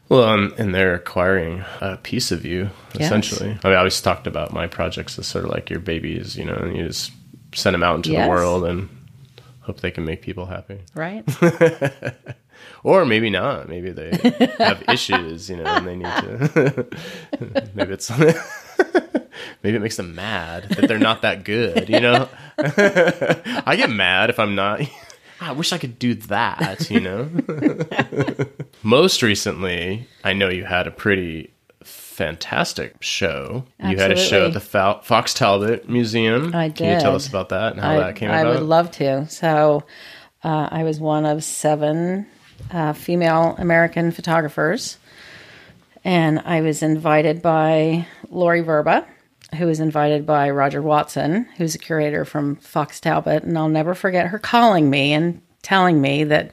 Well, 0.08 0.24
um, 0.24 0.54
and 0.58 0.74
they're 0.74 0.94
acquiring 0.94 1.64
a 1.80 1.96
piece 1.96 2.30
of 2.30 2.44
you, 2.44 2.70
Yes. 2.94 3.06
essentially. 3.06 3.50
I, 3.64 3.68
mean, 3.68 3.74
I 3.74 3.78
always 3.78 4.00
talked 4.00 4.26
about 4.26 4.52
my 4.52 4.66
projects 4.66 5.18
as 5.18 5.26
sort 5.26 5.44
of 5.44 5.50
like 5.50 5.70
your 5.70 5.80
babies, 5.80 6.36
you 6.36 6.44
know, 6.44 6.54
and 6.54 6.76
you 6.76 6.86
just 6.86 7.10
send 7.54 7.72
them 7.74 7.82
out 7.82 7.96
into 7.96 8.10
Yes. 8.12 8.26
the 8.26 8.30
world 8.30 8.64
and 8.64 8.88
hope 9.60 9.80
they 9.80 9.90
can 9.90 10.04
make 10.04 10.20
people 10.22 10.46
happy. 10.46 10.80
Right? 10.94 11.24
Or 12.82 13.04
maybe 13.04 13.30
not. 13.30 13.68
Maybe 13.68 13.90
they 13.90 14.10
have 14.58 14.84
issues, 14.88 15.48
you 15.50 15.56
know, 15.56 15.64
and 15.64 15.86
they 15.86 15.96
need 15.96 16.04
to. 16.04 16.86
maybe 17.74 17.92
it's. 17.92 18.10
maybe 19.62 19.76
it 19.76 19.80
makes 19.82 19.96
them 19.96 20.14
mad 20.14 20.68
that 20.70 20.86
they're 20.86 20.98
not 20.98 21.22
that 21.22 21.44
good, 21.44 21.88
you 21.88 22.00
know? 22.00 22.28
I 22.58 23.74
get 23.76 23.90
mad 23.90 24.30
if 24.30 24.38
I'm 24.38 24.54
not. 24.54 24.80
I 25.40 25.52
wish 25.52 25.72
I 25.72 25.78
could 25.78 25.98
do 25.98 26.14
that, 26.14 26.90
you 26.90 27.00
know? 27.00 27.28
Most 28.82 29.22
recently, 29.22 30.06
I 30.22 30.32
know 30.32 30.48
you 30.48 30.64
had 30.64 30.86
a 30.86 30.90
pretty 30.90 31.52
fantastic 31.82 33.02
show. 33.02 33.64
You 33.84 33.96
had 33.96 34.12
a 34.12 34.16
show 34.16 34.46
at 34.46 34.52
the 34.52 34.60
Fo- 34.60 35.00
Fox 35.02 35.34
Talbot 35.34 35.88
Museum. 35.88 36.54
I 36.54 36.68
did. 36.68 36.76
Can 36.76 36.94
you 36.94 37.00
tell 37.00 37.14
us 37.14 37.28
about 37.28 37.48
that 37.48 37.72
and 37.72 37.80
how 37.80 37.92
I, 37.92 37.98
that 37.98 38.16
came 38.16 38.30
I 38.30 38.40
about? 38.40 38.46
I 38.46 38.54
would 38.54 38.68
love 38.68 38.90
to. 38.92 39.28
So, 39.28 39.84
uh, 40.44 40.68
I 40.70 40.84
was 40.84 41.00
one 41.00 41.24
of 41.24 41.42
seven 41.42 42.26
uh, 42.70 42.92
female 42.92 43.56
American 43.58 44.12
photographers, 44.12 44.98
and 46.04 46.38
I 46.40 46.60
was 46.60 46.82
invited 46.82 47.42
by 47.42 48.06
Lori 48.30 48.62
Vrba, 48.62 49.06
who 49.54 49.66
was 49.66 49.80
invited 49.80 50.26
by 50.26 50.50
Roger 50.50 50.82
Watson, 50.82 51.46
who's 51.56 51.74
a 51.74 51.78
curator 51.78 52.24
from 52.24 52.56
Fox 52.56 53.00
Talbot, 53.00 53.42
and 53.42 53.56
I'll 53.56 53.68
never 53.68 53.94
forget 53.94 54.28
her 54.28 54.38
calling 54.38 54.90
me 54.90 55.12
and 55.12 55.40
telling 55.62 56.00
me 56.00 56.24
that 56.24 56.52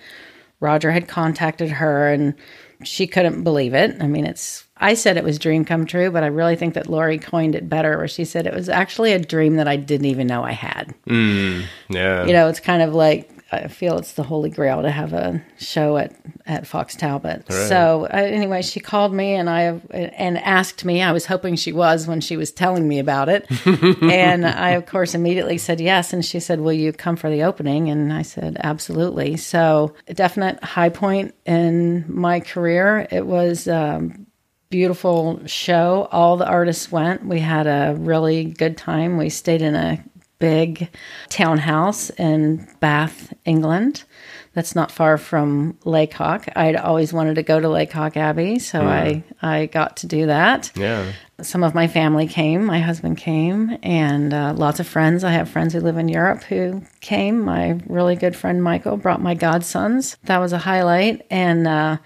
Roger 0.60 0.92
had 0.92 1.08
contacted 1.08 1.70
her 1.70 2.12
and 2.12 2.36
she 2.84 3.08
couldn't 3.08 3.44
believe 3.44 3.74
it. 3.74 3.96
I 4.00 4.08
mean, 4.08 4.26
it's 4.26 4.66
I 4.78 4.96
said 4.96 5.18
it 5.18 5.24
was 5.24 5.38
dream 5.38 5.66
come 5.66 5.86
true, 5.86 6.10
but 6.10 6.24
I 6.24 6.28
really 6.28 6.56
think 6.56 6.74
that 6.74 6.88
Lori 6.88 7.20
coined 7.20 7.54
it 7.54 7.70
better, 7.70 7.98
where 7.98 8.08
she 8.08 8.26
said 8.26 8.48
it 8.48 8.54
was 8.54 8.70
actually 8.70 9.14
a 9.14 9.20
dream 9.20 9.58
that 9.58 9.68
I 9.68 9.76
didn't 9.76 10.08
even 10.08 10.26
know 10.28 10.44
I 10.44 10.54
had. 10.54 10.96
Mm, 11.06 11.66
yeah. 11.90 12.26
You 12.26 12.34
know, 12.34 12.48
it's 12.48 12.60
kind 12.60 12.82
of 12.82 12.96
like 12.96 13.30
I 13.54 13.68
feel 13.68 13.98
it's 13.98 14.14
the 14.14 14.24
holy 14.24 14.50
grail 14.50 14.82
to 14.82 14.90
have 14.90 15.12
a 15.12 15.44
show 15.60 15.98
at 15.98 16.16
at 16.46 16.66
Fox 16.66 16.96
Talbot. 16.96 17.44
Right. 17.50 17.68
So 17.68 18.06
uh, 18.06 18.16
anyway, 18.16 18.62
she 18.62 18.80
called 18.80 19.14
me 19.14 19.34
and 19.34 19.50
I 19.50 19.82
and 19.92 20.38
asked 20.38 20.86
me. 20.86 21.02
I 21.02 21.12
was 21.12 21.26
hoping 21.26 21.56
she 21.58 21.74
was 21.74 22.08
when 22.08 22.22
she 22.22 22.38
was 22.38 22.52
telling 22.52 22.88
me 22.88 23.00
about 23.00 23.28
it, 23.28 23.46
and 24.02 24.46
I 24.46 24.72
of 24.72 24.86
course 24.86 25.14
immediately 25.14 25.58
said 25.58 25.82
yes. 25.82 26.14
And 26.14 26.24
she 26.24 26.40
said, 26.40 26.62
"Will 26.62 26.74
you 26.74 26.94
come 26.94 27.18
for 27.18 27.30
the 27.30 27.44
opening?" 27.44 27.90
And 27.90 28.14
I 28.14 28.22
said, 28.22 28.58
"Absolutely." 28.64 29.36
So 29.36 29.94
a 30.08 30.14
definite 30.14 30.64
high 30.64 30.90
point 30.90 31.36
in 31.46 32.06
my 32.08 32.40
career. 32.40 33.08
It 33.12 33.26
was. 33.26 33.68
Um, 33.68 34.28
beautiful 34.70 35.46
show. 35.46 36.08
All 36.14 36.38
the 36.38 36.48
artists 36.48 36.90
went. 36.90 37.26
We 37.26 37.40
had 37.40 37.68
a 37.68 37.94
really 38.00 38.46
good 38.46 38.78
time. 38.78 39.18
We 39.18 39.30
stayed 39.30 39.62
in 39.62 39.76
a 39.76 40.02
big 40.42 40.90
townhouse 41.30 42.10
in 42.12 42.68
Bath, 42.82 43.34
England. 43.46 44.04
That's 44.54 44.76
not 44.76 44.92
far 44.92 45.18
from 45.18 45.78
Lacock. 45.86 46.46
I'd 46.58 46.76
always 46.76 47.14
wanted 47.14 47.36
to 47.36 47.44
go 47.44 47.62
to 47.62 47.70
Lacock 47.70 48.18
Abbey, 48.18 48.60
so 48.60 48.82
I 48.82 49.24
I 49.42 49.68
got 49.68 49.98
to 49.98 50.08
do 50.08 50.26
that. 50.26 50.72
yeah. 50.76 51.14
Some 51.42 51.64
of 51.64 51.74
my 51.74 51.88
family 51.88 52.28
came. 52.28 52.66
My 52.66 52.80
husband 52.80 53.18
came, 53.18 53.78
and 53.82 54.34
uh, 54.34 54.54
lots 54.56 54.80
of 54.80 54.88
friends. 54.88 55.24
I 55.24 55.32
have 55.32 55.50
friends 55.50 55.74
who 55.74 55.80
live 55.80 55.98
in 55.98 56.10
Europe 56.10 56.44
who 56.44 56.84
came. 57.00 57.40
My 57.40 57.80
really 57.88 58.16
good 58.16 58.36
friend 58.36 58.62
Michael 58.62 58.98
brought 58.98 59.22
my 59.22 59.36
godsons. 59.36 60.18
That 60.26 60.40
was 60.40 60.52
a 60.54 60.60
highlight, 60.60 61.26
and. 61.30 61.68
Uh, 61.68 61.98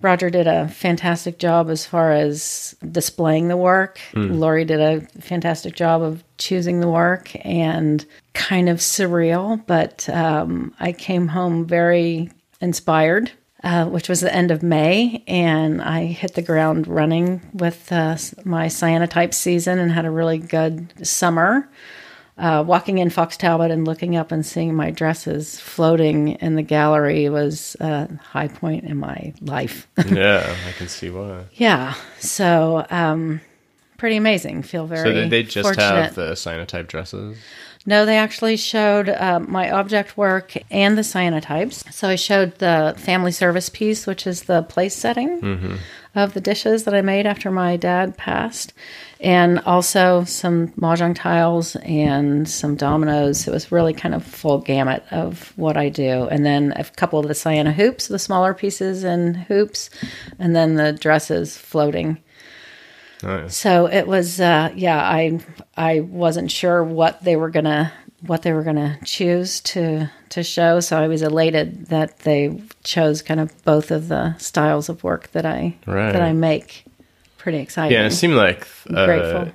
Roger 0.00 0.30
did 0.30 0.46
a 0.46 0.68
fantastic 0.68 1.38
job 1.38 1.68
as 1.70 1.84
far 1.84 2.12
as 2.12 2.76
displaying 2.92 3.48
the 3.48 3.56
work. 3.56 4.00
Lori 4.38 4.64
did 4.64 4.80
a 4.80 5.00
fantastic 5.20 5.74
job 5.74 6.02
of 6.02 6.22
choosing 6.38 6.80
the 6.80 6.88
work 6.88 7.30
and 7.44 8.04
kind 8.32 8.68
of 8.68 8.78
surreal, 8.78 9.60
but 9.66 10.08
um, 10.08 10.72
I 10.78 10.92
came 10.92 11.28
home 11.28 11.66
very 11.66 12.30
inspired. 12.60 13.32
Uh, 13.64 13.86
which 13.86 14.08
was 14.08 14.20
the 14.20 14.32
end 14.32 14.52
of 14.52 14.62
May, 14.62 15.24
and 15.26 15.82
I 15.82 16.04
hit 16.04 16.34
the 16.34 16.42
ground 16.42 16.86
running 16.86 17.40
with 17.52 17.90
uh, 17.90 18.16
my 18.44 18.66
cyanotype 18.66 19.34
season 19.34 19.80
and 19.80 19.90
had 19.90 20.04
a 20.04 20.12
really 20.12 20.38
good 20.38 21.04
summer 21.04 21.68
uh, 22.38 22.64
walking 22.66 22.98
in 22.98 23.10
Fox 23.10 23.36
Talbot 23.36 23.70
and 23.70 23.84
looking 23.84 24.16
up 24.16 24.32
and 24.32 24.44
seeing 24.46 24.74
my 24.74 24.90
dresses 24.90 25.58
floating 25.58 26.28
in 26.28 26.54
the 26.54 26.62
gallery 26.62 27.28
was 27.28 27.76
a 27.80 28.08
high 28.16 28.48
point 28.48 28.84
in 28.84 28.96
my 28.96 29.32
life. 29.40 29.88
Yeah. 30.08 30.56
I 30.66 30.72
can 30.72 30.88
see 30.88 31.10
why. 31.10 31.44
yeah, 31.54 31.94
so 32.18 32.86
um, 32.90 33.40
pretty 33.98 34.16
amazing. 34.16 34.62
Feel 34.62 34.86
very. 34.86 35.08
So 35.08 35.12
did 35.12 35.30
they 35.30 35.42
just 35.42 35.66
fortunate. 35.66 36.02
have 36.04 36.14
the 36.14 36.32
cyanotype 36.32 36.86
dresses? 36.86 37.36
No, 37.86 38.04
they 38.04 38.18
actually 38.18 38.56
showed 38.56 39.08
uh, 39.08 39.40
my 39.40 39.70
object 39.70 40.16
work 40.16 40.54
and 40.70 40.98
the 40.98 41.02
cyanotypes. 41.02 41.90
So 41.92 42.08
I 42.08 42.16
showed 42.16 42.58
the 42.58 42.94
family 42.98 43.32
service 43.32 43.68
piece, 43.68 44.06
which 44.06 44.26
is 44.26 44.42
the 44.42 44.62
place 44.62 44.94
setting 44.94 45.78
of 46.18 46.34
the 46.34 46.40
dishes 46.40 46.84
that 46.84 46.94
I 46.94 47.00
made 47.00 47.26
after 47.26 47.50
my 47.50 47.76
dad 47.76 48.16
passed, 48.16 48.74
and 49.20 49.58
also 49.60 50.24
some 50.24 50.68
mahjong 50.72 51.14
tiles 51.14 51.76
and 51.76 52.48
some 52.48 52.76
dominoes. 52.76 53.46
It 53.48 53.50
was 53.50 53.72
really 53.72 53.94
kind 53.94 54.14
of 54.14 54.24
full 54.24 54.58
gamut 54.58 55.04
of 55.10 55.52
what 55.56 55.76
I 55.76 55.88
do. 55.88 56.28
And 56.28 56.44
then 56.44 56.72
a 56.76 56.84
couple 56.84 57.18
of 57.18 57.28
the 57.28 57.34
cyano 57.34 57.72
hoops, 57.72 58.08
the 58.08 58.18
smaller 58.18 58.54
pieces 58.54 59.04
and 59.04 59.36
hoops, 59.36 59.90
and 60.38 60.54
then 60.54 60.74
the 60.74 60.92
dresses 60.92 61.56
floating. 61.56 62.18
Nice. 63.22 63.56
So 63.56 63.86
it 63.86 64.06
was, 64.06 64.40
uh, 64.40 64.70
yeah. 64.76 65.02
I 65.02 65.40
I 65.76 66.00
wasn't 66.00 66.50
sure 66.50 66.84
what 66.84 67.24
they 67.24 67.34
were 67.34 67.50
gonna 67.50 67.92
what 68.26 68.42
they 68.42 68.52
were 68.52 68.62
gonna 68.64 68.98
choose 69.04 69.60
to 69.60 70.10
to 70.30 70.42
show. 70.42 70.80
So 70.80 70.98
I 71.00 71.08
was 71.08 71.22
elated 71.22 71.86
that 71.86 72.20
they 72.20 72.60
chose 72.84 73.22
kind 73.22 73.40
of 73.40 73.64
both 73.64 73.90
of 73.90 74.08
the 74.08 74.36
styles 74.38 74.88
of 74.88 75.02
work 75.04 75.30
that 75.32 75.46
I 75.46 75.76
Right. 75.86 76.12
that 76.12 76.22
I 76.22 76.32
make. 76.32 76.84
Pretty 77.38 77.58
exciting. 77.58 77.96
Yeah, 77.96 78.06
it 78.06 78.10
seemed 78.10 78.34
like 78.34 78.66
uh, 78.92 79.06
grateful. 79.06 79.52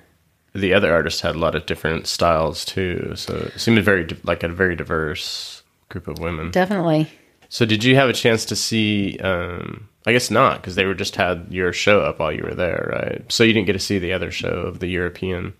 the 0.55 0.73
other 0.73 0.93
artists 0.93 1.21
had 1.21 1.35
a 1.35 1.39
lot 1.39 1.55
of 1.55 1.65
different 1.65 2.07
styles 2.07 2.63
too. 2.65 3.13
So 3.15 3.51
it 3.53 3.59
seemed 3.59 3.83
very 3.83 4.07
like 4.23 4.43
a 4.43 4.47
very 4.47 4.75
diverse 4.75 5.61
group 5.89 6.07
of 6.07 6.19
women. 6.19 6.49
Definitely. 6.51 7.09
So 7.49 7.65
did 7.65 7.83
you 7.83 7.95
have 7.95 8.09
a 8.09 8.13
chance 8.13 8.45
to 8.45 8.55
see? 8.55 9.19
Um, 9.19 9.89
I 10.05 10.11
guess 10.11 10.31
not, 10.31 10.59
because 10.61 10.75
they 10.75 10.85
were 10.85 10.95
just 10.95 11.15
had 11.15 11.47
your 11.49 11.71
show 11.71 12.01
up 12.01 12.19
while 12.19 12.31
you 12.31 12.43
were 12.43 12.55
there, 12.55 12.89
right? 12.93 13.31
So 13.31 13.43
you 13.43 13.53
didn't 13.53 13.67
get 13.67 13.73
to 13.73 13.79
see 13.79 13.99
the 13.99 14.11
other 14.11 14.31
show 14.31 14.49
of 14.49 14.79
the 14.79 14.87
European. 14.87 15.53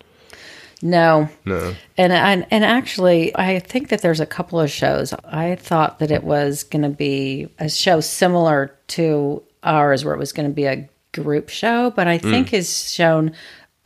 No. 0.82 1.28
No. 1.44 1.74
And 1.96 2.12
and 2.12 2.46
and 2.50 2.64
actually, 2.64 3.34
I 3.36 3.58
think 3.58 3.88
that 3.88 4.02
there's 4.02 4.20
a 4.20 4.26
couple 4.26 4.60
of 4.60 4.70
shows. 4.70 5.12
I 5.24 5.56
thought 5.56 5.98
that 6.00 6.10
it 6.10 6.24
was 6.24 6.62
going 6.64 6.82
to 6.82 6.88
be 6.88 7.48
a 7.58 7.68
show 7.68 8.00
similar 8.00 8.74
to 8.88 9.42
ours, 9.62 10.04
where 10.04 10.14
it 10.14 10.18
was 10.18 10.32
going 10.32 10.48
to 10.48 10.54
be 10.54 10.64
a 10.66 10.88
group 11.12 11.48
show, 11.48 11.90
but 11.90 12.06
I 12.08 12.18
think 12.18 12.50
has 12.50 12.92
shown 12.92 13.32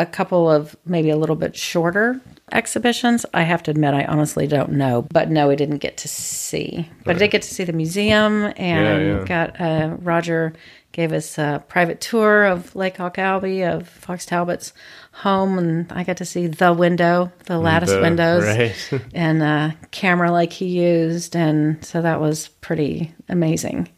a 0.01 0.07
couple 0.07 0.51
of 0.51 0.77
maybe 0.87 1.11
a 1.11 1.17
little 1.17 1.37
bit 1.37 1.57
shorter 1.57 2.21
exhibitions. 2.53 3.27
I 3.35 3.43
have 3.43 3.63
to 3.65 3.71
admit, 3.71 3.95
I 3.95 4.05
honestly 4.05 4.47
don't 4.47 4.73
know, 4.73 5.03
but 5.03 5.29
no, 5.29 5.49
we 5.49 5.57
didn't 5.57 5.79
get 5.79 5.97
to 5.99 6.09
see. 6.09 6.89
But 7.05 7.17
I 7.17 7.19
did 7.19 7.31
get 7.33 7.43
to 7.43 7.53
see 7.55 7.65
the 7.65 7.73
museum, 7.73 8.53
and 8.57 8.57
Yeah, 8.57 9.19
yeah. 9.19 9.25
got 9.25 9.61
uh, 9.61 9.97
Roger 10.01 10.53
gave 10.93 11.13
us 11.13 11.37
a 11.39 11.63
private 11.69 12.01
tour 12.01 12.45
of 12.47 12.75
Lacock 12.75 13.19
Abbey 13.19 13.63
of 13.63 13.89
Fox 13.89 14.25
Talbot's 14.25 14.73
home, 15.19 15.59
and 15.59 15.91
I 15.93 16.05
got 16.05 16.19
to 16.19 16.25
see 16.25 16.47
the 16.47 16.73
window, 16.73 17.33
the 17.47 17.59
lattice 17.59 17.91
The- 17.91 18.01
windows, 18.01 18.45
right? 18.45 19.03
and 19.15 19.43
a 19.43 19.77
camera 19.91 20.31
like 20.31 20.53
he 20.53 20.67
used, 20.67 21.35
and 21.35 21.85
so 21.85 22.01
that 22.03 22.21
was 22.21 22.49
pretty 22.61 23.13
amazing. 23.29 23.89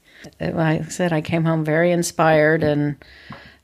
Like 0.40 0.80
I 0.80 0.82
said, 0.84 1.12
I 1.12 1.20
came 1.20 1.44
home 1.44 1.64
very 1.64 1.92
inspired, 1.92 2.62
and 2.62 2.96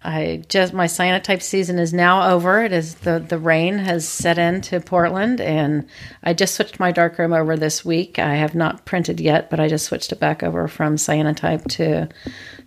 I 0.04 0.42
just 0.48 0.72
my 0.72 0.86
cyanotype 0.86 1.42
season 1.42 1.78
is 1.78 1.92
now 1.92 2.30
over. 2.32 2.62
It 2.62 2.72
is 2.72 2.96
the 2.96 3.18
the 3.18 3.38
rain 3.38 3.78
has 3.78 4.06
set 4.08 4.38
into 4.38 4.80
Portland, 4.80 5.40
and 5.40 5.86
I 6.22 6.32
just 6.34 6.54
switched 6.54 6.78
my 6.78 6.92
darkroom 6.92 7.32
over 7.32 7.56
this 7.56 7.84
week. 7.84 8.18
I 8.18 8.34
have 8.36 8.54
not 8.54 8.84
printed 8.84 9.18
yet, 9.20 9.50
but 9.50 9.60
I 9.60 9.68
just 9.68 9.86
switched 9.86 10.12
it 10.12 10.20
back 10.20 10.42
over 10.42 10.68
from 10.68 10.96
cyanotype 10.96 11.64
to 11.72 12.08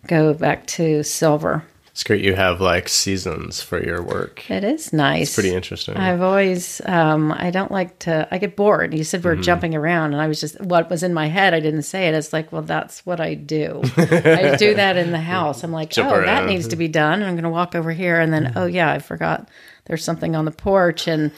go 0.08 0.34
back 0.34 0.66
to 0.68 1.04
silver. 1.04 1.64
It's 2.00 2.06
great 2.06 2.24
you 2.24 2.34
have 2.34 2.62
like 2.62 2.88
seasons 2.88 3.62
for 3.62 3.84
your 3.84 4.02
work. 4.02 4.50
It 4.50 4.64
is 4.64 4.94
nice. 4.94 5.24
It's 5.24 5.34
pretty 5.36 5.54
interesting. 5.54 5.98
I've 5.98 6.22
always, 6.22 6.80
um, 6.86 7.34
I 7.34 7.52
don't 7.52 7.74
like 7.74 8.00
to, 8.00 8.26
I 8.32 8.38
get 8.38 8.56
bored. 8.56 8.94
You 8.94 9.04
said 9.04 9.22
we 9.22 9.32
are 9.32 9.34
Mm-hmm. 9.34 9.42
jumping 9.42 9.76
around, 9.76 10.14
and 10.14 10.22
I 10.22 10.30
was 10.30 10.40
just, 10.40 10.62
what 10.62 10.90
was 10.90 11.04
in 11.04 11.14
my 11.14 11.28
head, 11.28 11.54
I 11.54 11.60
didn't 11.60 11.82
say 11.82 12.08
it. 12.08 12.14
It's 12.14 12.32
like, 12.32 12.54
well, 12.54 12.62
that's 12.62 13.06
what 13.06 13.20
I 13.20 13.34
do. 13.34 13.82
I 13.98 14.56
do 14.56 14.76
that 14.76 14.96
in 14.96 15.12
the 15.12 15.20
house. 15.20 15.62
I'm 15.62 15.74
like, 15.74 15.90
Jump 15.90 16.10
oh, 16.10 16.22
that 16.22 16.46
needs 16.46 16.70
to 16.70 16.78
be 16.78 16.88
done. 16.88 17.16
And 17.16 17.26
I'm 17.26 17.34
going 17.34 17.44
to 17.44 17.50
walk 17.50 17.76
over 17.76 17.92
here, 17.92 18.18
and 18.22 18.32
then, 18.32 18.54
oh, 18.56 18.66
yeah, 18.66 18.90
I 18.90 19.00
forgot 19.00 19.50
there's 19.88 20.06
something 20.06 20.38
on 20.38 20.46
the 20.46 20.52
porch, 20.52 21.06
and 21.06 21.34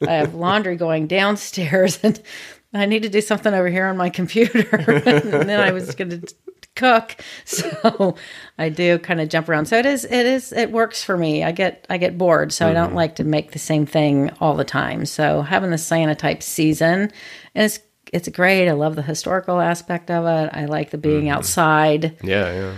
I 0.00 0.14
have 0.14 0.32
laundry 0.34 0.76
going 0.86 1.08
downstairs, 1.08 2.00
and 2.02 2.18
I 2.72 2.86
need 2.86 3.02
to 3.02 3.10
do 3.10 3.20
something 3.20 3.52
over 3.52 3.68
here 3.68 3.84
on 3.84 3.98
my 3.98 4.08
computer. 4.08 4.66
and 4.80 5.46
then 5.46 5.60
I 5.60 5.72
was 5.72 5.94
going 5.94 6.22
to 6.22 6.34
cook. 6.76 7.16
So 7.44 8.16
i 8.58 8.68
do 8.68 8.98
kind 8.98 9.20
of 9.20 9.28
jump 9.28 9.48
around. 9.48 9.66
So 9.66 9.78
it 9.78 9.86
is 9.86 10.04
it 10.04 10.26
is 10.26 10.52
it 10.52 10.70
works 10.70 11.02
for 11.02 11.16
me. 11.16 11.42
I 11.42 11.52
get 11.52 11.86
i 11.88 11.96
get 11.98 12.18
bored 12.18 12.52
so 12.52 12.68
i 12.68 12.72
don't 12.72 12.88
mm-hmm. 12.88 12.96
like 12.96 13.16
to 13.16 13.24
make 13.24 13.52
the 13.52 13.58
same 13.58 13.86
thing 13.86 14.30
all 14.40 14.54
the 14.54 14.64
time. 14.64 15.06
So 15.06 15.42
having 15.42 15.70
the 15.70 15.76
cyanotype 15.76 16.42
season 16.42 17.12
and 17.54 17.64
it's 17.64 17.80
it's 18.12 18.28
great. 18.28 18.68
I 18.68 18.72
love 18.72 18.96
the 18.96 19.02
historical 19.02 19.60
aspect 19.60 20.10
of 20.10 20.26
it. 20.26 20.50
I 20.56 20.66
like 20.66 20.90
the 20.90 20.98
being 20.98 21.24
mm-hmm. 21.24 21.36
outside. 21.36 22.16
Yeah, 22.22 22.52
yeah. 22.52 22.74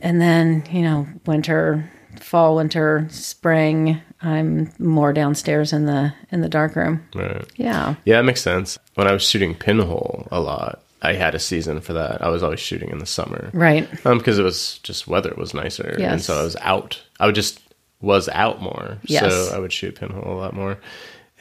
and 0.00 0.20
then 0.20 0.64
you 0.70 0.82
know 0.82 1.06
winter 1.26 1.90
fall 2.18 2.56
winter 2.56 3.06
spring 3.10 4.00
i'm 4.22 4.70
more 4.78 5.12
downstairs 5.12 5.72
in 5.72 5.86
the 5.86 6.12
in 6.30 6.40
the 6.40 6.48
dark 6.48 6.76
room. 6.76 7.06
Right. 7.14 7.44
yeah. 7.56 7.94
Yeah, 8.04 8.20
it 8.20 8.24
makes 8.24 8.42
sense. 8.42 8.78
When 8.94 9.06
I 9.06 9.12
was 9.12 9.22
shooting 9.22 9.54
Pinhole 9.54 10.28
a 10.30 10.40
lot, 10.40 10.82
I 11.02 11.14
had 11.14 11.34
a 11.34 11.38
season 11.38 11.80
for 11.80 11.92
that. 11.94 12.22
I 12.22 12.28
was 12.28 12.42
always 12.42 12.60
shooting 12.60 12.90
in 12.90 12.98
the 12.98 13.06
summer. 13.06 13.50
right 13.52 13.88
Um, 14.06 14.18
because 14.18 14.38
it 14.38 14.42
was 14.42 14.78
just 14.82 15.06
weather 15.08 15.32
was 15.36 15.54
nicer, 15.54 15.96
and 15.98 16.20
so 16.22 16.38
I 16.38 16.42
was 16.42 16.56
out. 16.60 17.02
I 17.18 17.26
would 17.26 17.34
just 17.34 17.60
was 18.00 18.28
out 18.30 18.60
more, 18.62 18.98
Yes. 19.04 19.30
so 19.32 19.54
I 19.54 19.58
would 19.58 19.72
shoot 19.72 19.94
pinhole 20.00 20.32
a 20.32 20.38
lot 20.38 20.54
more. 20.54 20.78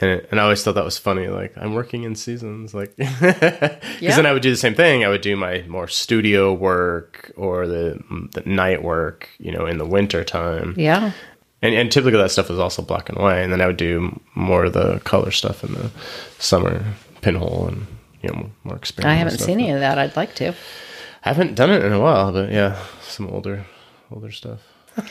And, 0.02 0.12
it, 0.12 0.30
and 0.32 0.40
I 0.40 0.44
always 0.44 0.64
thought 0.64 0.76
that 0.76 0.86
was 0.86 0.98
funny. 0.98 1.28
Like 1.28 1.54
I'm 1.58 1.74
working 1.74 2.04
in 2.04 2.16
seasons, 2.16 2.74
like 2.74 2.96
because 2.98 3.22
Yeah. 4.00 4.16
then 4.16 4.26
I 4.26 4.32
would 4.34 4.42
do 4.42 4.50
the 4.52 4.56
same 4.58 4.76
thing. 4.76 5.04
I 5.04 5.10
would 5.10 5.22
do 5.22 5.36
my 5.36 5.64
more 5.68 5.88
studio 5.90 6.54
work 6.54 7.32
or 7.36 7.68
the 7.68 8.00
the 8.34 8.44
night 8.46 8.82
work, 8.82 9.30
you 9.40 9.52
know, 9.52 9.66
in 9.66 9.78
the 9.78 9.86
winter 9.86 10.24
time. 10.24 10.74
yeah 10.78 11.12
And, 11.62 11.76
and 11.76 11.92
typically 11.92 12.20
that 12.22 12.32
stuff 12.32 12.50
was 12.50 12.60
also 12.60 12.82
black 12.82 13.10
and 13.10 13.18
white. 13.18 13.40
And 13.40 13.52
then 13.52 13.60
I 13.62 13.68
would 13.68 13.76
do 13.78 14.18
more 14.36 14.66
of 14.66 14.74
the 14.74 15.00
color 15.04 15.32
stuff 15.32 15.64
in 15.66 15.74
the 15.74 15.92
summer, 16.40 16.84
pinhole, 17.22 17.68
and 17.68 17.86
you 18.22 18.30
know 18.30 18.50
more 18.64 18.76
experimental. 18.76 19.16
i 19.16 19.18
haven't 19.18 19.40
seen 19.40 19.60
any 19.60 19.72
of 19.72 19.80
that 19.80 19.98
i'd 19.98 20.16
like 20.16 20.36
to 20.36 20.54
I 21.24 21.30
haven't 21.30 21.56
done 21.56 21.70
it 21.72 21.84
in 21.84 21.92
a 21.92 22.00
while, 22.00 22.32
but 22.32 22.52
yeah, 22.52 22.82
some 23.02 23.28
older 23.28 23.66
older 24.12 24.32
stuff. 24.32 24.62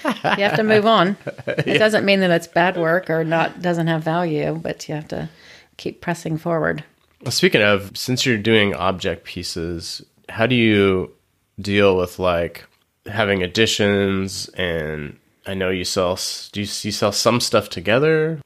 you 0.04 0.44
have 0.44 0.56
to 0.56 0.62
move 0.62 0.86
on. 0.86 1.16
It 1.46 1.78
doesn't 1.78 2.04
mean 2.04 2.20
that 2.20 2.30
it's 2.30 2.46
bad 2.46 2.76
work 2.76 3.10
or 3.10 3.24
not 3.24 3.62
doesn't 3.62 3.86
have 3.86 4.02
value, 4.02 4.54
but 4.54 4.88
you 4.88 4.94
have 4.94 5.08
to 5.08 5.28
keep 5.76 6.00
pressing 6.00 6.38
forward. 6.38 6.84
Well, 7.22 7.32
speaking 7.32 7.62
of, 7.62 7.96
since 7.96 8.24
you're 8.24 8.38
doing 8.38 8.74
object 8.74 9.24
pieces, 9.24 10.02
how 10.28 10.46
do 10.46 10.54
you 10.54 11.12
deal 11.60 11.96
with 11.96 12.18
like 12.18 12.66
having 13.06 13.42
additions? 13.42 14.48
And 14.50 15.18
I 15.46 15.54
know 15.54 15.70
you 15.70 15.84
sell. 15.84 16.18
Do 16.52 16.60
you, 16.60 16.66
you 16.66 16.92
sell 16.92 17.12
some 17.12 17.40
stuff 17.40 17.68
together? 17.70 18.40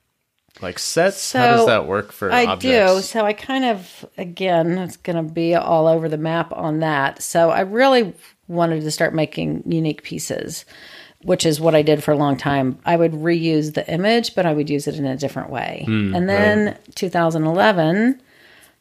Like 0.61 0.79
sets? 0.79 1.21
So 1.21 1.39
how 1.39 1.57
does 1.57 1.67
that 1.67 1.87
work 1.87 2.13
for 2.13 2.31
I 2.31 2.45
objects? 2.47 2.97
do. 2.97 3.03
So 3.03 3.25
I 3.25 3.33
kind 3.33 3.65
of, 3.65 4.05
again, 4.19 4.79
it's 4.79 4.97
going 4.97 5.17
to 5.17 5.33
be 5.33 5.55
all 5.55 5.87
over 5.87 6.09
the 6.09 6.19
map 6.19 6.53
on 6.53 6.81
that. 6.81 7.23
So 7.23 7.51
I 7.51 7.61
really 7.61 8.13
wanted 8.49 8.83
to 8.83 8.91
start 8.91 9.15
making 9.15 9.63
unique 9.67 10.03
pieces, 10.03 10.65
which 11.23 11.47
is 11.47 11.61
what 11.61 11.75
I 11.75 11.83
did 11.83 12.05
for 12.05 12.13
a 12.13 12.17
long 12.17 12.37
time. 12.37 12.79
I 12.85 12.97
would 12.97 13.13
reuse 13.13 13.75
the 13.75 13.91
image, 13.91 14.35
but 14.35 14.47
I 14.47 14.53
would 14.53 14.69
use 14.69 14.87
it 14.87 14.97
in 14.97 15.07
a 15.07 15.17
different 15.17 15.51
way. 15.51 15.85
Hmm, 15.87 16.15
and 16.15 16.29
then 16.29 16.79
2011, 16.95 18.21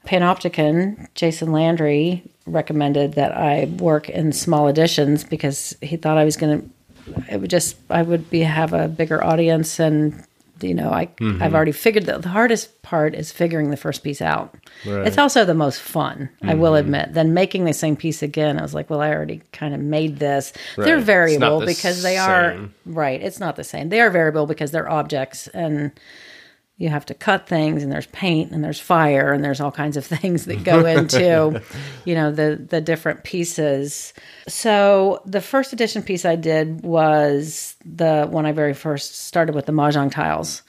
Panopticon, 0.06 1.08
Jason 1.16 1.52
Landry 1.52 2.24
recommended 2.46 3.14
that 3.14 3.36
I 3.36 3.66
work 3.78 4.10
in 4.10 4.34
small 4.34 4.68
editions 4.68 5.24
because 5.24 5.76
he 5.82 5.96
thought 5.96 6.18
I 6.18 6.26
was 6.26 6.38
going 6.38 6.62
to, 6.62 7.34
it 7.34 7.40
would 7.40 7.50
just, 7.50 7.78
I 7.90 8.02
would 8.02 8.30
be 8.30 8.42
have 8.42 8.74
a 8.74 8.88
bigger 8.88 9.24
audience 9.24 9.80
and 9.80 10.26
you 10.64 10.74
know, 10.74 10.92
I 10.92 11.10
Mm-hmm. 11.22 11.44
I've 11.44 11.54
already 11.54 11.72
figured 11.72 12.06
that 12.06 12.24
the 12.24 12.30
hardest 12.30 12.82
part 12.82 13.14
is 13.14 13.32
figuring 13.32 13.70
the 13.70 13.78
first 13.78 14.04
piece 14.04 14.22
out. 14.22 14.54
Right. 14.86 14.94
Mm-hmm. 14.94 15.08
It's 15.08 15.18
also 15.18 15.46
the 15.46 15.54
most 15.54 15.80
fun, 15.80 16.30
I 16.42 16.56
will 16.56 16.76
admit. 16.76 17.14
Then 17.14 17.34
making 17.34 17.66
the 17.66 17.74
same 17.74 17.96
piece 17.96 18.24
again, 18.24 18.58
I 18.58 18.64
was 18.64 18.74
like, 18.74 18.90
well, 18.90 19.02
I 19.02 19.14
already 19.14 19.42
kind 19.52 19.76
of 19.76 19.80
made 19.82 20.18
this. 20.18 20.54
They're 20.78 20.96
Right. 20.96 20.98
Not 20.98 21.06
variable 21.06 21.60
the 21.60 21.66
because 21.68 22.02
they 22.02 22.18
are 22.18 22.70
right. 22.86 23.22
It's 23.22 23.40
not 23.40 23.56
the 23.56 23.64
same. 23.64 23.90
They 23.90 24.02
are 24.02 24.10
variable 24.10 24.48
because 24.48 24.72
they're 24.72 24.90
objects 24.90 25.48
and 25.50 25.92
you 26.82 26.90
have 26.90 27.06
to 27.06 27.14
cut 27.14 27.48
things 27.48 27.84
and 27.84 27.92
there's 27.92 28.08
paint 28.08 28.52
and 28.52 28.64
there's 28.64 28.80
fire 28.80 29.32
and 29.32 29.44
there's 29.44 29.62
all 29.62 29.72
kinds 29.72 29.98
of 29.98 30.06
things 30.18 30.46
that 30.46 30.64
go 30.64 30.86
into 30.86 31.62
you 32.06 32.16
know 32.16 32.32
the 32.32 32.56
the 32.70 32.82
different 32.82 33.24
pieces. 33.24 34.14
So 34.48 35.22
the 35.26 35.42
first 35.42 35.74
edition 35.74 36.02
piece 36.02 36.26
i 36.26 36.36
did 36.36 36.84
was 36.84 37.76
the 37.86 38.28
when 38.30 38.46
i 38.46 38.52
very 38.52 38.74
first 38.74 39.28
started 39.28 39.54
with 39.54 39.68
the 39.68 39.72
mahjong 39.72 40.12
tiles. 40.12 40.64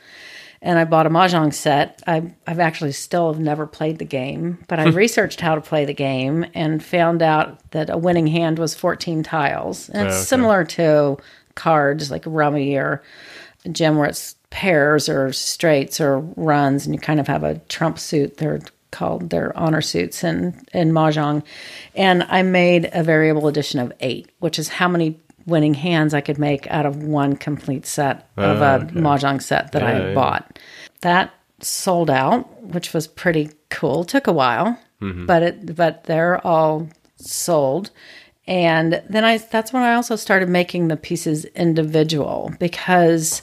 And 0.61 0.79
i 0.79 0.85
bought 0.85 1.07
a 1.07 1.11
mahjong 1.11 1.53
set. 1.55 2.03
I, 2.07 2.31
i've 2.47 2.61
actually 2.61 2.93
still 2.93 3.33
have 3.33 3.41
never 3.41 3.67
played 3.67 3.99
the 3.99 4.05
game 4.05 4.63
but 4.69 4.79
i 4.79 4.85
researched 5.03 5.41
how 5.41 5.55
to 5.55 5.63
play 5.63 5.87
the 5.87 5.95
game 5.95 6.45
and 6.55 6.85
found 6.85 7.23
out 7.23 7.71
that 7.71 7.89
a 7.89 7.97
winning 7.97 8.27
hand 8.27 8.59
was 8.59 8.75
14 8.75 9.23
tiles. 9.23 9.89
And 9.89 10.07
it's 10.07 10.15
oh, 10.15 10.19
okay. 10.19 10.27
similar 10.27 10.65
to 10.65 11.17
cards 11.55 12.11
like 12.11 12.23
rummy 12.27 12.77
or 12.77 13.03
gin 13.71 13.97
where 13.97 14.09
it's 14.09 14.37
pairs 14.53 15.09
or 15.09 15.33
straights 15.33 16.01
or 16.01 16.21
runs, 16.37 16.87
and 16.87 16.95
you 16.95 17.01
kind 17.01 17.19
of 17.19 17.27
have 17.27 17.43
a 17.43 17.59
trump 17.69 17.99
suit. 17.99 18.37
They're 18.37 18.61
called 18.93 19.31
their 19.31 19.57
honor 19.59 19.81
suits 19.81 20.23
in 20.23 20.55
in 20.73 20.93
mahjong. 20.93 21.43
And 21.97 22.23
I 22.25 22.43
made 22.43 22.91
a 22.93 23.03
variable 23.03 23.49
edition 23.49 23.81
of 23.81 23.93
eight, 24.01 24.31
which 24.39 24.59
is 24.59 24.69
how 24.69 24.87
many 24.89 25.19
winning 25.47 25.75
hands 25.75 26.15
I 26.15 26.21
could 26.21 26.39
make 26.39 26.67
out 26.71 26.87
of 26.87 27.03
one 27.03 27.35
complete 27.37 27.87
set 27.87 28.29
of 28.37 28.63
Ah, 28.63 28.75
a 28.75 28.77
okay. 28.85 28.95
mahjong 28.95 29.43
set 29.43 29.73
that 29.73 29.83
I 29.83 29.91
Yeah, 29.93 29.99
had 29.99 30.09
yeah. 30.09 30.15
bought. 30.15 30.59
That 31.01 31.33
sold 31.61 32.11
out, 32.11 32.63
which 32.63 32.93
was 32.95 33.07
pretty 33.09 33.51
cool. 33.71 34.05
Took 34.05 34.27
a 34.27 34.33
while, 34.33 34.79
Mm-hmm. 35.01 35.27
but 35.27 35.43
it 35.43 35.75
but 35.75 36.05
they're 36.05 36.47
all 36.47 36.89
sold. 37.17 37.91
And 38.47 39.03
then 39.09 39.25
I 39.25 39.39
that's 39.39 39.73
when 39.73 39.83
I 39.83 39.95
also 39.95 40.17
started 40.17 40.49
making 40.49 40.89
the 40.89 40.97
pieces 40.97 41.45
individual 41.57 42.53
because 42.59 43.41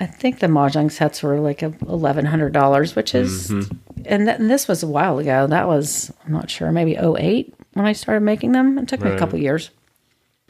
I 0.00 0.06
think 0.06 0.38
the 0.38 0.46
mahjong 0.46 0.90
sets 0.90 1.22
were 1.22 1.38
like 1.38 1.62
eleven 1.62 2.24
hundred 2.24 2.52
dollars, 2.52 2.96
which 2.96 3.14
is 3.14 3.50
mm-hmm. 3.50 3.74
and, 4.06 4.26
th- 4.26 4.38
and 4.38 4.50
this 4.50 4.66
was 4.66 4.82
a 4.82 4.86
while 4.86 5.18
ago. 5.18 5.46
That 5.46 5.68
was 5.68 6.12
I'm 6.24 6.32
not 6.32 6.50
sure, 6.50 6.72
maybe 6.72 6.96
08 6.96 7.54
when 7.74 7.86
I 7.86 7.92
started 7.92 8.22
making 8.22 8.52
them. 8.52 8.78
It 8.78 8.88
took 8.88 9.00
me 9.00 9.10
a 9.10 9.18
couple 9.18 9.38
years. 9.38 9.70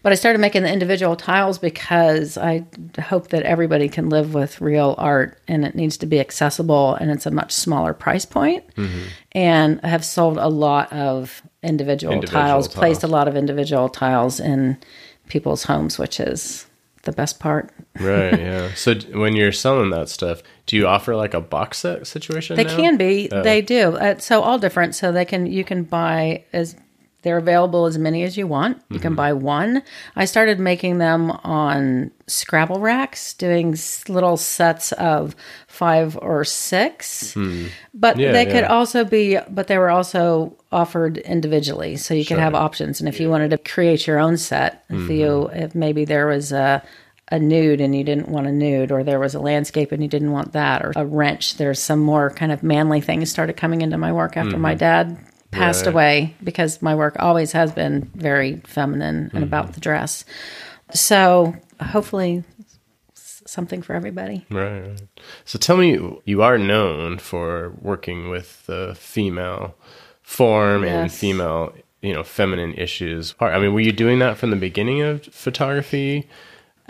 But 0.03 0.12
I 0.12 0.14
started 0.14 0.38
making 0.38 0.62
the 0.62 0.72
individual 0.72 1.14
tiles 1.14 1.59
because 1.59 2.38
I 2.38 2.64
hope 2.98 3.28
that 3.28 3.42
everybody 3.42 3.88
can 3.88 4.09
live 4.09 4.32
with 4.32 4.61
real 4.61 4.94
art 4.96 5.38
and 5.46 5.64
it 5.64 5.74
needs 5.74 5.98
to 5.98 6.07
be 6.07 6.20
accessible 6.20 6.94
and 6.94 7.11
it's 7.11 7.26
a 7.26 7.30
much 7.30 7.53
smaller 7.53 7.92
price 7.92 8.24
point. 8.24 8.64
Mm-hmm. 8.76 9.03
And 9.32 9.80
I 9.82 9.88
have 9.88 10.05
sold 10.05 10.38
a 10.38 10.48
lot 10.48 10.90
of 10.92 11.42
individual, 11.62 12.14
Individual 12.14 12.42
tiles, 12.42 12.68
tiles. 12.68 12.78
placed 12.78 13.05
a 13.05 13.09
lot 13.09 13.28
of 13.28 13.36
individual 13.36 13.90
tiles 13.90 14.40
in 14.40 14.78
people's 15.28 15.64
homes, 15.64 15.98
which 15.98 16.18
is 16.18 16.66
the 17.03 17.12
best 17.12 17.40
part. 17.40 17.72
right. 17.98 18.38
Yeah. 18.40 18.72
So 18.74 18.94
d- 18.94 19.16
when 19.16 19.36
you're 19.36 19.53
selling 19.53 19.90
that 19.90 20.09
stuff, 20.09 20.42
do 20.66 20.76
you 20.76 20.86
offer 20.86 21.16
like 21.16 21.34
a 21.34 21.40
box 21.40 21.78
set 21.78 22.07
situation? 22.07 22.57
They 22.57 22.64
now? 22.64 22.76
can 22.76 22.96
be. 22.96 23.28
Oh. 23.32 23.42
They 23.42 23.62
do. 23.62 23.96
Uh, 23.96 24.18
so 24.18 24.42
all 24.42 24.59
different. 24.59 24.94
So 24.94 25.12
they 25.12 25.24
can. 25.24 25.46
You 25.46 25.64
can 25.64 25.84
buy 25.84 26.44
as 26.53 26.76
they're 27.22 27.38
available 27.38 27.86
as 27.86 27.98
many 27.98 28.22
as 28.24 28.36
you 28.36 28.46
want. 28.46 28.76
You 28.88 28.96
Mm-hmm. 28.96 29.02
can 29.02 29.14
buy 29.14 29.32
one. 29.32 29.82
I 30.16 30.24
started 30.24 30.58
making 30.58 30.98
them 30.98 31.30
on 31.30 32.10
Scrabble 32.26 32.80
racks, 32.80 33.34
doing 33.34 33.76
little 34.08 34.36
sets 34.36 34.92
of 34.92 35.34
five 35.66 36.16
or 36.20 36.44
six. 36.44 37.34
But 37.92 38.14
Hmm. 38.16 38.20
Yeah, 38.20 38.32
they 38.32 38.46
could 38.46 38.64
also 38.64 39.04
be. 39.04 39.38
But 39.50 39.66
they 39.66 39.78
were 39.78 39.90
also 39.90 40.56
offered 40.72 41.18
individually, 41.18 41.96
so 41.96 42.14
you 42.14 42.24
could 42.24 42.38
have 42.38 42.54
options. 42.54 43.00
And 43.00 43.08
if 43.08 43.18
you 43.20 43.28
wanted 43.30 43.50
to 43.50 43.58
create 43.58 44.06
your 44.06 44.18
own 44.18 44.36
set, 44.36 44.84
if 44.88 44.96
Mm-hmm. 44.96 45.10
you 45.12 45.50
if 45.52 45.74
maybe 45.74 46.04
there 46.04 46.26
was 46.26 46.52
a 46.52 46.82
a 47.32 47.38
nude 47.38 47.80
and 47.80 47.94
you 47.94 48.02
didn't 48.02 48.28
want 48.28 48.48
a 48.48 48.52
nude, 48.52 48.90
or 48.90 49.04
there 49.04 49.20
was 49.20 49.34
a 49.36 49.40
landscape 49.40 49.92
and 49.92 50.02
you 50.02 50.08
didn't 50.08 50.32
want 50.32 50.52
that, 50.52 50.84
or 50.84 50.92
a 50.96 51.06
wrench. 51.06 51.56
There's 51.58 51.78
some 51.80 52.00
more 52.00 52.30
kind 52.30 52.50
of 52.50 52.62
manly 52.64 53.00
things 53.00 53.30
started 53.30 53.56
coming 53.56 53.82
into 53.82 53.96
my 53.98 54.12
work 54.12 54.36
after 54.36 54.58
my 54.58 54.74
dad 54.74 55.16
passed 55.51 55.86
Right. 55.86 55.92
away 55.92 56.34
because 56.42 56.80
my 56.80 56.94
work 56.94 57.16
always 57.18 57.53
has 57.53 57.72
been 57.72 58.11
very 58.14 58.57
feminine 58.66 59.16
and 59.16 59.32
mm-hmm. 59.32 59.42
about 59.42 59.74
the 59.74 59.80
dress. 59.80 60.24
So 60.92 61.55
hopefully, 61.80 62.44
something 63.14 63.82
for 63.82 63.94
everybody. 63.94 64.46
Right, 64.51 64.80
right. 64.80 65.03
So 65.44 65.59
tell 65.59 65.76
me, 65.76 66.20
you 66.24 66.42
are 66.42 66.59
known 66.59 67.18
for 67.18 67.72
working 67.80 68.28
with 68.30 68.64
the 68.66 68.94
female 68.98 69.74
form 70.22 70.84
and 70.84 71.12
female, 71.12 71.74
you 72.01 72.12
know, 72.12 72.22
feminine 72.22 72.74
issues. 72.74 73.34
I 73.40 73.59
mean, 73.59 73.74
were 73.74 73.80
you 73.80 73.92
doing 73.92 74.20
that 74.20 74.38
from 74.38 74.51
the 74.51 74.57
beginning 74.57 75.03
of 75.03 75.24
photography? 75.24 76.28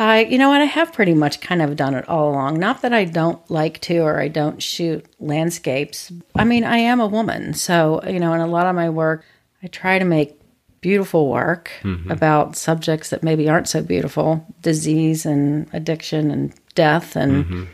I, 0.00 0.24
you 0.24 0.38
know 0.38 0.48
what, 0.48 0.62
I 0.62 0.64
have 0.64 0.94
pretty 0.94 1.12
much 1.12 1.42
kind 1.42 1.60
of 1.60 1.76
done 1.76 1.94
it 1.94 2.08
all 2.08 2.30
along. 2.30 2.58
Not 2.58 2.80
that 2.80 2.94
I 2.94 3.04
don't 3.04 3.38
like 3.50 3.80
to 3.82 3.98
or 3.98 4.18
I 4.18 4.28
don't 4.28 4.62
shoot 4.62 5.04
landscapes. 5.20 6.10
I 6.34 6.44
mean, 6.44 6.64
I 6.64 6.78
am 6.78 7.00
a 7.00 7.06
woman. 7.06 7.52
So, 7.52 8.00
you 8.06 8.18
know, 8.18 8.32
in 8.32 8.40
a 8.40 8.46
lot 8.46 8.66
of 8.66 8.74
my 8.74 8.88
work, 8.88 9.26
I 9.62 9.66
try 9.66 9.98
to 9.98 10.06
make 10.06 10.40
beautiful 10.80 11.28
work 11.28 11.70
mm-hmm. 11.82 12.10
about 12.10 12.56
subjects 12.56 13.10
that 13.10 13.22
maybe 13.22 13.46
aren't 13.46 13.68
so 13.68 13.82
beautiful 13.82 14.46
disease 14.62 15.26
and 15.26 15.68
addiction 15.74 16.30
and 16.30 16.54
death 16.74 17.14
and. 17.14 17.44
Mm-hmm. 17.44 17.64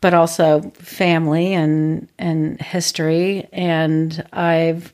But 0.00 0.12
also 0.12 0.60
family 0.74 1.54
and 1.54 2.10
and 2.18 2.60
history, 2.60 3.48
and 3.54 4.22
I've 4.34 4.92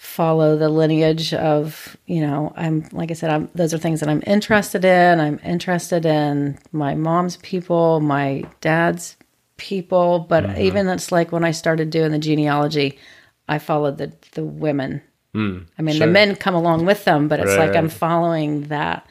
follow 0.00 0.56
the 0.56 0.70
lineage 0.70 1.34
of 1.34 1.94
you 2.06 2.22
know 2.22 2.54
i'm 2.56 2.88
like 2.90 3.10
i 3.10 3.14
said 3.14 3.28
i'm 3.28 3.50
those 3.54 3.74
are 3.74 3.78
things 3.78 4.00
that 4.00 4.08
i'm 4.08 4.22
interested 4.26 4.82
in. 4.82 5.20
I'm 5.20 5.38
interested 5.44 6.06
in 6.06 6.58
my 6.72 6.94
mom's 6.94 7.36
people 7.36 8.00
my 8.00 8.44
dad's 8.62 9.18
people. 9.58 10.20
But 10.20 10.44
mm-hmm. 10.44 10.58
even 10.58 10.88
it's 10.88 11.12
like 11.12 11.32
when 11.32 11.44
i 11.44 11.50
started 11.50 11.90
doing 11.90 12.12
the 12.12 12.18
genealogy 12.18 12.98
i 13.46 13.58
followed 13.58 13.98
the 13.98 14.10
the 14.32 14.42
women. 14.42 15.02
Hmm. 15.34 15.58
I 15.78 15.82
mean 15.82 15.96
sure. 15.96 16.06
the 16.06 16.12
men 16.12 16.34
come 16.34 16.54
along 16.54 16.86
with 16.86 17.04
them 17.04 17.28
but 17.28 17.38
it's 17.38 17.50
Right, 17.50 17.68
like 17.68 17.76
i'm 17.76 17.90
following 17.90 18.62
that 18.68 19.06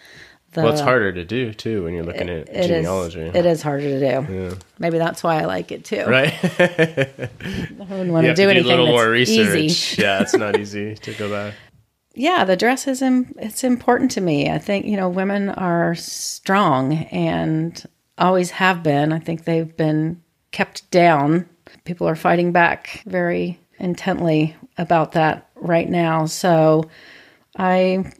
the, 0.59 0.63
Well, 0.65 0.73
it's 0.73 0.81
harder 0.81 1.11
to 1.13 1.25
do 1.25 1.53
too 1.53 1.83
when 1.83 1.93
you're 1.93 2.03
looking 2.03 2.29
at 2.29 2.47
genealogy. 2.53 3.21
it 3.21 3.45
is 3.45 3.61
harder 3.61 3.83
to 3.99 3.99
do 3.99 4.57
maybe 4.79 4.97
that's 4.97 5.23
why 5.23 5.41
i 5.41 5.45
like 5.45 5.71
it 5.71 5.83
too 5.85 6.03
Right? 6.05 6.33
i 6.59 7.29
wouldn't 7.89 8.11
want 8.11 8.25
to 8.25 8.33
do 8.33 8.51
do 8.53 8.59
a 8.59 8.61
little 8.61 8.87
more 8.87 9.09
research. 9.09 9.55
easy 9.57 10.01
yeah, 10.01 10.21
it's 10.21 10.35
not 10.35 10.59
easy 10.59 10.95
to 10.95 11.13
go 11.13 11.29
back. 11.29 11.53
yeah, 12.15 12.43
the 12.43 12.55
dress 12.57 12.87
is 12.87 13.01
Im- 13.01 13.33
it's 13.37 13.63
important 13.63 14.11
to 14.11 14.21
me. 14.21 14.49
I 14.49 14.57
think 14.59 14.85
you 14.85 14.97
know 14.97 15.07
women 15.09 15.49
are 15.49 15.95
strong 15.95 16.93
and 17.11 17.83
always 18.17 18.51
have 18.51 18.83
been. 18.83 19.13
I 19.13 19.19
think 19.19 19.43
they've 19.45 19.75
been 19.77 20.21
kept 20.51 20.89
down. 20.91 21.47
People 21.85 22.07
are 22.09 22.15
fighting 22.15 22.51
back 22.51 23.03
very 23.05 23.59
intently 23.77 24.55
about 24.77 25.13
that 25.13 25.49
right 25.55 25.87
now. 25.89 26.25
So 26.25 26.89
I 27.57 28.11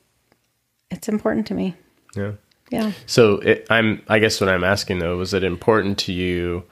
it's 0.91 1.09
important 1.09 1.47
to 1.47 1.53
me. 1.53 1.75
Yeah. 2.15 2.31
Yeah. 2.69 2.91
So 3.05 3.35
it, 3.39 3.65
I'm. 3.69 4.01
I 4.07 4.19
guess 4.19 4.39
what 4.39 4.49
I'm 4.49 4.63
asking 4.63 4.99
though 4.99 5.17
was 5.17 5.33
it 5.33 5.43
important 5.43 5.97
to 5.99 6.13
you 6.13 6.63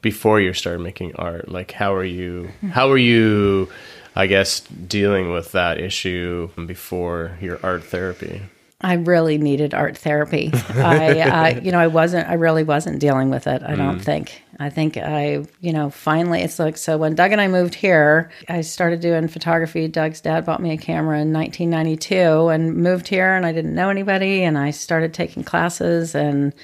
before 0.00 0.40
you 0.40 0.52
started 0.52 0.80
making 0.80 1.14
art? 1.16 1.48
Like, 1.48 1.72
how 1.72 1.94
are 1.94 2.04
you? 2.04 2.50
How 2.70 2.90
are 2.90 2.98
you? 2.98 3.68
I 4.14 4.26
guess 4.26 4.60
dealing 4.60 5.32
with 5.32 5.52
that 5.52 5.78
issue 5.78 6.50
before 6.66 7.38
your 7.40 7.58
art 7.62 7.84
therapy. 7.84 8.42
I 8.82 8.94
really 8.94 9.38
needed 9.38 9.74
art 9.74 9.96
therapy. 9.96 10.50
I, 10.52 11.20
I, 11.20 11.52
uh, 11.52 11.60
you 11.62 11.70
know, 11.72 11.78
I 11.78 11.86
wasn't, 11.86 12.28
I 12.28 12.34
really 12.34 12.64
wasn't 12.64 12.98
dealing 12.98 13.30
with 13.30 13.46
it. 13.46 13.62
I 13.62 13.76
don't 13.76 14.00
mm. 14.00 14.04
think. 14.04 14.42
I 14.62 14.70
think 14.70 14.96
I, 14.96 15.44
you 15.60 15.72
know, 15.72 15.90
finally, 15.90 16.40
it's 16.40 16.58
like, 16.60 16.76
so 16.76 16.96
when 16.96 17.16
Doug 17.16 17.32
and 17.32 17.40
I 17.40 17.48
moved 17.48 17.74
here, 17.74 18.30
I 18.48 18.60
started 18.60 19.00
doing 19.00 19.26
photography. 19.26 19.88
Doug's 19.88 20.20
dad 20.20 20.46
bought 20.46 20.62
me 20.62 20.72
a 20.72 20.76
camera 20.76 21.20
in 21.20 21.32
1992 21.32 22.48
and 22.48 22.76
moved 22.76 23.08
here, 23.08 23.34
and 23.34 23.44
I 23.44 23.52
didn't 23.52 23.74
know 23.74 23.90
anybody. 23.90 24.44
And 24.44 24.56
I 24.56 24.70
started 24.70 25.12
taking 25.12 25.42
classes 25.42 26.14
and 26.14 26.54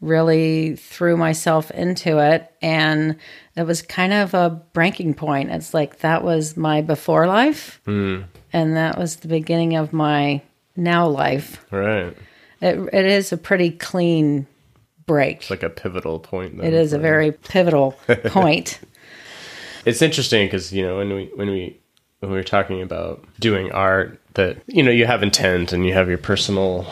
really 0.00 0.76
threw 0.76 1.16
myself 1.16 1.70
into 1.70 2.18
it. 2.18 2.50
And 2.62 3.16
it 3.54 3.64
was 3.64 3.82
kind 3.82 4.14
of 4.14 4.32
a 4.32 4.48
breaking 4.72 5.12
point. 5.12 5.50
It's 5.50 5.74
like 5.74 5.98
that 5.98 6.24
was 6.24 6.56
my 6.56 6.80
before 6.80 7.26
life, 7.26 7.82
hmm. 7.84 8.22
and 8.52 8.76
that 8.76 8.96
was 8.96 9.16
the 9.16 9.28
beginning 9.28 9.76
of 9.76 9.92
my 9.92 10.40
now 10.74 11.06
life. 11.06 11.64
Right. 11.70 12.16
It, 12.62 12.78
it 12.94 13.06
is 13.06 13.32
a 13.32 13.36
pretty 13.36 13.70
clean 13.72 14.46
break. 15.06 15.38
It's 15.38 15.50
like 15.50 15.62
a 15.62 15.70
pivotal 15.70 16.18
point. 16.18 16.56
then 16.56 16.66
It 16.66 16.74
is 16.74 16.92
a 16.92 16.98
very 16.98 17.32
pivotal 17.32 17.92
point. 18.26 18.80
It's 19.84 20.02
interesting 20.02 20.46
because 20.46 20.72
you 20.72 20.82
know 20.82 20.96
when 20.98 21.14
we 21.14 21.30
when 21.34 21.50
we 21.50 21.78
when 22.20 22.30
we 22.30 22.36
were 22.36 22.44
talking 22.44 22.82
about 22.82 23.24
doing 23.40 23.72
art 23.72 24.20
that 24.34 24.58
you 24.66 24.82
know 24.82 24.90
you 24.90 25.06
have 25.06 25.22
intent 25.22 25.72
and 25.72 25.86
you 25.86 25.92
have 25.92 26.08
your 26.08 26.18
personal, 26.18 26.86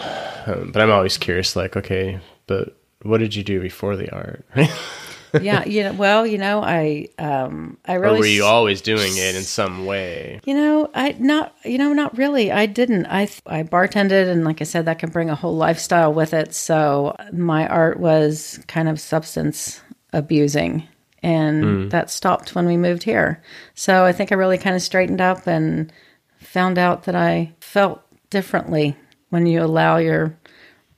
um, 0.46 0.70
but 0.72 0.82
I'm 0.82 0.90
always 0.90 1.16
curious 1.16 1.54
like 1.54 1.76
okay, 1.76 2.20
but 2.46 2.76
what 3.02 3.18
did 3.18 3.34
you 3.34 3.44
do 3.44 3.61
before 3.61 3.96
the 3.96 4.11
art? 4.11 4.44
yeah, 5.41 5.64
you 5.64 5.83
know, 5.83 5.93
well, 5.93 6.26
you 6.26 6.39
know, 6.39 6.62
I 6.62 7.09
um 7.18 7.76
I 7.85 7.95
or 7.95 8.01
really 8.01 8.18
were 8.18 8.26
you 8.26 8.45
always 8.45 8.81
doing 8.81 9.16
it 9.16 9.35
in 9.35 9.43
some 9.43 9.87
way? 9.87 10.41
You 10.45 10.55
know, 10.55 10.91
I 10.95 11.16
not 11.18 11.55
you 11.64 11.78
know 11.78 11.93
not 11.93 12.16
really. 12.16 12.51
I 12.51 12.66
didn't. 12.66 13.07
I 13.07 13.28
I 13.47 13.62
bartended, 13.62 14.28
and 14.28 14.45
like 14.45 14.61
I 14.61 14.64
said, 14.64 14.87
that 14.87 14.99
can 14.99 15.11
bring 15.11 15.31
a 15.31 15.35
whole 15.35 15.57
lifestyle 15.57 16.12
with 16.12 16.35
it. 16.35 16.55
So 16.55 17.16
my 17.33 17.66
art 17.68 17.99
was 18.01 18.61
kind 18.66 18.89
of 18.89 19.01
substance 19.01 19.81
abusing, 20.12 20.87
and 21.22 21.91
that 21.91 22.11
stopped 22.11 22.55
when 22.55 22.66
we 22.66 22.76
moved 22.76 23.03
here. 23.03 23.43
So 23.74 24.05
I 24.05 24.12
think 24.12 24.33
I 24.33 24.37
really 24.37 24.59
kind 24.59 24.76
of 24.76 24.83
straightened 24.83 25.20
up 25.20 25.47
and 25.47 25.93
found 26.39 26.78
out 26.78 27.05
that 27.05 27.14
I 27.14 27.53
felt 27.61 28.03
differently 28.31 28.97
when 29.28 29.47
you 29.47 29.62
allow 29.62 29.99
your 29.99 30.37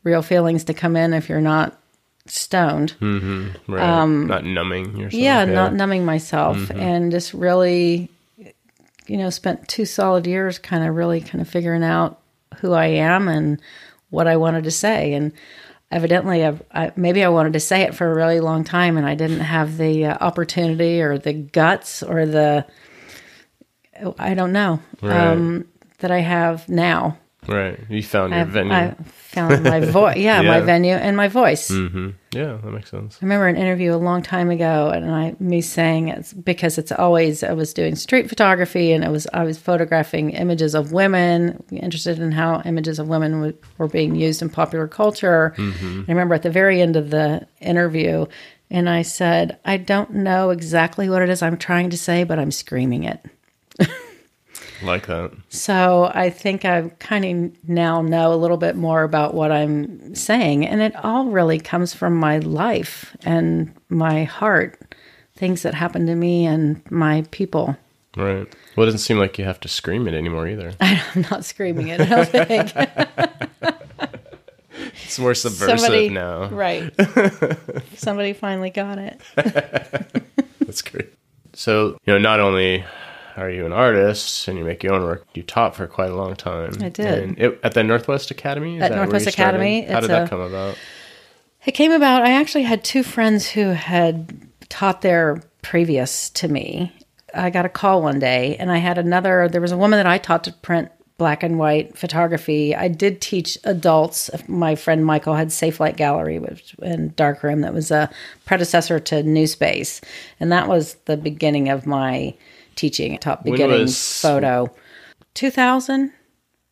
real 0.05 0.22
feelings 0.22 0.64
to 0.64 0.74
come 0.74 0.97
in 0.97 1.12
if 1.12 1.28
you're 1.28 1.41
not 1.41 1.78
stoned. 2.26 2.94
Right. 3.00 3.82
not 4.28 4.44
numbing 4.44 4.96
yourself. 4.96 5.12
Um, 5.14 5.18
yeah, 5.20 5.44
not 5.44 5.74
numbing 5.74 6.04
myself 6.04 6.70
and 6.70 7.10
just 7.10 7.34
really 7.34 8.08
you 9.06 9.16
know 9.16 9.30
spent 9.30 9.66
two 9.68 9.84
solid 9.84 10.26
years 10.26 10.58
kind 10.58 10.86
of 10.86 10.94
really 10.94 11.20
kind 11.20 11.40
of 11.42 11.48
figuring 11.48 11.82
out 11.82 12.20
who 12.58 12.72
i 12.72 12.86
am 12.86 13.26
and 13.26 13.60
what 14.10 14.28
i 14.28 14.36
wanted 14.36 14.62
to 14.62 14.70
say 14.70 15.12
and 15.14 15.32
evidently 15.90 16.44
I've, 16.44 16.62
I, 16.72 16.92
maybe 16.94 17.24
i 17.24 17.28
wanted 17.28 17.54
to 17.54 17.60
say 17.60 17.82
it 17.82 17.96
for 17.96 18.08
a 18.10 18.14
really 18.14 18.38
long 18.38 18.62
time 18.62 18.96
and 18.96 19.04
i 19.04 19.16
didn't 19.16 19.40
have 19.40 19.76
the 19.76 20.06
uh, 20.06 20.18
opportunity 20.20 21.02
or 21.02 21.18
the 21.18 21.32
guts 21.32 22.04
or 22.04 22.24
the 22.26 22.64
i 24.20 24.34
don't 24.34 24.52
know 24.52 24.78
Right. 25.02 25.16
um, 25.32 25.66
that 25.98 26.12
i 26.12 26.18
have 26.20 26.68
now 26.68 27.18
Right. 27.49 27.78
You 27.88 28.03
found 28.03 28.32
your 28.32 28.45
venue. 28.45 28.72
I 28.72 28.95
found 29.05 29.64
my 29.64 29.80
voice 29.99 30.16
yeah, 30.16 30.43
my 30.43 30.61
venue 30.61 30.95
and 30.95 31.16
my 31.16 31.26
voice 31.26 31.68
hmm 31.68 32.11
Yeah, 32.32 32.59
that 32.62 32.70
makes 32.70 32.90
sense. 32.90 33.18
I 33.20 33.24
remember 33.24 33.49
an 33.49 33.57
interview 33.57 33.95
a 33.95 33.97
long 33.97 34.22
time 34.22 34.51
ago, 34.51 34.90
and 34.90 35.11
I 35.11 35.34
me 35.40 35.61
saying 35.61 36.09
it's 36.09 36.32
because 36.32 36.78
it's 36.78 36.93
always 36.93 37.43
I 37.43 37.53
was 37.53 37.74
doing 37.74 37.97
street 37.97 38.28
photography, 38.28 38.93
and 38.93 39.03
it 39.03 39.11
was 39.11 39.26
I 39.32 39.43
was 39.45 39.59
photographing 39.59 40.30
images 40.30 40.74
of 40.74 40.93
women, 40.93 41.62
interested 41.72 42.20
in 42.20 42.30
how 42.32 42.62
images 42.64 42.99
of 43.01 43.09
women 43.09 43.32
w- 43.32 43.59
were 43.76 43.88
being 43.88 44.14
used 44.14 44.40
in 44.40 44.49
popular 44.49 44.86
culture. 44.86 45.55
I 45.59 46.05
remember 46.07 46.34
at 46.34 46.43
the 46.43 46.51
very 46.51 46.80
end 46.80 46.95
of 46.97 47.11
the 47.11 47.47
interview, 47.61 48.26
and 48.70 48.88
I 48.88 49.03
said, 49.03 49.59
I 49.64 49.78
don't 49.78 50.14
know 50.14 50.51
exactly 50.51 51.11
what 51.11 51.22
it 51.22 51.28
is 51.28 51.43
I'm 51.43 51.57
trying 51.59 51.90
to 51.90 51.99
say, 51.99 52.22
but 52.24 52.38
I'm 52.38 52.53
screaming 52.53 53.05
it. 53.05 53.20
Like 54.83 55.07
that. 55.07 55.33
So 55.49 56.11
I 56.14 56.30
think 56.30 56.64
I 56.64 56.89
kind 56.99 57.24
of 57.24 57.68
now 57.68 58.03
know 58.03 58.33
a 58.33 58.37
little 58.37 58.57
bit 58.57 58.76
more 58.76 59.03
about 59.03 59.35
what 59.35 59.53
I'm 59.53 60.14
saying. 60.14 60.66
And 60.66 60.80
it 60.80 60.95
all 61.05 61.26
really 61.26 61.59
comes 61.59 61.95
from 61.95 62.16
my 62.16 62.39
life 62.39 63.16
and 63.24 63.72
my 63.89 64.24
heart, 64.24 64.95
things 65.37 65.62
that 65.62 65.74
happened 65.74 66.07
to 66.09 66.14
me 66.14 66.47
and 66.47 66.83
my 66.91 67.24
people. 67.30 67.76
Right. 68.16 68.47
Well, 68.76 68.85
it 68.85 68.87
doesn't 68.87 68.99
seem 68.99 69.18
like 69.18 69.39
you 69.39 69.45
have 69.45 69.61
to 69.61 69.68
scream 69.68 70.07
it 70.07 70.14
anymore 70.14 70.47
either. 70.49 70.72
I'm 70.80 71.26
not 71.30 71.45
screaming 71.45 71.89
it, 71.89 72.01
I 72.01 72.05
don't 72.05 72.28
think. 72.28 72.72
It's 75.05 75.18
more 75.18 75.35
subversive 75.35 75.80
Somebody, 75.80 76.09
now. 76.09 76.49
right. 76.49 76.91
Somebody 77.97 78.33
finally 78.33 78.70
got 78.70 78.97
it. 78.99 79.20
That's 80.61 80.80
great. 80.80 81.12
So, 81.53 81.99
you 82.07 82.14
know, 82.14 82.18
not 82.18 82.41
only 82.41 82.83
are 83.37 83.51
you 83.51 83.66
an 83.66 83.72
artist 83.72 84.49
and 84.49 84.59
you 84.59 84.64
make 84.64 84.83
your 84.83 84.95
own 84.95 85.03
work, 85.03 85.26
you 85.35 85.43
taught 85.43 85.74
for 85.74 85.87
quite 85.87 86.11
a 86.11 86.14
long 86.14 86.37
time. 86.37 86.72
I 86.80 86.89
did. 86.89 87.22
And 87.22 87.39
it, 87.39 87.61
at 87.62 87.74
the 87.74 87.83
Northwest 87.83 88.30
Academy? 88.30 88.76
Is 88.76 88.83
At 88.83 88.93
Northwest? 88.93 89.26
Academy, 89.26 89.83
How 89.83 90.01
did 90.01 90.11
that 90.11 90.26
a- 90.26 90.28
come 90.28 90.41
about? 90.41 90.76
It 91.64 91.72
came 91.72 91.93
about, 91.93 92.22
I 92.22 92.33
actually 92.33 92.64
had 92.64 92.83
two 92.83 93.03
friends 93.03 93.49
who 93.49 93.68
had 93.68 94.37
taught 94.68 95.01
there 95.03 95.43
previous 95.62 96.28
to 96.30 96.49
me. 96.49 96.93
I 97.35 97.51
got 97.51 97.64
a 97.64 97.68
call 97.68 98.03
one 98.03 98.18
day, 98.18 98.57
and 98.57 98.70
I 98.70 98.78
had 98.78 98.99
another, 98.99 99.49
there 99.49 99.61
was 99.61 99.72
a 99.72 99.76
woman 99.76 99.99
that 99.99 100.07
I 100.07 100.18
taught 100.18 100.45
to 100.45 100.53
print 100.53 100.91
black 101.18 101.45
and 101.45 101.59
white 101.59 101.97
photography. 101.97 102.74
I 102.74 102.89
did 102.89 103.20
teach 103.20 103.57
adults. 103.62 104.28
My 104.49 104.74
friend 104.74 105.07
Michael 105.07 105.37
had 105.37 105.53
Safe 105.53 105.78
Light 105.78 105.97
Gallery 105.97 106.41
which, 106.41 106.74
in 106.83 107.12
Darkroom, 107.14 107.61
that 107.61 107.72
was 107.72 107.93
a 107.93 108.11
predecessor 108.45 108.99
to 108.99 109.22
Newspace. 109.22 110.01
And 110.41 110.51
that 110.51 110.66
was 110.66 110.95
the 111.05 111.16
beginning 111.16 111.68
of 111.68 111.87
my 111.87 112.35
teaching, 112.76 113.16
top 113.18 113.44
beginning 113.44 113.82
was- 113.82 114.20
photo. 114.20 114.70
2000? 115.34 116.12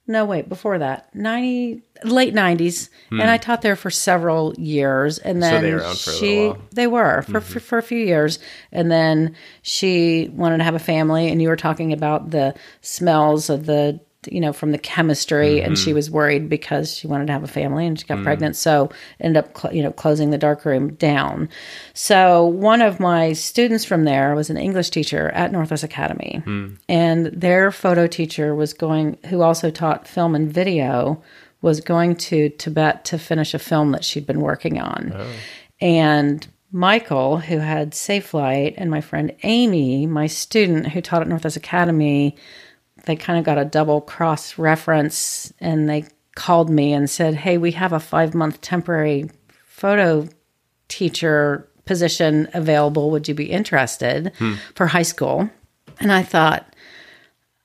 No, 0.07 0.24
wait, 0.24 0.48
before 0.48 0.76
that, 0.78 1.14
90, 1.14 1.82
late 2.03 2.34
90s. 2.34 2.88
And 3.12 3.22
I 3.22 3.36
taught 3.36 3.62
there 3.62 3.76
for 3.76 3.90
several 3.90 4.55
years. 4.59 5.18
And 5.18 5.40
then 5.40 5.61
Hmm. 5.61 5.62
they 5.62 5.72
were 5.72 5.80
around 5.80 5.98
for 5.98 6.11
a 6.11 6.14
little 6.14 6.55
she, 6.55 6.61
they 6.74 6.86
were 6.88 7.22
for, 7.22 7.40
for, 7.40 7.61
for 7.61 7.78
a 7.78 7.82
few 7.82 7.98
years. 7.98 8.40
And 8.72 8.90
then 8.90 9.36
she 9.62 10.28
wanted 10.34 10.59
to 10.59 10.64
have 10.64 10.74
a 10.74 10.80
family. 10.80 11.28
And 11.30 11.40
you 11.40 11.48
were 11.48 11.55
talking 11.57 11.92
about 11.92 12.30
the 12.30 12.55
smells 12.80 13.51
of 13.51 13.66
the, 13.66 14.01
you 14.29 14.41
know, 14.41 14.53
from 14.53 14.73
the 14.73 14.79
chemistry. 14.79 15.61
And 15.61 15.79
she 15.79 15.91
mm-hmm. 15.91 15.97
was 15.97 16.11
worried 16.11 16.49
because 16.49 16.95
she 16.95 17.07
wanted 17.07 17.27
to 17.29 17.33
have 17.33 17.45
a 17.45 17.49
family 17.49 17.87
and 17.87 17.99
she 17.99 18.07
got 18.07 18.18
mm. 18.18 18.25
pregnant. 18.25 18.57
So 18.57 18.91
ended 19.21 19.45
up, 19.45 19.57
cl- 19.57 19.75
you 19.75 19.83
know, 19.83 19.93
closing 19.93 20.31
the 20.31 20.39
dark 20.39 20.64
room 20.64 20.95
down. 20.95 21.49
So 21.95 22.45
one 22.45 22.83
of 22.83 23.01
my 23.01 23.33
students 23.33 23.85
from 23.85 24.05
there 24.05 24.35
was 24.35 24.51
an 24.51 24.57
English 24.57 24.91
teacher 24.91 25.31
at 25.31 25.53
Northwest 25.53 25.85
Academy. 25.85 26.43
Mm. 26.45 26.79
And 26.89 27.27
their 27.27 27.71
photo 27.71 28.07
teacher 28.07 28.55
was 28.55 28.73
going, 28.73 29.18
who 29.27 29.43
also 29.43 29.71
taught 29.71 30.09
film 30.09 30.35
and 30.35 30.53
video, 30.53 31.23
was 31.62 31.81
going 31.81 32.16
to 32.16 32.49
Tibet 32.51 33.05
to 33.07 33.18
finish 33.18 33.55
a 33.55 33.59
film 33.59 33.93
that 33.93 34.05
she'd 34.05 34.27
been 34.27 34.41
working 34.41 34.81
on. 34.81 35.12
Oh. 35.14 35.31
And 35.81 36.47
Michael, 36.73 37.39
who 37.39 37.59
had 37.59 37.95
Safe 37.95 38.33
Light, 38.33 38.75
and 38.77 38.91
my 38.91 39.01
friend 39.01 39.35
Amy, 39.43 40.07
my 40.07 40.27
student 40.27 40.89
who 40.89 41.01
taught 41.01 41.23
at 41.23 41.29
Northwest 41.29 41.57
Academy, 41.57 42.37
they 43.07 43.16
kind 43.16 43.38
of 43.38 43.44
got 43.44 43.59
a 43.59 43.64
double 43.64 44.01
cross 44.01 44.59
reference 44.59 45.53
and 45.61 45.88
they 45.88 46.05
called 46.34 46.70
me 46.70 46.92
and 46.92 47.09
said, 47.09 47.34
Hey, 47.34 47.59
we 47.59 47.72
have 47.72 47.92
a 47.92 48.01
five 48.01 48.34
month 48.34 48.61
temporary 48.61 49.30
photo 49.64 50.28
teacher 50.88 51.68
position 51.86 52.48
available. 52.55 53.11
Would 53.11 53.28
you 53.28 53.34
be 53.34 53.51
interested 53.51 54.32
for 54.74 54.86
high 54.86 55.03
school? 55.03 55.51
And 55.98 56.12
I 56.12 56.22
thought, 56.22 56.74